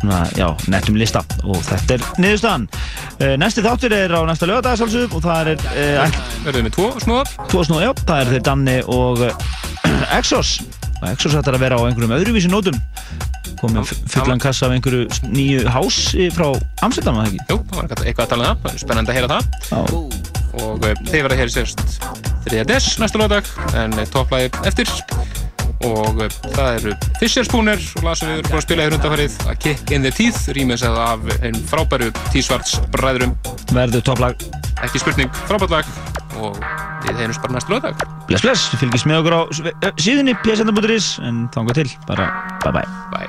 svona, 0.02 0.20
já, 0.38 0.46
nettum 0.70 0.98
lista 0.98 1.22
og 1.46 1.58
þetta 1.66 1.96
er 1.96 2.04
niðurstaðan. 2.22 2.68
Uh, 3.18 3.34
næsti 3.38 3.64
þáttur 3.66 3.94
er 3.96 4.14
á 4.14 4.20
næsta 4.26 4.48
lögadagasalsug 4.50 5.16
og 5.18 5.24
það 5.24 5.52
er 5.54 5.66
uh, 5.72 6.22
Verðum 6.46 6.68
við 6.68 6.76
tvo 6.76 6.88
snúða? 7.02 7.26
Tvo 7.50 7.64
snúða, 7.66 7.88
já, 7.88 7.92
það 8.06 8.22
er 8.22 8.32
þeir 8.32 8.46
Danni 8.48 8.78
og 8.94 9.26
uh, 9.26 9.50
Exos 10.18 10.56
og 11.02 11.08
Exos 11.10 11.34
ætlar 11.38 11.58
að 11.58 11.66
vera 11.66 11.78
á 11.78 11.82
einhverjum 11.86 12.16
öðruvísi 12.18 12.50
nótum 12.50 12.78
komið 13.62 13.92
fullan 14.10 14.42
kassa 14.42 14.66
af 14.66 14.74
einhverju 14.74 15.06
nýju 15.30 15.66
hás 15.70 15.98
frá 16.34 16.48
Amsterdam, 16.82 17.18
var 17.18 17.28
það 17.28 17.34
ekki? 17.34 17.44
Jú, 17.50 17.58
það 17.70 17.78
var 17.78 18.06
eitthvað- 18.06 18.24
að 18.26 18.32
tala 18.32 18.50
um 18.50 18.62
það, 18.64 18.78
spennandi 18.82 19.12
að 19.12 19.18
heyra 19.18 19.30
það 19.34 19.44
Já. 19.70 19.80
og 20.62 20.86
þeir 21.12 21.26
verða 21.28 21.38
hér 21.42 21.52
sérst 21.54 21.81
3. 22.48 22.64
des 22.68 22.88
næsta 22.98 23.18
lögadag 23.20 23.48
en 23.78 23.96
topplægi 24.12 24.50
eftir. 24.66 24.90
Og 25.82 26.20
uh, 26.22 26.28
það 26.54 26.76
eru 26.78 26.92
Fisher 27.18 27.46
Spooner 27.46 27.80
og 27.98 28.06
lasum 28.06 28.28
við 28.30 28.36
erum 28.36 28.50
búin 28.50 28.60
að 28.60 28.66
spila 28.68 28.86
hér 28.86 28.96
undanfarið. 28.98 29.36
Að 29.50 29.60
Kick 29.66 29.92
in 29.94 30.06
the 30.06 30.14
Teeth 30.14 30.54
rýmis 30.54 30.86
eða 30.86 31.08
af 31.16 31.32
einn 31.42 31.58
frábæru 31.70 32.12
T-Svarts 32.30 32.78
bræðurum 32.94 33.34
Verður 33.74 34.06
topplag. 34.12 34.48
Ekki 34.82 35.02
spurning, 35.02 35.30
frábært 35.50 35.74
lag. 35.74 35.94
Og 36.40 36.56
við 37.04 37.18
heyrjumst 37.20 37.42
bara 37.44 37.58
næsta 37.58 37.74
lögadag 37.74 38.06
Bless, 38.28 38.44
bless, 38.44 38.68
fylgist 38.80 39.08
með 39.08 39.22
okkur 39.22 39.36
á 39.36 39.40
eh, 39.68 39.92
síðunni 40.00 40.34
psenda.is 40.44 41.16
en 41.26 41.44
þanga 41.54 41.78
til, 41.82 41.88
bara 42.08 42.30
bye 42.64 42.74
bye 42.78 42.88
Bye 43.12 43.21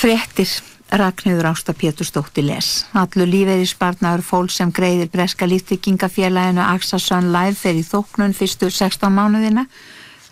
Fréttir 0.00 0.48
Ragnhjóður 0.88 1.50
Ásta 1.50 1.74
Pétursdóttir 1.76 2.46
les. 2.48 2.86
Allur 2.96 3.28
lífeyrisbarnaður 3.28 4.22
fólk 4.24 4.52
sem 4.54 4.70
greiðir 4.72 5.10
breska 5.12 5.44
líftryggingafélaginu 5.44 6.62
AXA 6.64 6.96
Sun 6.96 7.28
Life 7.34 7.60
fer 7.60 7.76
í 7.76 7.82
þóknun 7.84 8.32
fyrstu 8.32 8.70
16 8.72 9.12
mánuðina. 9.12 9.66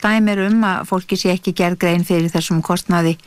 Dæmir 0.00 0.40
um 0.46 0.64
að 0.64 0.88
fólki 0.88 1.18
sé 1.20 1.34
ekki 1.34 1.52
gerð 1.52 1.82
grein 1.84 2.08
fyrir 2.08 2.32
þessum 2.32 2.62
kostnaði. 2.64 3.18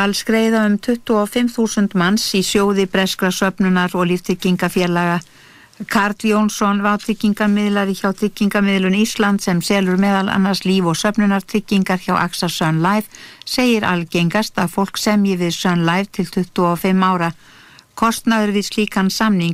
Alls 0.00 0.24
greiða 0.24 0.64
um 0.70 0.78
25.000 0.80 2.00
manns 2.00 2.30
í 2.32 2.40
sjóði 2.40 2.88
breskra 2.88 3.28
söfnunar 3.28 3.92
og 3.92 4.08
líftryggingafélaga. 4.08 5.20
Karl 5.84 6.16
Jónsson, 6.24 6.80
vátryggingammiðlari 6.80 7.92
hjá 7.98 8.14
Tryggingamiðlun 8.16 8.96
Ísland 8.96 9.42
sem 9.44 9.60
selur 9.60 9.98
meðal 10.00 10.30
annars 10.32 10.62
líf 10.64 10.86
og 10.88 10.96
söfnunartryggingar 10.96 12.00
hjá 12.00 12.14
AXA 12.16 12.48
Sun 12.48 12.80
Life 12.80 13.12
segir 13.44 13.84
algengast 13.84 14.56
að 14.56 14.72
fólk 14.72 14.96
semji 14.96 15.36
við 15.36 15.52
Sun 15.52 15.84
Life 15.84 16.14
til 16.16 16.24
25 16.30 17.04
ára. 17.04 17.34
Kostnaður 17.94 18.54
við 18.56 18.68
slíkan 18.70 19.10
samning 19.12 19.52